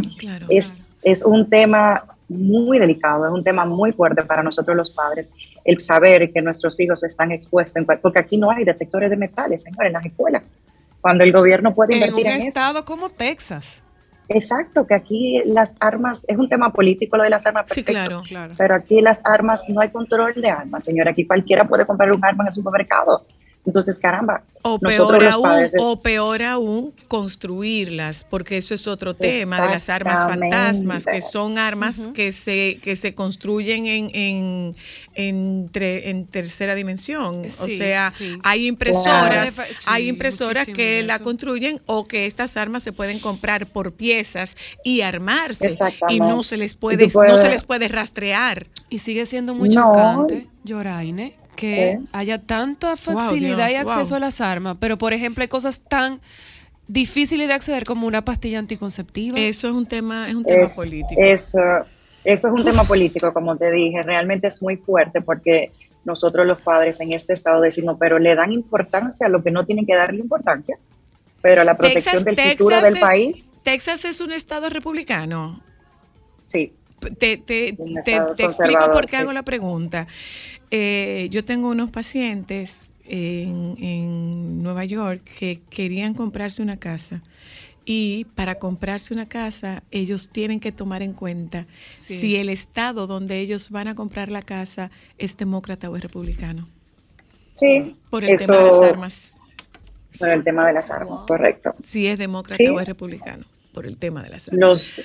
es, 0.49 0.93
es 1.03 1.23
un 1.23 1.51
tema 1.51 2.03
muy 2.31 2.79
delicado, 2.79 3.27
es 3.27 3.33
un 3.33 3.43
tema 3.43 3.65
muy 3.65 3.93
fuerte 3.93 4.23
para 4.23 4.43
nosotros 4.43 4.77
los 4.77 4.91
padres, 4.91 5.31
el 5.65 5.81
saber 5.81 6.33
que 6.33 6.41
nuestros 6.41 6.79
hijos 6.81 7.03
están 7.03 7.33
expuestos, 7.33 7.85
porque 8.01 8.21
aquí 8.21 8.39
no 8.39 8.51
hay 8.51 8.65
detectores 8.65 9.11
de 9.11 9.17
metales, 9.17 9.63
señor, 9.63 9.87
en 9.87 9.93
las 9.93 10.07
escuelas. 10.07 10.53
Cuando 11.01 11.25
el 11.25 11.33
gobierno 11.33 11.75
puede 11.75 11.97
En 11.97 12.03
un 12.03 12.09
invertir 12.09 12.27
en, 12.33 12.39
eso. 12.39 12.49
estado 12.49 12.85
como 12.85 13.09
Texas. 13.09 13.83
Exacto, 14.29 14.87
que 14.87 14.95
aquí 14.95 15.43
las 15.45 15.73
armas, 15.81 16.25
es 16.29 16.39
un 16.39 16.49
tema 16.49 16.73
político 16.73 17.17
lo 17.17 17.25
de 17.25 17.31
las 17.31 17.45
armas, 17.45 17.65
Sí, 17.67 17.83
perfecto, 17.83 18.09
claro, 18.09 18.23
claro. 18.29 18.55
pero 18.57 18.75
aquí 18.77 19.01
las 19.01 19.21
armas, 19.25 19.65
no 19.69 19.81
hay 19.81 19.89
control 19.89 20.35
de 20.35 20.51
armas, 20.51 20.85
señora, 20.85 21.11
aquí 21.11 21.27
cualquiera 21.27 21.65
puede 21.65 21.85
comprar 21.85 22.13
un 22.13 22.25
arma 22.25 22.45
en 22.45 22.49
el 22.49 22.55
supermercado. 22.55 23.25
Entonces, 23.67 23.99
caramba, 23.99 24.43
O 24.63 24.79
peor 24.79 25.23
aún, 25.27 25.43
padres... 25.43 25.73
o 25.79 26.01
peor 26.01 26.43
aún, 26.43 26.93
construirlas, 27.09 28.25
porque 28.25 28.57
eso 28.57 28.73
es 28.73 28.87
otro 28.87 29.15
tema 29.15 29.61
de 29.61 29.69
las 29.69 29.91
armas 29.91 30.19
fantasmas, 30.19 31.05
que 31.05 31.21
son 31.21 31.59
armas 31.59 32.09
que 32.15 32.33
se 32.33 32.79
que 32.83 32.97
se 32.97 33.15
construyen 33.15 33.87
en 33.87 34.11
en, 34.15 34.77
en, 35.15 35.71
tre- 35.71 36.03
en 36.05 36.27
tercera 36.27 36.75
dimensión. 36.75 37.43
o 37.45 37.69
sea, 37.69 38.09
sí. 38.09 38.39
hay 38.43 38.67
impresoras, 38.67 39.53
Claro. 39.53 39.71
Hay 39.87 40.09
impresoras 40.09 40.67
que 40.67 41.03
la 41.03 41.19
construyen 41.19 41.81
o 41.85 42.07
que 42.07 42.25
estas 42.27 42.57
armas 42.57 42.83
se 42.83 42.93
pueden 42.93 43.19
comprar 43.19 43.67
por 43.67 43.93
piezas 43.93 44.57
y 44.85 45.03
armarse 45.03 45.77
y 46.09 46.19
no 46.21 46.43
se 46.43 46.57
les 46.57 46.73
puede 46.75 47.09
no 47.09 47.37
se 47.37 47.51
les 47.51 47.65
puede 47.65 47.89
rastrear. 47.89 48.67
Y 48.89 48.99
sigue 49.01 49.27
siendo 49.27 49.55
muy 49.55 49.69
No. 49.69 49.75
chocante, 49.93 50.47
Yoraine, 50.65 51.35
que 51.61 51.99
Sí. 52.01 52.09
haya 52.13 52.39
tanta 52.39 52.89
Wow, 52.89 52.97
facilidad 52.97 53.69
y 53.71 53.83
wow. 53.83 53.91
acceso 53.93 54.17
a 54.17 54.21
las 54.21 54.41
armas, 54.41 54.77
pero 54.81 54.97
por 54.99 55.13
ejemplo 55.13 55.43
hay 55.43 55.49
cosas 55.49 55.81
tan 55.81 56.21
difíciles 56.89 57.47
de 57.49 57.55
acceder 57.55 57.85
como 57.85 58.07
una 58.07 58.25
pastilla 58.25 58.59
anticonceptiva. 58.59 59.39
Eso 59.39 59.69
es 59.69 59.75
un 59.75 59.87
tema 59.87 60.29
es 60.29 60.35
un 60.35 60.45
tema 60.45 60.65
es- 60.65 60.73
político. 60.75 61.21
es, 61.21 61.55
uh, 61.55 61.85
eso 62.25 62.49
es 62.49 62.55
un 62.55 62.65
tema 62.65 62.85
político, 62.85 63.33
como 63.33 63.57
te 63.57 63.71
dije, 63.71 64.03
realmente 64.03 64.49
es 64.49 64.61
muy 64.63 64.77
fuerte 64.77 65.21
porque 65.21 65.71
nosotros 66.05 66.47
los 66.47 66.61
padres 66.63 66.99
en 67.01 67.13
este 67.13 67.33
estado 67.35 67.61
decimos, 67.61 67.97
pero 68.01 68.19
le 68.19 68.35
dan 68.35 68.53
importancia 68.53 69.27
a 69.27 69.29
lo 69.29 69.43
que 69.43 69.51
no 69.51 69.65
tienen 69.65 69.87
que 69.87 69.95
darle 69.95 70.21
importancia, 70.21 70.79
pero 71.43 71.61
a 71.61 71.65
la 71.65 71.77
protección 71.77 72.25
del 72.25 72.37
futuro 72.37 72.81
del 72.81 72.95
es, 72.97 73.01
país, 73.01 73.51
Texas 73.63 74.05
es 74.07 74.21
un 74.21 74.33
estado 74.33 74.69
republicano. 74.71 75.61
sí. 76.43 76.73
Te, 77.19 77.39
te, 77.39 77.75
te- 78.05 78.45
explico 78.45 78.91
por 78.93 79.07
qué 79.07 79.17
sí. 79.17 79.23
hago 79.23 79.33
la 79.33 79.43
pregunta. 79.43 80.07
Eh, 80.71 81.29
yo 81.31 81.45
tengo 81.45 81.69
unos 81.69 81.91
pacientes 81.91 82.93
en, 83.07 83.77
en 83.79 84.63
Nueva 84.63 84.85
York 84.85 85.23
que 85.39 85.61
querían 85.71 86.15
comprarse 86.15 86.63
una 86.63 86.77
casa. 86.79 87.23
Y 87.85 88.27
para 88.37 88.57
comprarse 88.57 89.13
una 89.15 89.29
casa, 89.29 89.83
ellos 89.91 90.31
tienen 90.31 90.61
que 90.61 90.71
tomar 90.71 91.03
en 91.03 91.13
cuenta 91.13 91.67
Sí. 91.97 92.19
si 92.19 92.37
el 92.37 92.49
estado 92.49 93.07
donde 93.09 93.41
ellos 93.41 93.71
van 93.71 93.89
a 93.89 93.95
comprar 93.97 94.31
la 94.31 94.43
casa 94.43 94.91
es 95.19 95.37
demócrata 95.37 95.91
o 95.91 95.97
es 95.97 96.03
republicano. 96.03 96.69
Sí, 97.55 97.97
Por 98.11 98.25
el 98.25 98.31
eso, 98.35 98.47
tema 98.47 98.59
de 98.59 98.67
las 98.67 98.81
armas. 98.83 99.39
Por 100.19 100.29
el 100.31 100.45
tema 100.45 100.67
de 100.67 100.73
las 100.73 100.91
armas, 100.91 101.25
correcto. 101.25 101.75
Si 101.81 102.07
es 102.07 102.19
demócrata 102.19 102.57
Sí. 102.63 102.69
o 102.69 102.79
es 102.81 102.87
republicano. 102.87 103.45
Por 103.73 103.87
el 103.87 103.97
tema 103.97 104.23
de 104.23 104.31
las 104.31 104.49
armas. 104.49 104.61
Los, 104.61 105.01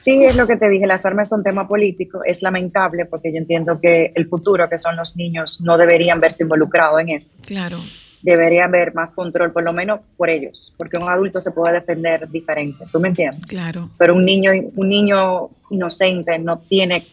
sí, 0.00 0.24
es 0.24 0.36
lo 0.36 0.46
que 0.46 0.56
te 0.56 0.68
dije, 0.68 0.86
las 0.86 1.04
armas 1.06 1.28
son 1.28 1.42
tema 1.42 1.68
político, 1.68 2.20
es 2.24 2.42
lamentable 2.42 3.06
porque 3.06 3.32
yo 3.32 3.38
entiendo 3.38 3.80
que 3.80 4.12
el 4.14 4.28
futuro, 4.28 4.68
que 4.68 4.78
son 4.78 4.96
los 4.96 5.14
niños, 5.16 5.60
no 5.60 5.76
deberían 5.78 6.20
verse 6.20 6.42
involucrados 6.42 7.00
en 7.00 7.10
esto. 7.10 7.36
Claro. 7.46 7.78
Debería 8.22 8.64
haber 8.64 8.92
más 8.94 9.14
control, 9.14 9.52
por 9.52 9.62
lo 9.62 9.72
menos 9.72 10.00
por 10.16 10.28
ellos, 10.28 10.74
porque 10.76 10.98
un 10.98 11.08
adulto 11.08 11.40
se 11.40 11.52
puede 11.52 11.74
defender 11.74 12.28
diferente, 12.28 12.84
¿tú 12.90 13.00
me 13.00 13.08
entiendes? 13.08 13.46
Claro. 13.46 13.88
Pero 13.96 14.14
un 14.14 14.24
niño, 14.24 14.52
un 14.74 14.88
niño 14.88 15.50
inocente 15.70 16.38
no 16.38 16.58
tiene 16.58 17.06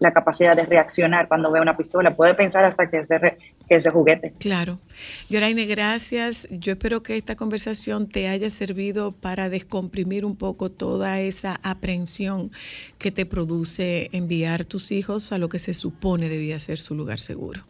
la 0.00 0.12
capacidad 0.12 0.56
de 0.56 0.66
reaccionar 0.66 1.28
cuando 1.28 1.52
ve 1.52 1.60
una 1.60 1.76
pistola, 1.76 2.16
puede 2.16 2.34
pensar 2.34 2.64
hasta 2.64 2.90
que 2.90 2.98
es 2.98 3.08
de, 3.08 3.18
re- 3.18 3.38
que 3.68 3.76
es 3.76 3.88
juguete. 3.88 4.32
Claro. 4.38 4.78
Yoraine, 5.28 5.66
gracias. 5.66 6.48
Yo 6.50 6.72
espero 6.72 7.02
que 7.02 7.16
esta 7.16 7.36
conversación 7.36 8.08
te 8.08 8.26
haya 8.28 8.50
servido 8.50 9.12
para 9.12 9.48
descomprimir 9.48 10.24
un 10.24 10.36
poco 10.36 10.70
toda 10.70 11.20
esa 11.20 11.60
aprensión 11.62 12.50
que 12.98 13.10
te 13.12 13.26
produce 13.26 14.08
enviar 14.12 14.64
tus 14.64 14.90
hijos 14.90 15.32
a 15.32 15.38
lo 15.38 15.48
que 15.48 15.58
se 15.58 15.74
supone 15.74 16.28
debía 16.28 16.58
ser 16.58 16.78
su 16.78 16.94
lugar 16.94 17.20
seguro. 17.20 17.62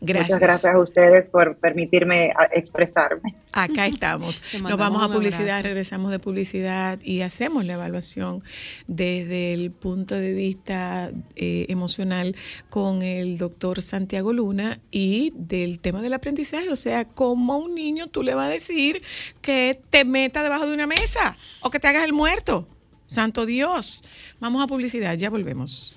Gracias. 0.00 0.28
Muchas 0.28 0.40
gracias 0.40 0.74
a 0.74 0.78
ustedes 0.78 1.28
por 1.30 1.56
permitirme 1.56 2.32
expresarme. 2.52 3.36
Acá 3.52 3.86
estamos. 3.86 4.42
Nos 4.62 4.76
vamos 4.76 5.02
a 5.02 5.08
publicidad, 5.08 5.42
abrazo. 5.42 5.62
regresamos 5.62 6.10
de 6.10 6.18
publicidad 6.18 6.98
y 7.02 7.22
hacemos 7.22 7.64
la 7.64 7.74
evaluación 7.74 8.42
desde 8.86 9.54
el 9.54 9.70
punto 9.70 10.14
de 10.14 10.34
vista 10.34 11.10
eh, 11.36 11.66
emocional 11.68 12.36
con 12.68 13.02
el 13.02 13.38
doctor 13.38 13.80
Santiago 13.80 14.32
Luna 14.32 14.80
y 14.90 15.32
del 15.36 15.80
tema 15.80 16.02
del 16.02 16.12
aprendizaje. 16.12 16.70
O 16.70 16.76
sea, 16.76 17.06
como 17.06 17.54
a 17.54 17.56
un 17.56 17.74
niño 17.74 18.08
tú 18.08 18.22
le 18.22 18.34
vas 18.34 18.48
a 18.48 18.52
decir 18.52 19.02
que 19.40 19.80
te 19.90 20.04
meta 20.04 20.42
debajo 20.42 20.66
de 20.66 20.74
una 20.74 20.86
mesa 20.86 21.36
o 21.60 21.70
que 21.70 21.80
te 21.80 21.88
hagas 21.88 22.04
el 22.04 22.12
muerto. 22.12 22.68
Santo 23.06 23.46
Dios. 23.46 24.04
Vamos 24.40 24.62
a 24.62 24.66
publicidad, 24.66 25.16
ya 25.16 25.30
volvemos. 25.30 25.96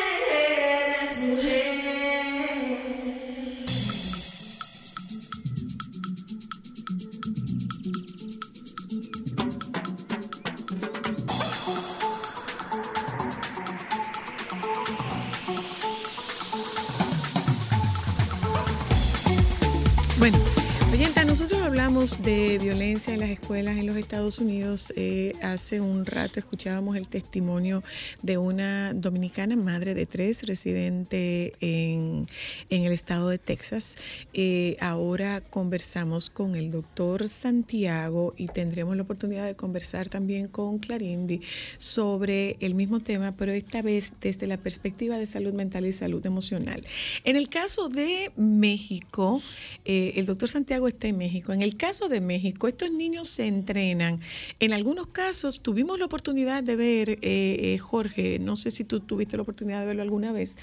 de 22.01 22.57
violencia 22.57 23.13
en 23.13 23.19
las 23.19 23.29
escuelas 23.29 23.77
en 23.77 23.85
los 23.85 23.95
Estados 23.95 24.39
Unidos. 24.39 24.91
Eh, 24.95 25.33
hace 25.43 25.81
un 25.81 26.07
rato 26.07 26.39
escuchábamos 26.39 26.95
el 26.95 27.07
testimonio 27.07 27.83
de 28.23 28.39
una 28.39 28.91
dominicana, 28.95 29.55
madre 29.55 29.93
de 29.93 30.07
tres, 30.07 30.41
residente 30.47 31.53
en, 31.59 32.27
en 32.71 32.85
el 32.85 32.91
estado 32.91 33.29
de 33.29 33.37
Texas. 33.37 33.97
Eh, 34.33 34.77
ahora 34.79 35.41
conversamos 35.41 36.31
con 36.31 36.55
el 36.55 36.71
doctor 36.71 37.27
Santiago 37.27 38.33
y 38.35 38.47
tendremos 38.47 38.95
la 38.95 39.03
oportunidad 39.03 39.45
de 39.45 39.55
conversar 39.55 40.09
también 40.09 40.47
con 40.47 40.79
Clarindi 40.79 41.41
sobre 41.77 42.57
el 42.61 42.73
mismo 42.73 43.01
tema, 43.01 43.35
pero 43.37 43.51
esta 43.51 43.83
vez 43.83 44.11
desde 44.21 44.47
la 44.47 44.57
perspectiva 44.57 45.19
de 45.19 45.27
salud 45.27 45.53
mental 45.53 45.85
y 45.85 45.91
salud 45.91 46.25
emocional. 46.25 46.83
En 47.25 47.35
el 47.35 47.47
caso 47.47 47.89
de 47.89 48.31
México, 48.37 49.43
eh, 49.85 50.13
el 50.15 50.25
doctor 50.25 50.49
Santiago 50.49 50.87
está 50.87 51.07
en 51.07 51.19
México. 51.19 51.53
En 51.53 51.61
el 51.61 51.77
caso 51.77 51.90
de 51.99 52.21
México, 52.21 52.69
estos 52.69 52.89
niños 52.89 53.27
se 53.27 53.47
entrenan. 53.47 54.21
En 54.61 54.71
algunos 54.71 55.07
casos 55.07 55.61
tuvimos 55.61 55.99
la 55.99 56.05
oportunidad 56.05 56.63
de 56.63 56.77
ver, 56.77 57.09
eh, 57.09 57.17
eh, 57.21 57.77
Jorge, 57.79 58.39
no 58.39 58.55
sé 58.55 58.71
si 58.71 58.85
tú 58.85 59.01
tuviste 59.01 59.35
la 59.35 59.43
oportunidad 59.43 59.81
de 59.81 59.87
verlo 59.87 60.01
alguna 60.01 60.31
vez, 60.31 60.57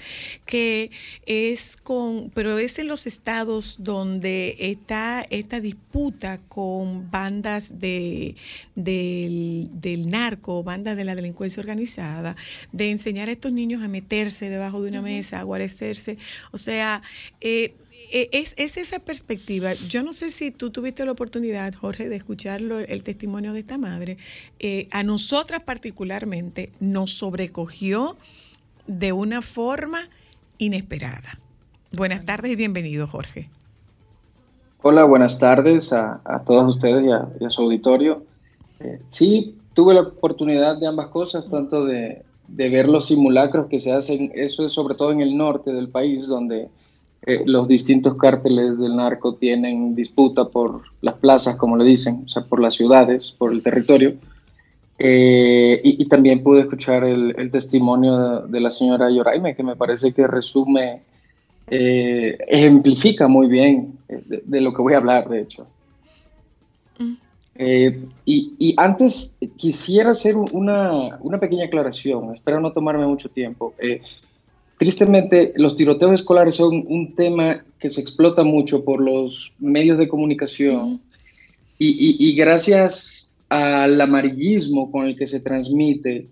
que 0.45 0.89
es 1.27 1.77
con, 1.77 2.31
pero 2.33 2.57
es 2.57 2.79
en 2.79 2.87
los 2.87 3.05
estados 3.05 3.77
donde 3.79 4.55
está 4.57 5.23
esta 5.29 5.61
disputa 5.61 6.39
con 6.47 7.11
bandas 7.11 7.79
de, 7.79 8.35
del, 8.73 9.69
del 9.73 10.09
narco, 10.09 10.63
bandas 10.63 10.97
de 10.97 11.03
la 11.03 11.13
delincuencia 11.13 11.61
organizada, 11.61 12.35
de 12.71 12.89
enseñar 12.89 13.29
a 13.29 13.33
estos 13.33 13.51
niños 13.51 13.83
a 13.83 13.87
meterse 13.87 14.49
debajo 14.49 14.81
de 14.81 14.89
una 14.89 15.03
mesa, 15.03 15.39
a 15.39 15.43
guarecerse. 15.43 16.17
O 16.51 16.57
sea, 16.57 17.03
eh, 17.39 17.75
es, 18.11 18.53
es, 18.57 18.77
esa 18.77 18.99
perspectiva. 18.99 19.73
Yo 19.73 20.03
no 20.03 20.13
sé 20.13 20.29
si 20.29 20.51
tú 20.51 20.69
tuviste 20.69 21.05
la 21.05 21.11
oportunidad, 21.11 21.73
Jorge, 21.73 22.09
de 22.09 22.15
escucharlo, 22.15 22.79
el 22.79 23.03
testimonio 23.03 23.53
de 23.53 23.59
esta 23.59 23.77
madre. 23.77 24.17
Eh, 24.59 24.87
a 24.91 25.03
nosotras 25.03 25.63
particularmente 25.63 26.71
nos 26.79 27.11
sobrecogió 27.13 28.17
de 28.87 29.11
una 29.11 29.41
forma 29.41 30.09
inesperada. 30.57 31.39
Buenas 31.91 32.25
tardes 32.25 32.51
y 32.51 32.55
bienvenido, 32.55 33.07
Jorge. 33.07 33.49
Hola, 34.81 35.03
buenas 35.03 35.39
tardes 35.39 35.91
a, 35.91 36.21
a 36.23 36.43
todos 36.43 36.75
ustedes 36.75 37.05
y 37.05 37.11
a, 37.11 37.27
y 37.39 37.45
a 37.45 37.49
su 37.49 37.63
auditorio. 37.63 38.23
Eh, 38.79 38.99
sí, 39.09 39.57
tuve 39.73 39.93
la 39.93 40.01
oportunidad 40.01 40.77
de 40.77 40.87
ambas 40.87 41.07
cosas, 41.07 41.49
tanto 41.49 41.85
de, 41.85 42.21
de, 42.47 42.69
ver 42.69 42.87
los 42.87 43.07
simulacros 43.07 43.67
que 43.67 43.79
se 43.79 43.91
hacen, 43.91 44.31
eso 44.35 44.65
es 44.65 44.71
sobre 44.71 44.95
todo 44.95 45.11
en 45.11 45.21
el 45.21 45.35
norte 45.35 45.73
del 45.73 45.89
país, 45.89 46.27
donde 46.27 46.69
eh, 47.25 47.43
los 47.45 47.67
distintos 47.67 48.15
cárteles 48.15 48.77
del 48.77 48.95
narco 48.95 49.35
tienen 49.35 49.93
disputa 49.95 50.45
por 50.45 50.83
las 51.01 51.15
plazas, 51.15 51.57
como 51.57 51.77
le 51.77 51.83
dicen, 51.83 52.23
o 52.25 52.29
sea, 52.29 52.43
por 52.43 52.61
las 52.61 52.75
ciudades, 52.75 53.35
por 53.37 53.51
el 53.51 53.61
territorio. 53.61 54.13
Eh, 54.97 55.79
y, 55.83 56.03
y, 56.03 56.05
también 56.07 56.43
pude 56.43 56.61
escuchar 56.61 57.05
el, 57.05 57.33
el 57.37 57.51
testimonio 57.51 58.17
de, 58.17 58.47
de, 58.51 58.59
la 58.59 58.69
señora 58.69 59.09
Yoraime, 59.09 59.55
que 59.55 59.63
me 59.63 59.77
parece 59.77 60.13
que 60.13 60.27
resume, 60.27 61.01
eh, 61.67 62.37
ejemplifica 62.47 63.27
muy 63.27 63.47
bien 63.47 63.97
de, 64.07 64.41
de, 64.43 64.61
lo 64.61 64.73
que 64.73 64.81
voy 64.81 64.93
a 64.93 64.97
hablar, 64.97 65.29
de 65.29 65.41
hecho. 65.41 65.67
Mm. 66.97 67.13
Eh, 67.55 68.01
y, 68.25 68.53
y, 68.57 68.73
antes 68.77 69.37
quisiera 69.57 70.11
hacer 70.11 70.35
una, 70.35 71.17
una, 71.21 71.39
pequeña 71.39 71.65
aclaración, 71.65 72.33
espero 72.33 72.59
no 72.59 72.71
tomarme 72.71 73.05
mucho 73.05 73.29
tiempo. 73.29 73.73
Eh, 73.77 74.01
tristemente, 74.79 75.51
los 75.57 75.75
tiroteos 75.75 76.13
escolares 76.13 76.55
son 76.55 76.85
un 76.87 77.13
tema 77.13 77.63
que 77.79 77.89
se 77.89 77.99
explota 77.99 78.43
mucho 78.43 78.85
por 78.85 79.01
los 79.01 79.51
medios 79.59 79.97
de 79.97 80.07
comunicación 80.07 81.01
y, 81.77 82.15
y, 82.17 82.35
gracias 82.35 83.37
al 83.49 83.99
amarillismo 83.99 84.89
con 84.91 85.05
el 85.05 85.15
que 85.15 85.27
se 85.27 85.41
transmite, 85.41 86.27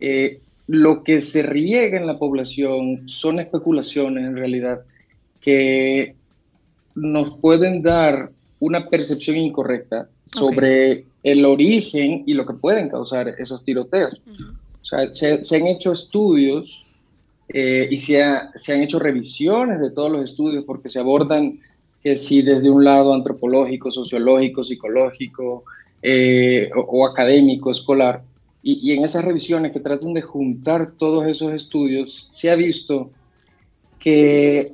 eh, 0.00 0.40
lo 0.68 1.02
que 1.02 1.20
se 1.20 1.42
riega 1.42 1.98
en 1.98 2.06
la 2.06 2.18
población 2.18 3.08
son 3.08 3.40
especulaciones 3.40 4.24
en 4.24 4.36
realidad 4.36 4.82
que 5.40 6.14
nos 6.94 7.38
pueden 7.38 7.82
dar 7.82 8.30
una 8.60 8.88
percepción 8.88 9.36
incorrecta 9.36 10.08
sobre 10.24 10.92
okay. 10.92 11.04
el 11.24 11.44
origen 11.44 12.22
y 12.26 12.34
lo 12.34 12.46
que 12.46 12.54
pueden 12.54 12.88
causar 12.88 13.28
esos 13.38 13.64
tiroteos. 13.64 14.20
Uh 14.26 14.30
-huh. 14.30 14.56
O 14.82 14.84
sea, 14.84 15.12
se, 15.12 15.42
se, 15.42 15.56
han 15.56 15.66
hecho 15.66 15.92
estudios 15.92 16.84
eh, 17.52 17.88
y 17.90 17.96
se, 17.98 18.22
ha, 18.22 18.50
se, 18.54 18.72
han 18.72 18.82
hecho 18.82 18.98
revisiones 18.98 19.80
de 19.80 19.90
todos 19.90 20.10
los 20.10 20.24
estudios 20.24 20.64
porque 20.64 20.88
se 20.88 20.98
abordan 20.98 21.60
que 22.02 22.16
si 22.16 22.42
desde 22.42 22.70
un 22.70 22.84
lado 22.84 23.12
antropológico, 23.14 23.92
sociológico, 23.92 24.64
psicológico 24.64 25.64
eh, 26.02 26.70
o, 26.74 27.06
académico, 27.06 27.70
escolar, 27.70 28.22
y, 28.62 28.90
y, 28.90 28.96
en 28.96 29.04
esas 29.04 29.24
revisiones 29.24 29.72
que 29.72 29.80
tratan 29.80 30.14
de 30.14 30.22
juntar 30.22 30.92
todos 30.96 31.26
esos 31.26 31.52
estudios, 31.52 32.28
se 32.30 32.50
ha 32.50 32.54
visto 32.54 33.10
que 33.98 34.72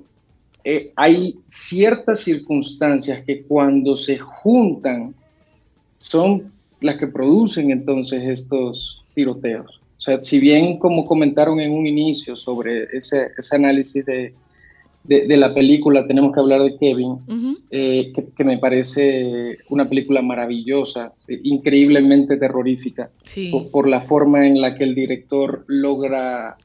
eh, 0.65 0.93
hay 0.97 1.39
ciertas 1.47 2.21
circunstancias 2.21 3.25
que 3.25 3.43
cuando 3.43 3.97
se 3.97 4.19
juntan 4.19 5.15
son 5.99 6.53
las 6.81 6.99
que 6.99 7.07
producen 7.07 7.71
entonces 7.71 8.23
estos 8.25 9.03
tiroteos. 9.15 9.81
Sea, 10.09 10.23
si 10.23 10.41
bien 10.41 10.79
como 10.79 11.05
comentaron 11.05 11.61
en 11.61 11.71
un 11.71 11.87
inicio 11.87 12.35
sobre 12.35 12.85
ese, 12.97 13.29
ese 13.37 13.57
análisis 13.57 14.07
de, 14.07 14.33
de, 15.05 15.27
de, 15.27 15.37
la 15.37 15.53
película, 15.53 16.07
tenemos 16.07 16.33
que 16.33 16.41
hablar 16.41 16.63
de 16.63 16.79
Kevin, 16.79 17.11
uh 17.11 17.21
-huh. 17.27 17.59
eh, 17.71 18.13
que, 18.15 18.25
que, 18.35 18.45
me 18.45 18.57
parece 18.57 19.59
una 19.69 19.87
película 19.87 20.23
maravillosa, 20.23 21.13
eh, 21.29 21.39
increíblemente 21.43 22.39
terrorífica, 22.39 23.11
sí. 23.23 23.51
por, 23.51 23.71
por, 23.71 23.89
la 23.89 24.01
forma 24.01 24.47
en 24.47 24.63
la 24.63 24.75
que 24.75 24.85
el 24.85 24.95
director 24.95 25.65
logra 25.67 26.57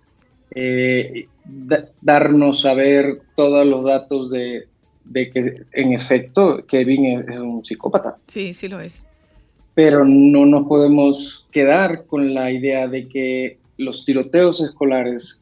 eh, 0.56 1.28
da, 1.44 1.90
darnos 2.02 2.66
a 2.66 2.74
ver 2.74 3.20
todos 3.36 3.68
los 3.68 3.84
datos 3.84 4.30
de, 4.30 4.68
de, 5.04 5.30
que 5.32 5.64
en 5.74 5.92
efecto 5.92 6.66
Kevin 6.66 7.06
es, 7.06 7.28
es 7.28 7.40
un 7.40 7.66
psicópata. 7.66 8.16
Sí, 8.28 8.54
sí 8.54 8.70
lo 8.70 8.80
es 8.80 9.08
pero 9.76 10.06
no 10.06 10.46
nos 10.46 10.68
podemos 10.68 11.48
quedar 11.52 12.06
con 12.06 12.34
la 12.34 12.52
idea 12.52 12.88
de 12.88 13.08
que 13.08 13.58
los 13.78 14.06
tiroteos 14.06 14.62
escolares 14.62 15.42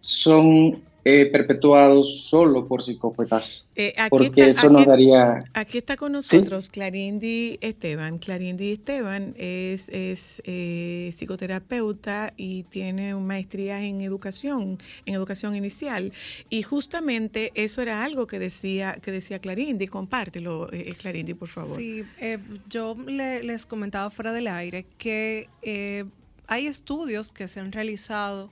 son 0.00 0.82
eh, 1.04 1.26
perpetuados 1.26 2.28
solo 2.28 2.66
por 2.66 2.82
psicópatas. 2.82 3.64
Eh, 3.76 3.92
porque 4.08 4.48
está, 4.48 4.50
eso 4.50 4.66
aquí, 4.68 4.76
nos 4.76 4.86
daría... 4.86 5.38
Aquí 5.52 5.78
está 5.78 5.96
con 5.96 6.12
nosotros 6.12 6.66
¿Sí? 6.66 6.70
Clarindi 6.70 7.58
Esteban. 7.60 8.18
Clarindi 8.18 8.72
Esteban 8.72 9.34
es, 9.36 9.88
es 9.90 10.42
eh, 10.46 11.10
psicoterapeuta 11.12 12.32
y 12.36 12.62
tiene 12.64 13.14
maestría 13.14 13.82
en 13.82 14.00
educación, 14.00 14.78
en 15.04 15.14
educación 15.14 15.54
inicial. 15.56 16.12
Y 16.48 16.62
justamente 16.62 17.52
eso 17.54 17.82
era 17.82 18.02
algo 18.02 18.26
que 18.26 18.38
decía, 18.38 18.96
que 19.02 19.12
decía 19.12 19.38
Clarindi. 19.38 19.86
Compártelo, 19.88 20.72
eh, 20.72 20.94
Clarindi, 20.98 21.34
por 21.34 21.48
favor. 21.48 21.78
Sí, 21.78 22.04
eh, 22.20 22.38
yo 22.68 22.96
le, 23.06 23.42
les 23.42 23.66
comentaba 23.66 24.10
fuera 24.10 24.32
del 24.32 24.46
aire 24.46 24.86
que 24.96 25.48
eh, 25.62 26.04
hay 26.46 26.66
estudios 26.66 27.32
que 27.32 27.48
se 27.48 27.60
han 27.60 27.72
realizado 27.72 28.50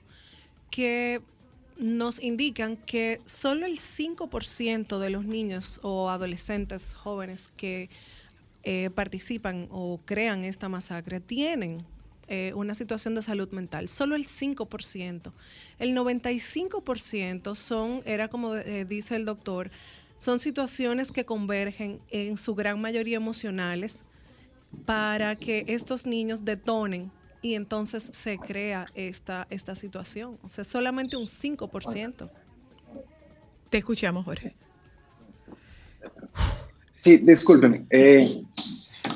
que 0.69 1.21
nos 1.77 2.21
indican 2.21 2.77
que 2.77 3.21
solo 3.25 3.65
el 3.65 3.79
5% 3.79 4.99
de 4.99 5.09
los 5.09 5.25
niños 5.25 5.79
o 5.83 6.09
adolescentes 6.09 6.93
jóvenes 6.93 7.49
que 7.57 7.89
eh, 8.63 8.89
participan 8.95 9.67
o 9.71 9.99
crean 10.05 10.43
esta 10.43 10.69
masacre 10.69 11.19
tienen 11.19 11.85
eh, 12.29 12.53
una 12.55 12.73
situación 12.73 13.15
de 13.15 13.21
salud 13.21 13.49
mental. 13.51 13.89
Solo 13.89 14.15
el 14.15 14.25
5%. 14.25 15.31
El 15.79 15.95
95% 15.95 17.55
son, 17.55 18.01
era 18.05 18.29
como 18.29 18.55
eh, 18.55 18.85
dice 18.85 19.17
el 19.17 19.25
doctor, 19.25 19.69
son 20.15 20.39
situaciones 20.39 21.11
que 21.11 21.25
convergen 21.25 21.99
en 22.09 22.37
su 22.37 22.55
gran 22.55 22.79
mayoría 22.79 23.17
emocionales 23.17 24.03
para 24.85 25.35
que 25.35 25.65
estos 25.67 26.05
niños 26.05 26.45
detonen 26.45 27.11
y 27.43 27.55
entonces 27.55 28.09
se 28.13 28.39
crea 28.39 28.87
esta, 28.95 29.45
esta 29.49 29.75
situación. 29.75 30.39
O 30.43 30.49
sea, 30.49 30.63
solamente 30.63 31.17
un 31.17 31.27
5%. 31.27 32.29
Te 33.69 33.77
escuchamos, 33.77 34.23
Jorge. 34.23 34.55
Sí, 37.01 37.17
discúlpeme. 37.17 37.85
Eh, 37.89 38.41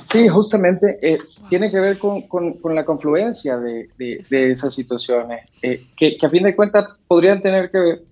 sí, 0.01 0.27
justamente 0.27 0.99
eh, 1.01 1.19
tiene 1.49 1.71
que 1.71 1.79
ver 1.79 1.97
con, 1.97 2.23
con, 2.23 2.55
con 2.59 2.75
la 2.75 2.83
confluencia 2.83 3.57
de, 3.57 3.89
de, 3.97 4.21
de 4.29 4.51
esas 4.51 4.75
situaciones, 4.75 5.45
eh, 5.61 5.85
que, 5.95 6.17
que, 6.17 6.25
a 6.25 6.29
fin 6.29 6.43
de 6.43 6.53
cuentas 6.53 6.85
podrían 7.07 7.41
tener 7.41 7.71
que 7.71 7.79
ver 7.79 8.03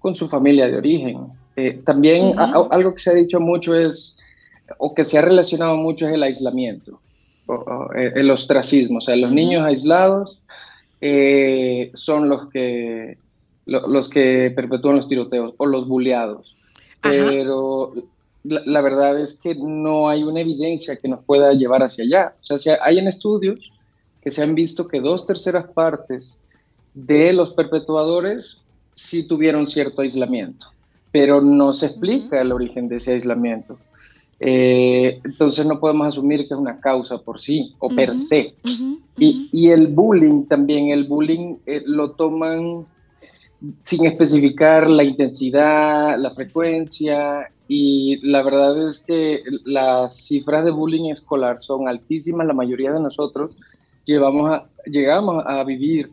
con 0.00 0.16
su 0.16 0.28
familia 0.28 0.66
de 0.66 0.76
origen. 0.76 1.18
Eh, 1.54 1.80
también 1.84 2.24
uh 2.24 2.34
-huh. 2.34 2.68
a, 2.68 2.74
algo 2.74 2.94
que 2.94 3.00
se 3.00 3.10
ha 3.10 3.14
dicho 3.14 3.38
mucho 3.38 3.76
es, 3.76 4.18
o 4.78 4.92
que 4.92 5.04
se 5.04 5.18
ha 5.18 5.22
relacionado 5.22 5.76
mucho 5.76 6.08
es 6.08 6.14
el 6.14 6.22
aislamiento 6.24 7.00
el 7.94 8.30
ostracismo, 8.30 8.98
o 8.98 9.00
sea, 9.00 9.16
los 9.16 9.32
niños 9.32 9.64
aislados 9.64 10.40
eh, 11.00 11.90
son 11.94 12.28
los 12.28 12.48
que, 12.48 13.18
lo, 13.66 13.86
los 13.88 14.08
que 14.08 14.52
perpetúan 14.54 14.96
los 14.96 15.08
tiroteos 15.08 15.54
o 15.56 15.66
los 15.66 15.86
bulleados. 15.88 16.56
Pero 17.00 17.92
la, 18.44 18.62
la 18.64 18.80
verdad 18.80 19.20
es 19.20 19.40
que 19.40 19.56
no 19.56 20.08
hay 20.08 20.22
una 20.22 20.40
evidencia 20.40 20.96
que 20.96 21.08
nos 21.08 21.24
pueda 21.24 21.52
llevar 21.52 21.82
hacia 21.82 22.04
allá. 22.04 22.34
O 22.40 22.44
sea, 22.44 22.58
si 22.58 22.70
hay 22.70 22.98
en 22.98 23.08
estudios 23.08 23.72
que 24.22 24.30
se 24.30 24.42
han 24.42 24.54
visto 24.54 24.86
que 24.86 25.00
dos 25.00 25.26
terceras 25.26 25.66
partes 25.66 26.38
de 26.94 27.32
los 27.32 27.52
perpetuadores 27.54 28.60
sí 28.94 29.26
tuvieron 29.26 29.68
cierto 29.68 30.02
aislamiento, 30.02 30.66
pero 31.10 31.40
no 31.40 31.72
se 31.72 31.86
explica 31.86 32.40
el 32.40 32.52
origen 32.52 32.88
de 32.88 32.96
ese 32.96 33.14
aislamiento. 33.14 33.78
Eh, 34.44 35.20
entonces 35.22 35.64
no 35.64 35.78
podemos 35.78 36.08
asumir 36.08 36.40
que 36.40 36.54
es 36.54 36.60
una 36.60 36.80
causa 36.80 37.18
por 37.18 37.40
sí 37.40 37.74
o 37.78 37.88
per 37.88 38.12
se. 38.14 38.54
y, 39.16 39.48
y, 39.52 39.68
el 39.68 39.86
bullying 39.86 40.46
también, 40.46 40.88
el 40.88 41.04
bullying 41.04 41.58
eh, 41.64 41.82
lo 41.86 42.10
toman 42.12 42.84
sin 43.84 44.06
especificar 44.06 44.90
la 44.90 45.04
intensidad, 45.04 46.18
la 46.18 46.34
frecuencia, 46.34 47.52
y 47.68 48.18
la 48.28 48.42
verdad 48.42 48.88
es 48.88 48.98
que 49.00 49.44
las 49.64 50.16
cifras 50.16 50.64
de 50.64 50.72
bullying 50.72 51.10
escolar 51.10 51.60
son 51.60 51.86
altísimas, 51.86 52.44
la 52.44 52.52
mayoría 52.52 52.92
de 52.92 52.98
nosotros 52.98 53.52
llevamos 54.04 54.50
a, 54.50 54.66
llegamos 54.86 55.44
a 55.46 55.62
vivir 55.62 56.10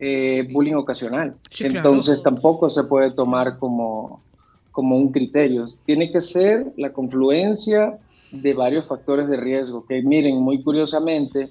eh, 0.00 0.46
bullying 0.50 0.74
ocasional. 0.74 1.36
Sí, 1.50 1.68
claro. 1.68 1.90
Entonces 1.90 2.20
tampoco 2.22 2.68
se 2.68 2.82
puede 2.84 3.12
tomar 3.12 3.58
como, 3.58 4.22
como 4.74 4.96
un 4.96 5.12
criterio. 5.12 5.66
Tiene 5.86 6.10
que 6.10 6.20
ser 6.20 6.66
la 6.76 6.92
confluencia 6.92 7.96
de 8.32 8.52
varios 8.54 8.84
factores 8.86 9.28
de 9.28 9.36
riesgo, 9.36 9.86
que 9.86 10.02
miren, 10.02 10.36
muy 10.42 10.62
curiosamente, 10.64 11.50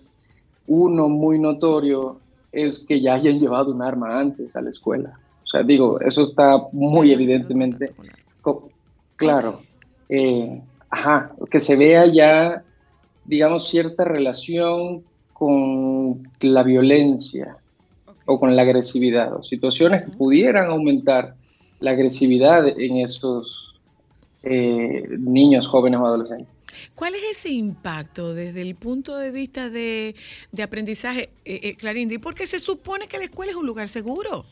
uno 0.68 1.08
muy 1.08 1.40
notorio 1.40 2.20
es 2.52 2.86
que 2.86 3.00
ya 3.00 3.14
hayan 3.14 3.40
llevado 3.40 3.72
un 3.72 3.82
arma 3.82 4.20
antes 4.20 4.58
a 4.58 4.62
la 4.62 4.70
escuela. 4.70 5.18
O 5.42 5.48
sea, 5.48 5.64
digo, 5.64 6.02
eso 6.02 6.24
está 6.24 6.58
muy 6.74 7.14
evidentemente 7.14 7.94
claro. 9.16 9.62
Eh, 10.10 10.62
ajá, 10.90 11.32
que 11.50 11.62
se 11.62 11.78
vea 11.78 12.06
ya, 12.08 12.62
digamos, 13.24 13.70
cierta 13.70 14.04
relación 14.04 15.02
con 15.32 16.28
la 16.42 16.64
violencia 16.64 17.56
o 18.26 18.38
con 18.38 18.54
la 18.54 18.64
agresividad, 18.64 19.34
o 19.34 19.44
situaciones 19.44 20.04
que 20.04 20.12
pudieran 20.12 20.66
aumentar 20.66 21.36
la 21.84 21.92
agresividad 21.92 22.66
en 22.80 22.98
esos 22.98 23.76
eh, 24.42 25.04
niños, 25.20 25.68
jóvenes 25.68 26.00
o 26.00 26.06
adolescentes. 26.06 26.48
¿Cuál 26.96 27.14
es 27.16 27.24
ese 27.38 27.50
impacto 27.50 28.34
desde 28.34 28.62
el 28.62 28.76
punto 28.76 29.18
de 29.18 29.32
vista 29.32 29.70
de, 29.70 30.16
de 30.54 30.64
aprendizaje, 30.64 31.30
eh, 31.44 31.76
eh? 31.78 32.20
Porque 32.20 32.46
se 32.46 32.60
supone 32.60 33.08
que 33.08 33.18
la 33.18 33.26
escuela 33.26 33.52
es 33.52 33.58
un 33.58 33.66
lugar 33.66 33.90
seguro. 33.90 34.46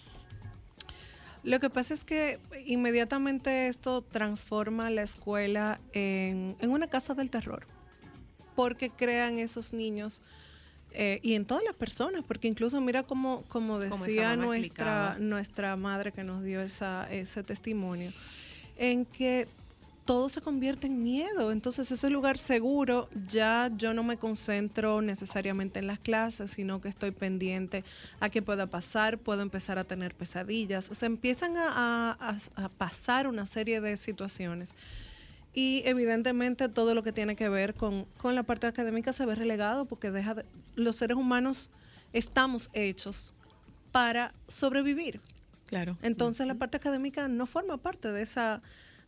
Lo 1.43 1.59
que 1.61 1.69
pasa 1.69 1.93
es 1.93 2.03
que 2.03 2.37
inmediatamente 2.65 3.67
esto 3.67 4.01
transforma 4.01 4.89
la 4.89 5.03
escuela 5.03 5.79
en, 5.93 6.57
en 6.59 6.69
una 6.69 6.87
casa 6.87 7.13
del 7.13 7.29
terror, 7.29 7.65
porque 8.57 8.89
crean 8.89 9.39
esos 9.39 9.71
niños 9.71 10.21
eh, 10.93 11.19
y 11.23 11.35
en 11.35 11.45
todas 11.45 11.63
las 11.63 11.73
personas, 11.75 12.23
porque 12.27 12.47
incluso 12.47 12.79
mira 12.81 13.03
como, 13.03 13.43
como 13.47 13.79
decía 13.79 14.35
nuestra, 14.35 14.57
explicaba. 14.57 15.17
nuestra 15.19 15.75
madre 15.75 16.11
que 16.11 16.23
nos 16.23 16.43
dio 16.43 16.61
esa, 16.61 17.09
ese 17.11 17.43
testimonio, 17.43 18.11
en 18.77 19.05
que 19.05 19.47
todo 20.03 20.27
se 20.29 20.41
convierte 20.41 20.87
en 20.87 21.01
miedo. 21.03 21.51
Entonces 21.51 21.89
ese 21.91 22.09
lugar 22.09 22.37
seguro 22.37 23.07
ya 23.27 23.71
yo 23.77 23.93
no 23.93 24.03
me 24.03 24.17
concentro 24.17 25.01
necesariamente 25.01 25.79
en 25.79 25.87
las 25.87 25.99
clases, 25.99 26.51
sino 26.51 26.81
que 26.81 26.89
estoy 26.89 27.11
pendiente 27.11 27.83
a 28.19 28.29
qué 28.29 28.41
pueda 28.41 28.65
pasar, 28.67 29.19
puedo 29.19 29.41
empezar 29.43 29.77
a 29.77 29.83
tener 29.83 30.15
pesadillas. 30.15 30.89
O 30.89 30.95
sea, 30.95 31.05
empiezan 31.07 31.53
a- 31.55 32.17
a 32.55 32.69
pasar 32.69 33.27
una 33.27 33.45
serie 33.45 33.79
de 33.79 33.95
situaciones. 33.95 34.73
Y 35.53 35.81
evidentemente 35.85 36.69
todo 36.69 36.95
lo 36.95 37.03
que 37.03 37.11
tiene 37.11 37.35
que 37.35 37.49
ver 37.49 37.73
con, 37.73 38.05
con 38.17 38.35
la 38.35 38.43
parte 38.43 38.67
académica 38.67 39.11
se 39.13 39.25
ve 39.25 39.35
relegado 39.35 39.85
porque 39.85 40.09
deja 40.11 40.33
de- 40.35 40.45
los 40.75 40.95
seres 40.95 41.17
humanos 41.17 41.69
estamos 42.13 42.69
hechos 42.73 43.33
para 43.91 44.33
sobrevivir. 44.47 45.19
Claro. 45.67 45.97
Entonces 46.01 46.47
la 46.47 46.55
parte 46.55 46.77
académica 46.77 47.27
no 47.27 47.45
forma 47.45 47.77
parte 47.77 48.09
de 48.11 48.21
esa 48.21 48.61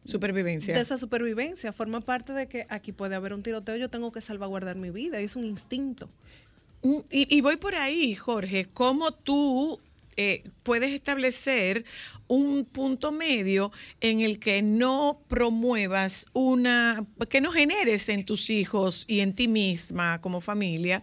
Supervivencia. 0.03 0.73
de 0.75 0.81
esa 0.81 0.97
supervivencia, 0.97 1.71
forma 1.71 2.01
parte 2.01 2.33
de 2.33 2.47
que 2.47 2.65
aquí 2.69 2.91
puede 2.91 3.15
haber 3.15 3.33
un 3.33 3.41
tiroteo, 3.41 3.77
yo 3.77 3.89
tengo 3.89 4.11
que 4.11 4.19
salvaguardar 4.19 4.75
mi 4.75 4.89
vida, 4.89 5.19
es 5.19 5.37
un 5.37 5.45
instinto. 5.45 6.09
Y, 7.09 7.33
y 7.33 7.39
voy 7.39 7.55
por 7.55 7.75
ahí, 7.75 8.13
Jorge, 8.13 8.65
¿cómo 8.73 9.11
tú 9.11 9.79
eh, 10.17 10.43
puedes 10.63 10.91
establecer 10.91 11.85
un 12.27 12.65
punto 12.65 13.11
medio 13.11 13.71
en 14.01 14.21
el 14.21 14.39
que 14.39 14.61
no 14.61 15.19
promuevas 15.27 16.25
una, 16.33 17.05
que 17.29 17.41
no 17.41 17.51
generes 17.51 18.09
en 18.09 18.25
tus 18.25 18.49
hijos 18.49 19.05
y 19.07 19.19
en 19.19 19.33
ti 19.35 19.47
misma 19.47 20.19
como 20.21 20.41
familia 20.41 21.01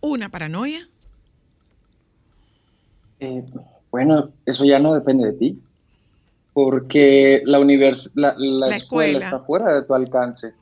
una 0.00 0.28
paranoia? 0.30 0.88
Eh, 3.20 3.44
bueno, 3.90 4.32
eso 4.46 4.64
ya 4.64 4.78
no 4.78 4.94
depende 4.94 5.26
de 5.26 5.32
ti, 5.34 5.58
porque 6.52 7.42
la, 7.44 7.60
univers 7.60 8.10
la, 8.14 8.34
la 8.36 8.68
La 8.68 8.76
escuela, 8.76 9.08
escuela. 9.10 9.26
está 9.26 9.38
fuera 9.40 9.74
de 9.74 9.82
tu 9.82 9.94
alcance 9.94 10.54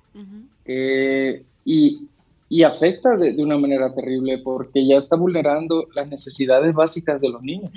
Eh, 0.66 1.42
y, 1.64 2.02
y 2.50 2.64
afecta 2.64 3.16
de, 3.16 3.32
de 3.32 3.42
una 3.42 3.56
manera 3.56 3.94
terrible 3.94 4.38
porque 4.38 4.84
ya 4.84 4.98
está 4.98 5.14
vulnerando 5.14 5.86
las 5.94 6.08
necesidades 6.08 6.74
básicas 6.74 7.20
de 7.20 7.30
los 7.30 7.42
niños. 7.42 7.70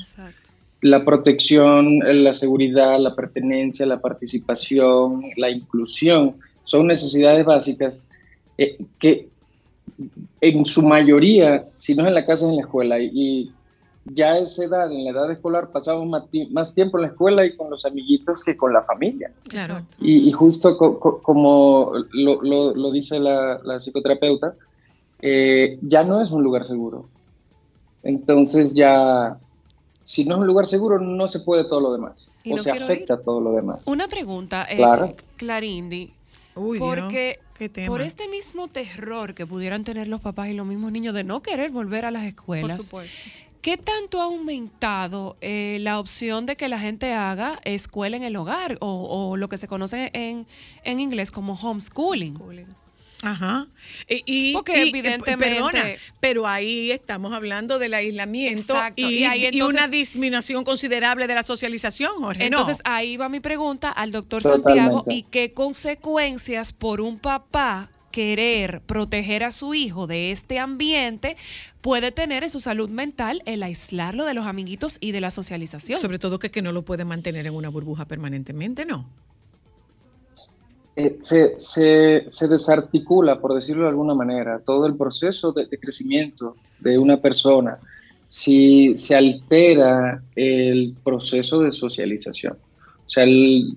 La 0.81 1.05
protección, 1.05 1.99
la 1.99 2.33
seguridad, 2.33 2.99
la 2.99 3.15
pertenencia, 3.15 3.85
la 3.85 4.01
participación, 4.01 5.23
la 5.37 5.51
inclusión, 5.51 6.35
son 6.65 6.87
necesidades 6.87 7.45
básicas 7.45 8.03
eh, 8.57 8.77
que 8.97 9.29
en 10.41 10.65
su 10.65 10.81
mayoría, 10.81 11.65
si 11.75 11.93
no 11.93 12.01
es 12.03 12.07
en 12.07 12.15
la 12.15 12.25
casa, 12.25 12.45
es 12.45 12.49
en 12.49 12.55
la 12.55 12.63
escuela. 12.63 12.99
Y, 12.99 13.11
y 13.13 13.51
ya 14.05 14.33
a 14.33 14.39
esa 14.39 14.65
edad, 14.65 14.91
en 14.91 15.05
la 15.05 15.11
edad 15.11 15.31
escolar, 15.31 15.71
pasamos 15.71 16.05
más, 16.07 16.29
ti- 16.29 16.47
más 16.47 16.73
tiempo 16.73 16.97
en 16.97 17.03
la 17.03 17.07
escuela 17.09 17.45
y 17.45 17.55
con 17.55 17.69
los 17.69 17.85
amiguitos 17.85 18.41
que 18.43 18.57
con 18.57 18.73
la 18.73 18.83
familia. 18.83 19.31
Claro. 19.47 19.81
Y, 19.99 20.27
y 20.27 20.31
justo 20.31 20.77
co- 20.77 20.99
co- 20.99 21.21
como 21.21 21.93
lo, 22.11 22.41
lo- 22.41 22.75
lo 22.75 22.91
dice 22.91 23.19
la, 23.19 23.59
la 23.63 23.79
psicoterapeuta, 23.79 24.55
eh, 25.21 25.79
ya 25.81 26.03
no 26.03 26.21
es 26.21 26.31
un 26.31 26.43
lugar 26.43 26.65
seguro. 26.65 27.07
Entonces 28.03 28.73
ya, 28.73 29.37
si 30.03 30.25
no 30.25 30.35
es 30.35 30.41
un 30.41 30.47
lugar 30.47 30.67
seguro, 30.67 30.99
no 30.99 31.27
se 31.29 31.39
puede 31.39 31.63
todo 31.63 31.79
lo 31.79 31.93
demás. 31.93 32.29
Y 32.43 32.51
o 32.53 32.57
no 32.57 32.63
se 32.63 32.71
afecta 32.71 33.21
todo 33.21 33.39
lo 33.39 33.53
demás. 33.53 33.87
Una 33.87 34.07
pregunta, 34.07 34.67
eh, 34.69 34.75
Claro. 34.77 35.13
Clarindi. 35.37 36.13
Uy, 36.55 36.77
Dios, 36.77 36.87
porque 36.99 37.39
qué 37.57 37.69
tema. 37.69 37.87
por 37.87 38.01
este 38.01 38.27
mismo 38.27 38.67
terror 38.67 39.33
que 39.33 39.47
pudieran 39.47 39.83
tener 39.83 40.07
los 40.07 40.21
papás 40.21 40.49
y 40.49 40.53
los 40.53 40.67
mismos 40.67 40.91
niños 40.91 41.15
de 41.15 41.23
no 41.23 41.41
querer 41.41 41.71
volver 41.71 42.05
a 42.05 42.11
las 42.11 42.25
escuelas, 42.25 42.77
Por 42.77 42.85
supuesto. 42.85 43.21
¿Qué 43.63 43.77
tanto 43.77 44.21
ha 44.21 44.25
aumentado 44.25 45.35
eh, 45.41 45.77
la 45.81 45.97
opción 45.99 46.45
de 46.45 46.55
que 46.55 46.67
la 46.69 46.77
gente 46.79 47.13
haga 47.13 47.59
escuela 47.63 48.15
en 48.17 48.23
el 48.23 48.35
hogar 48.35 48.77
o, 48.81 48.87
o 49.31 49.37
lo 49.37 49.49
que 49.49 49.57
se 49.57 49.67
conoce 49.67 50.11
en, 50.13 50.45
en 50.83 50.99
inglés 50.99 51.31
como 51.31 51.53
homeschooling? 51.53 52.37
Ajá. 53.25 53.67
Y, 54.09 54.21
y- 54.25 54.53
Porque 54.53 54.73
y, 54.73 54.75
eh, 54.75 54.89
evidentemente- 54.89 55.55
Perdona, 55.55 55.83
pero 56.19 56.45
ahí 56.45 56.91
estamos 56.91 57.31
hablando 57.31 57.79
del 57.79 57.93
aislamiento 57.93 58.73
Exacto, 58.73 59.01
y, 59.01 59.19
y 59.19 59.23
ahí 59.23 59.47
y 59.49 59.61
una 59.61 59.87
disminución 59.87 60.65
considerable 60.65 61.25
de 61.25 61.33
la 61.35 61.43
socialización, 61.43 62.11
Jorge. 62.19 62.49
¿no? 62.49 62.59
Entonces 62.59 62.81
ahí 62.83 63.15
va 63.15 63.29
mi 63.29 63.39
pregunta 63.39 63.89
al 63.91 64.11
doctor 64.11 64.41
Totalmente. 64.43 64.73
Santiago 64.77 65.05
y 65.07 65.23
qué 65.23 65.53
consecuencias 65.53 66.73
por 66.73 66.99
un 66.99 67.17
papá 67.17 67.89
querer 68.13 68.81
proteger 68.81 69.43
a 69.43 69.51
su 69.51 69.73
hijo 69.73 70.07
de 70.07 70.31
este 70.31 70.59
ambiente 70.59 71.35
puede 71.81 72.11
tener 72.11 72.43
en 72.43 72.49
su 72.49 72.59
salud 72.61 72.89
mental 72.89 73.41
el 73.45 73.63
aislarlo 73.63 74.23
de 74.25 74.35
los 74.35 74.45
amiguitos 74.45 74.97
y 75.01 75.11
de 75.11 75.19
la 75.19 75.31
socialización. 75.31 75.99
Sobre 75.99 76.19
todo 76.19 76.39
que, 76.39 76.51
que 76.51 76.61
no 76.61 76.71
lo 76.71 76.83
puede 76.83 77.03
mantener 77.05 77.47
en 77.47 77.55
una 77.55 77.69
burbuja 77.69 78.05
permanentemente, 78.07 78.85
¿no? 78.85 79.09
Eh, 80.95 81.17
se, 81.23 81.55
se- 81.57 82.23
se 82.27 82.47
desarticula, 82.47 83.41
por 83.41 83.55
decirlo 83.55 83.83
de 83.83 83.89
alguna 83.89 84.13
manera, 84.13 84.61
todo 84.63 84.85
el 84.85 84.95
proceso 84.95 85.51
de, 85.51 85.65
de 85.65 85.79
crecimiento 85.79 86.55
de 86.77 86.97
una 86.99 87.19
persona 87.19 87.79
si 88.27 88.95
se 88.95 89.15
altera 89.15 90.23
el 90.35 90.95
proceso 91.03 91.61
de 91.61 91.71
socialización. 91.71 92.53
O 92.53 93.09
sea, 93.09 93.23
el- 93.23 93.73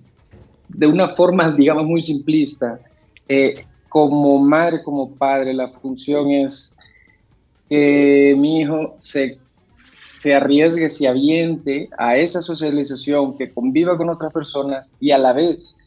de 0.69 0.87
una 0.87 1.15
forma, 1.17 1.53
digamos, 1.53 1.87
muy 1.87 2.03
simplista, 2.03 2.81
eh, 3.29 3.65
como 3.97 4.39
madre, 4.39 4.83
como 4.83 5.13
padre, 5.13 5.55
la 5.55 5.69
función 5.69 6.31
es 6.31 6.77
que 7.67 8.35
mi 8.37 8.61
hijo 8.61 8.95
se, 8.99 9.39
se 9.79 10.35
arriesgue, 10.35 10.91
se 10.91 11.09
aviente 11.09 11.89
a 11.97 12.19
esa 12.19 12.43
socialización, 12.43 13.39
que 13.39 13.51
conviva 13.51 13.97
con 13.97 14.11
otras 14.11 14.35
personas 14.35 14.95
y 15.01 15.13
a 15.13 15.19
la 15.19 15.33
vez 15.33 15.79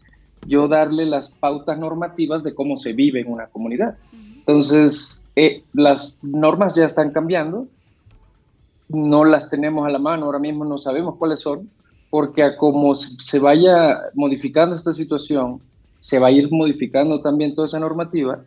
yo 0.47 0.67
darle 0.67 1.05
las 1.05 1.29
pautas 1.29 1.77
normativas 1.77 2.41
de 2.41 2.55
cómo 2.55 2.79
se 2.79 2.93
vive 2.93 3.21
en 3.21 3.31
una 3.31 3.45
comunidad. 3.45 3.95
Entonces, 4.39 5.27
eh, 5.35 5.61
las 5.73 6.17
normas 6.23 6.73
ya 6.73 6.85
están 6.85 7.11
cambiando, 7.11 7.67
no 8.87 9.23
las 9.23 9.49
tenemos 9.49 9.85
a 9.85 9.91
la 9.91 9.99
mano, 9.99 10.25
ahora 10.25 10.39
mismo 10.39 10.65
no 10.65 10.79
sabemos 10.79 11.15
cuáles 11.17 11.41
son, 11.41 11.69
porque 12.09 12.41
a 12.41 12.57
como 12.57 12.95
se 12.95 13.37
vaya 13.37 13.99
modificando 14.15 14.73
esta 14.73 14.93
situación, 14.93 15.61
se 15.99 16.17
va 16.17 16.27
a 16.27 16.31
ir 16.31 16.49
modificando 16.49 17.21
también 17.21 17.53
toda 17.53 17.67
esa 17.67 17.77
normativa 17.77 18.41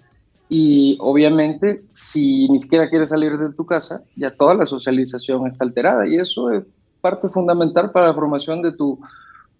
y 0.48 0.96
obviamente 1.00 1.84
si 1.88 2.48
ni 2.48 2.58
siquiera 2.58 2.88
quieres 2.88 3.10
salir 3.10 3.36
de 3.36 3.52
tu 3.52 3.66
casa, 3.66 4.04
ya 4.16 4.34
toda 4.34 4.54
la 4.54 4.64
socialización 4.64 5.46
está 5.46 5.64
alterada 5.64 6.08
y 6.08 6.16
eso 6.16 6.50
es 6.50 6.64
parte 7.02 7.28
fundamental 7.28 7.90
para 7.90 8.06
la 8.06 8.14
formación 8.14 8.62
de 8.62 8.72
tu, 8.72 8.98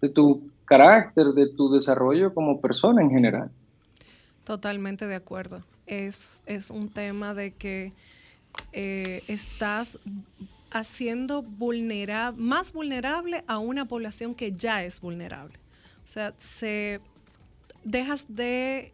de 0.01 0.09
tu 0.09 0.49
carácter, 0.65 1.27
de 1.27 1.49
tu 1.49 1.71
desarrollo 1.71 2.33
como 2.33 2.59
persona 2.59 3.03
en 3.03 3.11
general. 3.11 3.51
Totalmente 4.43 5.05
de 5.05 5.15
acuerdo. 5.15 5.63
Es, 5.85 6.41
es 6.47 6.71
un 6.71 6.89
tema 6.89 7.35
de 7.35 7.51
que 7.53 7.93
eh, 8.71 9.21
estás 9.27 9.99
haciendo 10.71 11.43
vulnerable, 11.43 12.41
más 12.41 12.73
vulnerable 12.73 13.43
a 13.45 13.59
una 13.59 13.85
población 13.85 14.33
que 14.33 14.51
ya 14.51 14.83
es 14.83 14.99
vulnerable. 14.99 15.59
O 16.03 16.07
sea, 16.07 16.33
se 16.37 16.99
dejas 17.83 18.25
de 18.27 18.93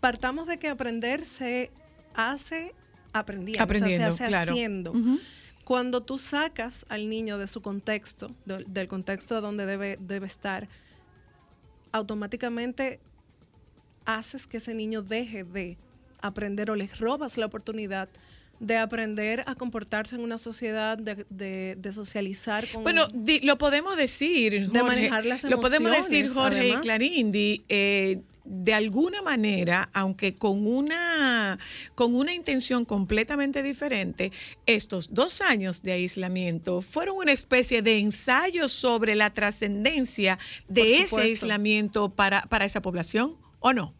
partamos 0.00 0.46
de 0.46 0.58
que 0.58 0.68
aprender 0.68 1.24
se 1.24 1.70
hace 2.14 2.74
aprendiendo, 3.12 3.62
Aprendiendo, 3.62 4.06
o 4.06 4.08
sea, 4.08 4.16
se 4.16 4.22
hace 4.24 4.30
claro. 4.30 4.52
haciendo. 4.52 4.92
Cuando 5.64 6.00
tú 6.02 6.18
sacas 6.18 6.84
al 6.88 7.08
niño 7.08 7.38
de 7.38 7.46
su 7.46 7.62
contexto, 7.62 8.30
de- 8.44 8.64
del 8.66 8.88
contexto 8.88 9.40
donde 9.40 9.66
debe, 9.66 9.98
debe 10.00 10.26
estar, 10.26 10.68
automáticamente 11.92 13.00
haces 14.04 14.46
que 14.46 14.56
ese 14.58 14.74
niño 14.74 15.02
deje 15.02 15.44
de 15.44 15.76
aprender 16.22 16.70
o 16.70 16.76
le 16.76 16.86
robas 16.98 17.36
la 17.36 17.46
oportunidad 17.46 18.08
de 18.60 18.76
aprender 18.76 19.42
a 19.46 19.54
comportarse 19.54 20.14
en 20.16 20.20
una 20.22 20.36
sociedad, 20.38 20.96
de, 20.98 21.24
de- 21.30 21.76
de 21.78 21.92
socializar 21.92 22.68
con... 22.68 22.82
Bueno, 22.84 23.06
di- 23.12 23.40
lo 23.40 23.56
podemos 23.58 23.96
decir, 23.96 24.52
De 24.52 24.66
Jorge, 24.80 24.82
manejar 24.96 25.24
las 25.26 25.42
Lo 25.44 25.60
podemos 25.60 25.90
decir, 25.90 26.26
emociones, 26.26 26.32
Jorge 26.34 26.58
además. 26.60 26.80
y 26.80 26.82
Clarindi, 26.84 27.64
eh, 27.70 28.20
de 28.44 28.74
alguna 28.74 29.22
manera, 29.22 29.88
aunque 29.94 30.34
con 30.34 30.66
una, 30.66 31.58
con 31.94 32.14
una 32.14 32.34
intención 32.34 32.84
completamente 32.84 33.62
diferente, 33.62 34.30
estos 34.66 35.14
dos 35.14 35.40
años 35.40 35.82
de 35.82 35.92
aislamiento 35.92 36.82
fueron 36.82 37.16
una 37.16 37.32
especie 37.32 37.80
de 37.80 37.98
ensayo 37.98 38.68
sobre 38.68 39.14
la 39.14 39.30
trascendencia 39.30 40.38
de 40.68 40.98
ese 40.98 41.16
aislamiento 41.20 42.10
para, 42.10 42.42
para 42.42 42.64
esa 42.66 42.82
población, 42.82 43.34
¿o 43.60 43.72
no? 43.72 43.94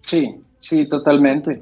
Sí, 0.00 0.34
sí, 0.58 0.86
totalmente. 0.86 1.60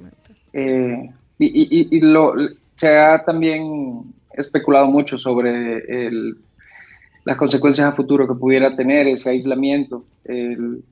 Eh, 0.52 1.10
y 1.38 1.46
y- 1.46 1.88
y- 1.96 2.00
lo, 2.00 2.34
se 2.72 2.96
ha 2.96 3.22
también 3.24 4.02
especulado 4.34 4.86
mucho 4.86 5.16
sobre 5.18 5.78
el- 6.06 6.36
las 7.24 7.36
consecuencias 7.36 7.86
a 7.86 7.92
futuro 7.92 8.26
que 8.26 8.34
pudiera 8.34 8.74
tener 8.76 9.06
ese 9.08 9.30
aislamiento. 9.30 10.04
El- 10.24 10.82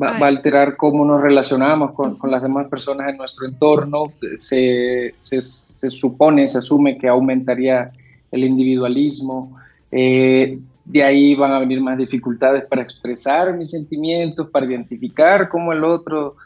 va, 0.00 0.12
va 0.18 0.26
a 0.26 0.28
alterar 0.28 0.76
cómo 0.76 1.04
nos 1.04 1.20
relacionamos 1.20 1.92
con, 1.92 2.16
con 2.16 2.30
las 2.30 2.42
demás 2.42 2.68
personas 2.68 3.08
en 3.08 3.16
nuestro 3.16 3.46
entorno. 3.46 4.12
Se, 4.36 5.14
se- 5.16 5.42
se 5.42 5.90
supone, 5.90 6.46
se 6.46 6.58
asume 6.58 6.96
que 6.98 7.08
aumentaría 7.08 7.90
el 8.30 8.44
individualismo. 8.44 9.56
Eh, 9.90 10.58
de 10.84 11.02
ahí 11.02 11.34
van 11.34 11.52
a 11.52 11.58
venir 11.58 11.80
más 11.80 11.98
dificultades 11.98 12.64
para 12.64 12.82
expresar 12.82 13.54
mis 13.56 13.70
sentimientos, 13.70 14.48
para 14.50 14.66
identificar 14.66 15.48
cómo 15.48 15.72
el 15.72 15.84
otro 15.84 16.36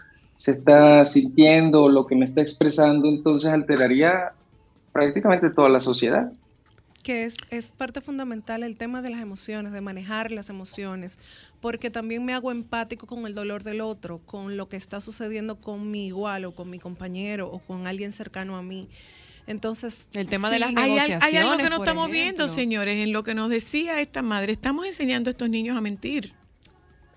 se 0.43 0.51
está 0.51 1.05
sintiendo, 1.05 1.89
lo 1.89 2.05
que 2.05 2.16
me 2.16 2.24
está 2.24 2.40
expresando, 2.40 3.06
entonces 3.09 3.48
alteraría 3.48 4.32
prácticamente 4.93 5.51
toda 5.51 5.69
la 5.69 5.81
sociedad. 5.81 6.32
que 7.05 7.24
es, 7.24 7.36
es 7.51 7.70
parte 7.73 8.01
fundamental 8.01 8.62
el 8.64 8.77
tema 8.77 9.02
de 9.02 9.10
las 9.10 9.20
emociones, 9.20 9.73
de 9.73 9.81
manejar 9.81 10.32
las 10.32 10.48
emociones, 10.51 11.19
porque 11.60 11.90
también 11.90 12.24
me 12.24 12.32
hago 12.35 12.51
empático 12.51 13.06
con 13.06 13.24
el 13.27 13.35
dolor 13.35 13.62
del 13.62 13.81
otro, 13.82 14.19
con 14.27 14.56
lo 14.56 14.69
que 14.69 14.77
está 14.77 15.01
sucediendo 15.01 15.60
con 15.60 15.90
mi 15.93 16.06
igual 16.09 16.44
o 16.44 16.52
con 16.56 16.69
mi 16.70 16.81
compañero 16.81 17.48
o 17.48 17.60
con 17.60 17.86
alguien 17.86 18.10
cercano 18.12 18.56
a 18.56 18.62
mí. 18.62 18.89
Entonces, 19.47 20.09
El 20.12 20.27
tema 20.27 20.51
de 20.51 20.59
las 20.59 20.70
Hay, 20.77 20.98
al- 20.98 21.19
hay 21.23 21.36
algo 21.36 21.56
que 21.56 21.70
no 21.70 21.77
estamos 21.77 22.09
viendo, 22.10 22.47
señores, 22.48 22.97
en 22.97 23.12
lo 23.12 23.23
que 23.23 23.35
nos 23.35 23.48
decía 23.48 24.01
esta 24.01 24.23
madre. 24.23 24.52
Estamos 24.52 24.86
enseñando 24.86 25.31
a 25.31 25.32
estos 25.32 25.48
niños 25.48 25.77
a 25.77 25.81
mentir. 25.81 26.32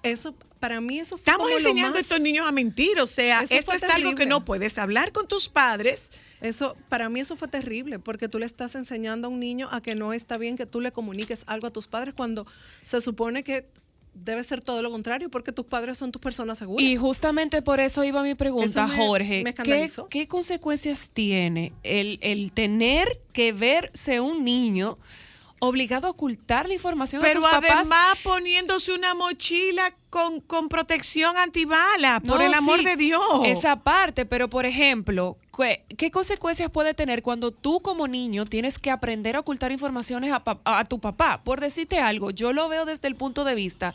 Eso, 0.10 0.36
para 0.60 0.82
mí 0.82 1.00
eso 1.00 1.18
fue 1.18 1.22
Estamos 1.22 1.48
como 1.48 1.50
lo 1.52 1.58
enseñando 1.58 1.98
a 1.98 2.02
estos 2.02 2.20
niños 2.22 2.46
a 2.48 2.52
mentir. 2.52 3.00
O 3.00 3.08
sea, 3.08 3.42
Eso 3.42 3.54
esto 3.56 3.74
es 3.74 3.84
algo 3.84 4.16
que 4.16 4.26
no 4.26 4.46
puedes 4.46 4.78
hablar 4.78 5.12
con 5.12 5.28
tus 5.28 5.50
padres. 5.50 6.12
Eso, 6.42 6.76
para 6.90 7.10
mí 7.10 7.20
eso 7.22 7.36
fue 7.38 7.48
terrible, 7.48 7.98
porque 7.98 8.28
tú 8.30 8.40
le 8.40 8.46
estás 8.46 8.76
enseñando 8.76 9.28
a 9.28 9.30
un 9.32 9.40
niño 9.40 9.68
a 9.72 9.82
que 9.82 9.96
no 9.96 10.14
está 10.14 10.38
bien 10.38 10.58
que 10.58 10.66
tú 10.66 10.80
le 10.82 10.92
comuniques 10.92 11.44
algo 11.48 11.68
a 11.68 11.72
tus 11.72 11.88
padres 11.88 12.14
cuando 12.16 12.46
se 12.84 13.02
supone 13.02 13.44
que 13.44 13.68
debe 14.14 14.44
ser 14.44 14.62
todo 14.62 14.82
lo 14.82 14.92
contrario, 14.92 15.30
porque 15.30 15.52
tus 15.52 15.66
padres 15.66 15.98
son 15.98 16.12
tus 16.12 16.22
personas 16.22 16.58
seguras. 16.58 16.86
Y 16.86 16.96
justamente 16.98 17.62
por 17.62 17.80
eso 17.80 18.04
iba 18.04 18.22
mi 18.24 18.36
pregunta, 18.36 18.86
Eso 18.86 18.88
me- 18.88 18.96
Jorge. 19.08 19.38
me 19.44 19.44
¿qué, 19.44 19.50
escandalizó. 19.50 20.08
qué 20.10 20.28
consecuencias 20.28 21.10
tiene 21.12 21.74
el, 21.84 22.20
el 22.22 22.52
tener 22.54 23.20
que 23.34 23.52
verse 23.52 24.20
un 24.22 24.46
niño 24.46 24.98
obligado 25.60 26.08
a 26.08 26.10
ocultar 26.12 26.68
la 26.68 26.74
información 26.74 27.22
Pero 27.22 27.40
a 27.40 27.42
sus 27.42 27.50
papás? 27.52 27.72
además 27.80 28.18
poniéndose 28.24 28.94
una 28.94 29.14
mochila 29.14 29.94
con, 30.10 30.40
con 30.42 30.70
protección 30.70 31.38
antibala, 31.38 32.20
por 32.20 32.40
No, 32.40 32.46
el 32.46 32.54
amor 32.54 32.80
sí, 32.80 32.86
de 32.86 32.96
Dios. 32.98 33.22
Esa 33.46 33.78
parte, 33.78 34.26
pero 34.26 34.50
por 34.50 34.66
ejemplo, 34.66 35.38
¿qué, 35.58 35.86
qué 35.98 36.12
consecuencias 36.12 36.70
puede 36.70 36.94
tener 36.94 37.22
cuando 37.22 37.52
tú 37.52 37.82
como 37.82 38.08
niño 38.08 38.46
tienes 38.46 38.78
que 38.80 38.92
aprender 38.92 39.36
a 39.36 39.40
ocultar 39.40 39.72
informaciones 39.72 40.32
a, 40.34 40.44
pa- 40.44 40.60
a 40.66 40.86
tu 40.86 41.00
papá? 41.00 41.42
Por 41.44 41.60
decirte 41.62 42.00
algo, 42.00 42.32
yo 42.32 42.54
lo 42.54 42.68
veo 42.70 42.86
desde 42.86 43.08
el 43.08 43.16
punto 43.16 43.44
de 43.44 43.56
vista 43.56 43.94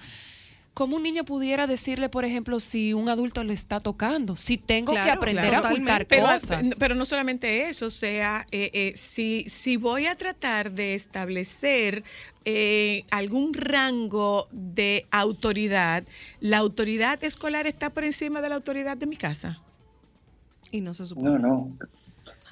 como 0.80 0.96
un 0.96 1.02
niño 1.02 1.24
pudiera 1.24 1.66
decirle, 1.66 2.08
por 2.08 2.24
ejemplo, 2.24 2.58
si 2.58 2.94
un 2.94 3.10
adulto 3.10 3.44
le 3.44 3.52
está 3.52 3.80
tocando, 3.80 4.38
si 4.38 4.56
tengo 4.56 4.94
que 4.94 5.10
aprender 5.10 5.50
claro. 5.50 5.68
a 5.68 5.70
ocultar 5.72 6.06
pero, 6.06 6.24
cosas. 6.24 6.70
Pero 6.78 6.94
no 6.94 7.04
solamente 7.04 7.68
eso, 7.68 7.84
o 7.84 7.90
sea, 7.90 8.46
eh, 8.50 8.70
eh, 8.72 8.92
si, 8.96 9.42
si 9.50 9.76
voy 9.76 10.06
a 10.06 10.16
tratar 10.16 10.72
de 10.72 10.94
establecer 10.94 12.02
eh, 12.46 13.04
algún 13.10 13.52
rango 13.52 14.48
de 14.52 15.04
autoridad, 15.10 16.04
la 16.40 16.56
autoridad 16.56 17.22
escolar 17.24 17.66
está 17.66 17.90
por 17.90 18.04
encima 18.04 18.40
de 18.40 18.48
la 18.48 18.54
autoridad 18.54 18.96
de 18.96 19.04
mi 19.04 19.16
casa. 19.16 19.60
Y 20.70 20.80
no 20.80 20.94
se 20.94 21.04
supone. 21.04 21.28
No, 21.28 21.38
no. 21.38 21.76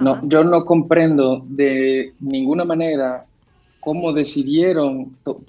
No, 0.01 0.21
yo 0.29 0.45
no 0.45 0.67
comprendo 0.67 1.47
de 1.49 2.13
ninguna 2.21 2.67
manera 2.67 3.25
cómo 3.81 4.13
decidieron, 4.13 5.17
to- 5.25 5.41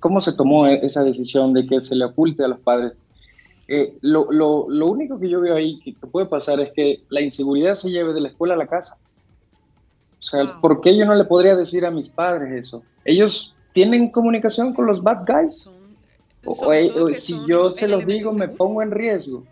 cómo 0.00 0.20
se 0.20 0.32
tomó 0.32 0.66
e- 0.66 0.80
esa 0.84 1.02
decisión 1.04 1.52
de 1.54 1.66
que 1.66 1.80
se 1.80 1.94
le 1.96 2.04
oculte 2.04 2.44
a 2.44 2.48
los 2.48 2.60
padres. 2.60 3.02
Eh, 3.68 3.94
lo, 4.00 4.30
lo- 4.32 4.66
lo 4.68 4.86
único 4.86 5.18
que 5.20 5.28
yo 5.28 5.40
veo 5.40 5.54
ahí 5.54 5.78
que, 5.80 5.94
puede 6.08 6.26
pasar 6.26 6.60
es 6.60 6.72
que 6.72 7.02
la 7.08 7.20
inseguridad 7.20 7.74
se 7.74 7.90
lleve 7.90 8.12
de 8.12 8.20
la 8.20 8.28
escuela 8.28 8.54
a 8.54 8.56
la 8.56 8.66
casa. 8.66 8.96
O 10.18 10.22
sea, 10.22 10.60
¿por 10.60 10.80
qué 10.80 10.96
yo 10.96 11.04
no 11.06 11.14
le 11.14 11.24
podría 11.24 11.56
decir 11.56 11.86
a 11.86 11.90
mis 11.90 12.08
padres 12.08 12.52
eso? 12.66 12.82
Ellos 13.04 13.54
tienen 13.72 14.10
comunicación 14.10 14.74
con 14.74 14.86
los 14.86 15.02
bad 15.02 15.24
guys. 15.26 15.72
O- 16.44 16.54
o 16.88 17.08
si 17.14 17.34
yo 17.48 17.70
se 17.70 17.86
los 17.88 18.04
digo, 18.06 18.32
me 18.32 18.48
pongo 18.48 18.82
en 18.82 18.90
riesgo. 18.90 19.44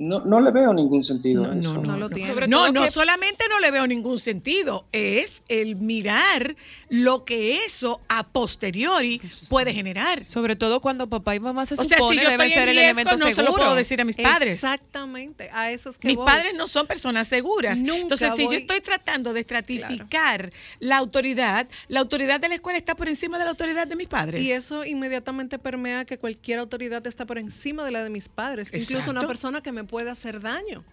No, 0.00 0.20
no 0.20 0.40
le 0.40 0.50
veo 0.50 0.72
ningún 0.72 1.04
sentido. 1.04 1.44
a 1.44 1.54
eso. 1.54 1.74
no 1.74 1.98
lo 1.98 2.08
tiene. 2.08 2.46
No, 2.46 2.72
no 2.72 2.88
solamente 2.88 3.44
no 3.50 3.60
le 3.60 3.70
veo 3.70 3.86
ningún 3.86 4.18
sentido, 4.18 4.86
es 4.92 5.42
el 5.48 5.76
mirar 5.76 6.56
lo 6.88 7.26
que 7.26 7.66
eso 7.66 8.00
a 8.08 8.26
posteriori 8.26 9.20
puede 9.50 9.74
generar. 9.74 10.26
Sobre 10.26 10.56
todo 10.56 10.80
cuando 10.80 11.06
papá 11.10 11.34
y 11.34 11.40
mamá 11.40 11.66
se 11.66 11.74
o 11.74 11.84
sea, 11.84 11.98
supone 11.98 12.20
si 12.20 12.24
yo 12.24 12.30
ser 12.30 12.70
el 12.70 12.78
elemento 12.78 13.18
no 13.18 13.26
se 13.26 13.42
lo 13.42 13.54
puedo 13.54 13.74
decir 13.74 14.00
a 14.00 14.04
mis 14.04 14.16
padres. 14.16 14.54
Exactamente, 14.54 15.50
a 15.52 15.70
eso 15.70 15.90
es 15.90 15.98
que 15.98 16.08
Mis 16.08 16.16
voy. 16.16 16.24
padres 16.24 16.54
no 16.56 16.66
son 16.66 16.86
personas 16.86 17.26
seguras. 17.26 17.76
Nunca 17.78 18.00
Entonces, 18.00 18.32
si 18.36 18.44
yo 18.44 18.52
estoy 18.52 18.80
tratando 18.80 19.34
de 19.34 19.40
estratificar 19.40 20.50
la 20.78 20.96
autoridad, 20.96 21.68
la 21.88 22.00
autoridad 22.00 22.40
de 22.40 22.48
la 22.48 22.54
escuela 22.54 22.78
está 22.78 22.96
por 22.96 23.10
encima 23.10 23.36
de 23.36 23.44
la 23.44 23.50
autoridad 23.50 23.86
de 23.86 23.96
mis 23.96 24.08
padres. 24.08 24.40
Y 24.40 24.50
eso 24.50 24.86
inmediatamente 24.86 25.58
permea 25.58 26.06
que 26.06 26.16
cualquier 26.16 26.58
autoridad 26.58 27.06
está 27.06 27.26
por 27.26 27.36
encima 27.36 27.84
de 27.84 27.90
la 27.90 28.02
de 28.02 28.08
mis 28.08 28.30
padres, 28.30 28.72
incluso 28.72 29.10
una 29.10 29.26
persona 29.26 29.60
que 29.60 29.72
me 29.72 29.89
puede 29.90 30.10
hacer 30.10 30.40
daño. 30.40 30.84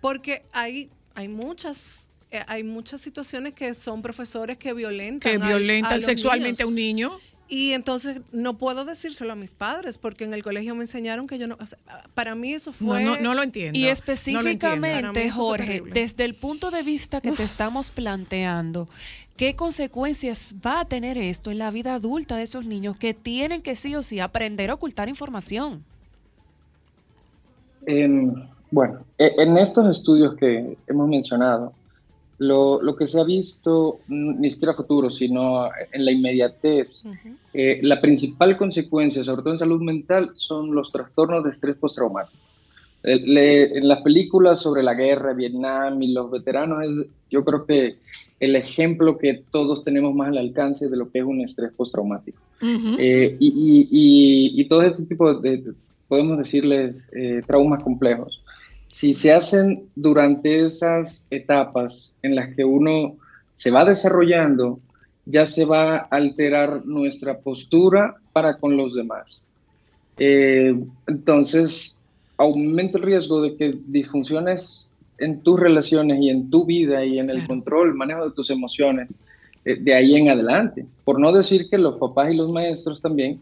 Porque 0.00 0.44
hay, 0.52 0.88
hay 1.14 1.26
muchas 1.26 2.08
eh, 2.30 2.42
hay 2.46 2.62
muchas 2.62 3.00
situaciones 3.00 3.54
que 3.54 3.74
son 3.74 4.00
profesores 4.02 4.58
que 4.58 4.72
violentan 4.74 5.32
que 5.32 5.38
violentan 5.38 5.94
a 5.94 6.00
sexualmente 6.00 6.62
a 6.62 6.66
un 6.66 6.74
niño. 6.74 7.18
Y 7.50 7.72
entonces 7.72 8.20
no 8.30 8.58
puedo 8.58 8.84
decírselo 8.84 9.32
a 9.32 9.36
mis 9.36 9.54
padres 9.54 9.96
porque 9.96 10.24
en 10.24 10.34
el 10.34 10.42
colegio 10.42 10.74
me 10.74 10.84
enseñaron 10.84 11.26
que 11.26 11.38
yo 11.38 11.46
no, 11.46 11.56
o 11.58 11.64
sea, 11.64 11.78
para 12.12 12.34
mí 12.34 12.52
eso 12.52 12.74
fue 12.74 13.02
No, 13.02 13.16
no, 13.16 13.22
no 13.22 13.34
lo 13.34 13.42
entiendo. 13.42 13.78
Y 13.78 13.84
No 13.84 13.88
entiendo. 13.88 13.92
Específicamente, 13.92 15.30
Jorge, 15.30 15.82
desde 15.94 16.26
el 16.26 16.34
punto 16.34 16.70
de 16.70 16.82
vista 16.82 17.22
que 17.22 17.32
te 17.32 17.42
estamos 17.42 17.88
planteando, 17.88 18.86
¿qué 19.38 19.56
consecuencias 19.56 20.54
va 20.64 20.80
a 20.80 20.84
tener 20.84 21.16
esto 21.16 21.50
en 21.50 21.56
la 21.56 21.70
vida 21.70 21.94
adulta 21.94 22.36
de 22.36 22.42
esos 22.42 22.66
niños 22.66 22.98
que 22.98 23.14
tienen 23.14 23.62
que 23.62 23.76
sí 23.76 23.94
o 23.94 24.02
sí 24.02 24.20
aprender 24.20 24.68
a 24.68 24.74
ocultar 24.74 25.08
información? 25.08 25.86
En- 27.86 28.34
bueno, 28.70 29.00
e- 29.16 29.34
en 29.38 29.56
estos 29.56 29.86
estudios 29.88 30.34
que 30.36 30.76
hemos 30.86 31.08
mencionado, 31.08 31.72
lo, 32.38 32.80
lo 32.82 32.94
que 32.94 33.06
se 33.06 33.18
ha 33.20 33.24
visto, 33.24 33.98
ni 34.06 34.50
siquiera 34.50 34.74
futuro, 34.74 35.10
sino 35.10 35.68
en 35.90 36.04
la 36.04 36.12
inmediatez, 36.12 37.04
eh, 37.52 37.80
la 37.82 38.00
principal 38.00 38.56
consecuencia, 38.56 39.24
sobre 39.24 39.42
todo 39.42 39.54
en 39.54 39.58
salud 39.58 39.82
mental, 39.82 40.30
son 40.34 40.72
los 40.74 40.92
trastornos 40.92 41.42
de 41.44 41.50
estrés 41.50 41.76
postraumático. 41.76 42.38
en 43.02 43.88
las 43.88 44.02
películas 44.02 44.60
sobre 44.60 44.82
la 44.82 44.94
guerra, 44.94 45.32
Vietnam 45.32 46.02
y 46.02 46.12
los 46.12 46.30
veteranos, 46.30 46.84
es, 46.84 47.06
yo 47.30 47.44
creo 47.44 47.64
que 47.64 47.96
el 48.40 48.54
ejemplo 48.56 49.18
que 49.18 49.42
todos 49.50 49.82
tenemos 49.82 50.14
más 50.14 50.28
al 50.28 50.38
alcance 50.38 50.88
de 50.88 50.96
lo 50.96 51.10
que 51.10 51.20
es 51.20 51.24
un 51.24 51.40
estrés 51.40 51.72
postraumático. 51.72 52.40
Eh, 52.98 53.36
y, 53.40 53.88
y, 53.90 54.60
y, 54.60 54.68
todo 54.68 54.82
este 54.82 55.06
tipo 55.06 55.34
de, 55.34 55.62
podemos 56.08 56.38
decirles, 56.38 57.08
eh, 57.12 57.42
traumas 57.46 57.82
complejos, 57.82 58.42
si 58.84 59.12
se 59.12 59.32
hacen 59.32 59.84
durante 59.94 60.64
esas 60.64 61.28
etapas 61.30 62.14
en 62.22 62.34
las 62.34 62.54
que 62.56 62.64
uno 62.64 63.16
se 63.54 63.70
va 63.70 63.84
desarrollando, 63.84 64.80
ya 65.26 65.44
se 65.44 65.66
va 65.66 65.96
a 65.96 65.98
alterar 66.10 66.86
nuestra 66.86 67.38
postura 67.38 68.14
para 68.32 68.56
con 68.56 68.78
los 68.78 68.94
demás. 68.94 69.50
Eh, 70.16 70.74
entonces, 71.06 72.02
aumenta 72.38 72.96
el 72.96 73.04
riesgo 73.04 73.42
de 73.42 73.56
que 73.56 73.70
disfunciones 73.88 74.90
en 75.18 75.42
tus 75.42 75.60
relaciones 75.60 76.18
y 76.22 76.30
en 76.30 76.48
tu 76.48 76.64
vida 76.64 77.04
y 77.04 77.18
en 77.18 77.28
el 77.28 77.46
control, 77.46 77.94
manejo 77.94 78.24
de 78.24 78.34
tus 78.34 78.48
emociones, 78.50 79.08
eh, 79.64 79.76
de 79.78 79.94
ahí 79.94 80.14
en 80.14 80.30
adelante. 80.30 80.86
Por 81.04 81.20
no 81.20 81.32
decir 81.32 81.68
que 81.68 81.76
los 81.76 81.98
papás 81.98 82.32
y 82.32 82.36
los 82.36 82.50
maestros 82.50 83.02
también, 83.02 83.38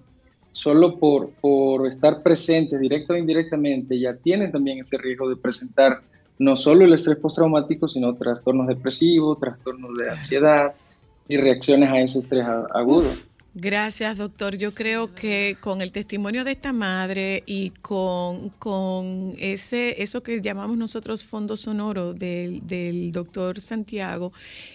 solo 0.57 0.99
por, 0.99 1.33
por 1.33 1.87
estar 1.87 2.23
presentes 2.23 2.81
directa 2.81 3.13
o 3.13 3.17
indirectamente, 3.17 4.01
ya 4.01 4.17
tienen 4.17 4.51
también 4.51 4.79
ese 4.79 4.97
riesgo 4.97 5.29
de 5.29 5.37
presentar 5.37 6.01
no 6.39 6.57
solo 6.57 6.87
el 6.87 6.95
estrés 6.95 7.19
postraumático, 7.19 7.87
sino 7.87 8.15
trastornos 8.15 8.67
depresivos, 8.67 9.39
trastornos 9.39 9.95
de 9.99 10.09
ansiedad 10.09 10.75
y 11.29 11.37
reacciones 11.37 11.91
a 11.91 12.01
ese 12.01 12.21
estrés 12.21 12.47
agudo. 12.73 13.11
Gracias, 13.59 14.19
doctor. 14.19 14.59
Yo 14.59 14.71
creo 14.71 15.15
que 15.15 15.57
con 15.63 15.81
el 15.81 15.91
testimonio 15.91 16.45
de 16.45 16.51
esta 16.51 16.75
madre 16.75 17.43
y 17.47 17.71
con, 17.71 18.53
ese, 19.39 20.03
eso 20.03 20.23
que 20.23 20.43
llamamos 20.43 20.77
nosotros 20.77 21.25
fondo 21.25 21.57
sonoro 21.57 22.13
del, 22.13 22.67
del 22.67 23.13
doctor 23.13 23.59
Santiago 23.63 24.31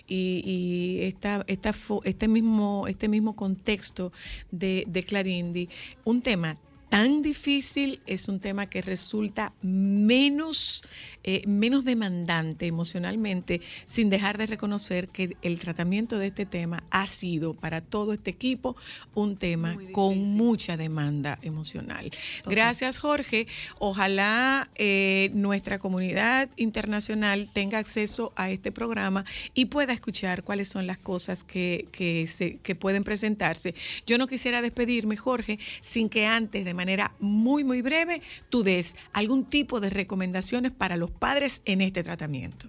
y, 0.07 0.97
esta, 1.03 1.43
esta, 1.45 1.75
este, 2.05 2.27
mismo, 2.27 2.87
este 2.87 3.07
mismo 3.07 3.35
contexto 3.35 4.11
de, 4.49 4.85
de 4.87 5.03
Clarindi, 5.03 5.69
un 6.03 6.23
tema 6.23 6.57
tan 6.91 7.21
difícil, 7.21 8.01
es 8.05 8.27
un 8.27 8.41
tema 8.41 8.65
que 8.65 8.81
resulta 8.81 9.53
menos, 9.61 10.83
eh, 11.23 11.41
menos 11.47 11.85
demandante 11.85 12.67
emocionalmente, 12.67 13.61
sin 13.85 14.09
dejar 14.09 14.37
de 14.37 14.45
reconocer 14.45 15.07
que 15.07 15.37
el 15.41 15.57
tratamiento 15.57 16.19
de 16.19 16.27
este 16.27 16.45
tema 16.45 16.83
ha 16.91 17.07
sido 17.07 17.53
para 17.53 17.79
todo 17.79 18.11
este 18.11 18.29
equipo 18.31 18.75
un 19.13 19.37
tema 19.37 19.77
con 19.93 20.17
mucha 20.35 20.75
demanda 20.75 21.39
emocional. 21.43 22.11
Gracias, 22.45 22.99
Jorge. 22.99 23.47
Ojalá 23.79 24.69
eh, 24.75 25.31
nuestra 25.33 25.79
comunidad 25.79 26.49
internacional 26.57 27.49
tenga 27.53 27.77
acceso 27.77 28.33
a 28.35 28.51
este 28.51 28.73
programa 28.73 29.23
y 29.53 29.67
pueda 29.67 29.93
escuchar 29.93 30.43
cuáles 30.43 30.67
son 30.67 30.87
las 30.87 30.97
cosas 30.97 31.45
que, 31.45 31.87
que, 31.93 32.27
se, 32.27 32.57
que 32.57 32.75
pueden 32.75 33.05
presentarse. 33.05 33.75
Yo 34.05 34.17
no 34.17 34.27
quisiera 34.27 34.61
despedirme, 34.61 35.15
Jorge, 35.15 35.57
sin 35.79 36.09
que 36.09 36.25
antes 36.25 36.65
de 36.65 36.80
manera 36.81 37.11
muy, 37.19 37.63
muy 37.63 37.81
breve, 37.81 38.21
tú 38.49 38.63
des 38.63 38.95
algún 39.13 39.45
tipo 39.45 39.79
de 39.79 39.89
recomendaciones 39.89 40.71
para 40.71 40.97
los 40.97 41.11
padres 41.11 41.61
en 41.65 41.81
este 41.81 42.03
tratamiento. 42.03 42.67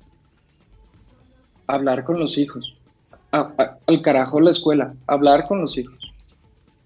Hablar 1.66 2.04
con 2.04 2.18
los 2.18 2.36
hijos. 2.36 2.74
al 3.30 4.02
carajo 4.02 4.40
la 4.40 4.50
escuela. 4.50 4.94
Hablar 5.06 5.46
con 5.46 5.62
los 5.62 5.78
hijos. 5.78 6.12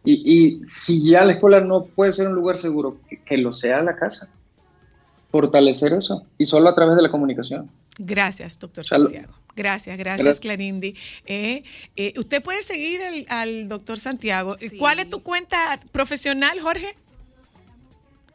Y, 0.05 0.65
si 0.65 1.11
ya 1.11 1.25
la 1.25 1.33
escuela 1.33 1.61
no 1.61 1.85
puede 1.85 2.13
ser 2.13 2.29
un 2.29 2.35
lugar 2.35 2.59
seguro, 2.59 2.99
que, 3.25 3.37
lo 3.37 3.53
sea 3.53 3.81
la 3.81 3.97
casa. 3.97 4.31
Fortalecer 5.33 5.93
eso. 5.93 6.25
Y 6.39 6.45
solo 6.45 6.69
a 6.69 6.75
través 6.77 6.95
de 6.95 7.03
la 7.03 7.11
comunicación. 7.11 7.69
Gracias, 7.99 8.57
doctor 8.59 8.85
Santiago. 8.85 9.35
Gracias, 9.57 9.99
gracias, 9.99 10.39
Clarindi. 10.39 10.95
Eh, 11.25 11.65
eh, 11.97 12.13
usted 12.19 12.43
puede 12.43 12.63
seguir 12.63 13.01
al, 13.29 13.69
doctor 13.69 13.99
Santiago. 13.99 14.55
¿Cuál 14.79 15.01
es 15.01 15.09
tu 15.09 15.23
cuenta 15.23 15.81
profesional, 15.91 16.61
Jorge? 16.61 16.95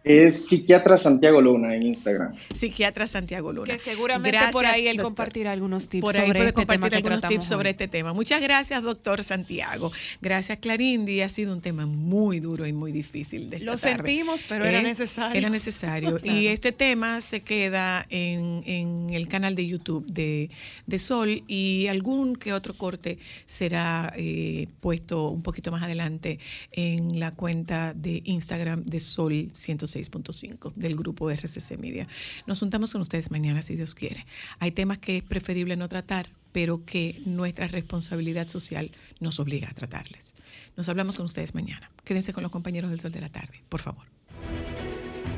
Es 0.03 0.47
psiquiatra 0.47 0.97
Santiago 0.97 1.41
Luna 1.41 1.75
en 1.75 1.83
Instagram. 1.83 2.33
Psiquiatra 2.55 3.05
Santiago 3.05 3.53
Luna. 3.53 3.71
Que 3.73 3.77
seguramente 3.77 4.39
por 4.51 4.65
ahí 4.65 4.87
él 4.87 4.99
compartirá 4.99 5.51
algunos 5.51 5.89
tips 5.89 6.01
por 6.01 6.17
ahí 6.17 6.21
sobre 6.27 6.39
puede 6.39 6.49
este 6.49 6.61
compartir 6.61 6.89
tema 6.89 6.97
algunos 6.97 7.29
tips 7.29 7.45
sobre 7.45 7.69
este 7.69 7.87
tema. 7.87 8.13
Muchas 8.13 8.41
gracias, 8.41 8.81
doctor 8.81 9.21
Santiago. 9.21 9.91
Gracias, 10.19 10.57
Clarindi. 10.57 11.21
Ha 11.21 11.29
sido 11.29 11.53
un 11.53 11.61
tema 11.61 11.85
muy 11.85 12.39
duro 12.39 12.65
y 12.65 12.73
muy 12.73 12.91
difícil 12.91 13.51
de 13.51 13.59
Lo 13.59 13.77
sentimos, 13.77 14.43
pero 14.49 14.65
era 14.65 14.79
eh, 14.79 14.83
necesario. 14.83 15.37
Era 15.37 15.49
necesario. 15.49 16.17
Y 16.31 16.47
este 16.47 16.71
tema 16.71 17.19
se 17.19 17.41
queda 17.41 18.05
en, 18.09 18.63
en 18.65 19.09
el 19.11 19.27
canal 19.27 19.53
de 19.53 19.67
YouTube 19.67 20.05
de, 20.07 20.49
de, 20.87 20.99
Sol 20.99 21.43
y 21.47 21.87
algún 21.87 22.35
que 22.35 22.53
otro 22.53 22.77
corte 22.77 23.17
será 23.45 24.13
eh, 24.15 24.67
puesto 24.79 25.29
un 25.29 25.43
poquito 25.43 25.71
más 25.71 25.83
adelante 25.83 26.39
en 26.71 27.19
la 27.19 27.31
cuenta 27.31 27.93
de 27.93 28.21
Instagram 28.25 28.83
de 28.85 28.99
Sol 28.99 29.49
105. 29.51 29.90
6.5 29.95 30.73
del 30.75 30.95
grupo 30.95 31.29
RCC 31.29 31.77
Media. 31.77 32.07
Nos 32.47 32.59
juntamos 32.59 32.91
con 32.93 33.01
ustedes 33.01 33.31
mañana 33.31 33.61
si 33.61 33.75
Dios 33.75 33.95
quiere. 33.95 34.25
Hay 34.59 34.71
temas 34.71 34.99
que 34.99 35.17
es 35.17 35.23
preferible 35.23 35.75
no 35.75 35.87
tratar, 35.89 36.29
pero 36.51 36.85
que 36.85 37.21
nuestra 37.25 37.67
responsabilidad 37.67 38.47
social 38.47 38.91
nos 39.19 39.39
obliga 39.39 39.69
a 39.69 39.73
tratarles. 39.73 40.35
Nos 40.75 40.89
hablamos 40.89 41.17
con 41.17 41.25
ustedes 41.25 41.55
mañana. 41.55 41.91
Quédense 42.03 42.33
con 42.33 42.43
los 42.43 42.51
compañeros 42.51 42.91
del 42.91 42.99
Sol 42.99 43.11
de 43.11 43.21
la 43.21 43.29
Tarde, 43.29 43.63
por 43.69 43.81
favor. 43.81 44.05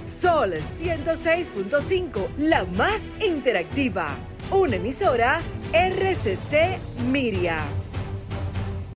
Sol 0.03 0.53
106.5, 0.53 2.35
la 2.37 2.65
más 2.65 3.03
interactiva. 3.25 4.17
Una 4.51 4.75
emisora 4.75 5.41
RCC 5.71 6.77
Miria. 7.09 7.82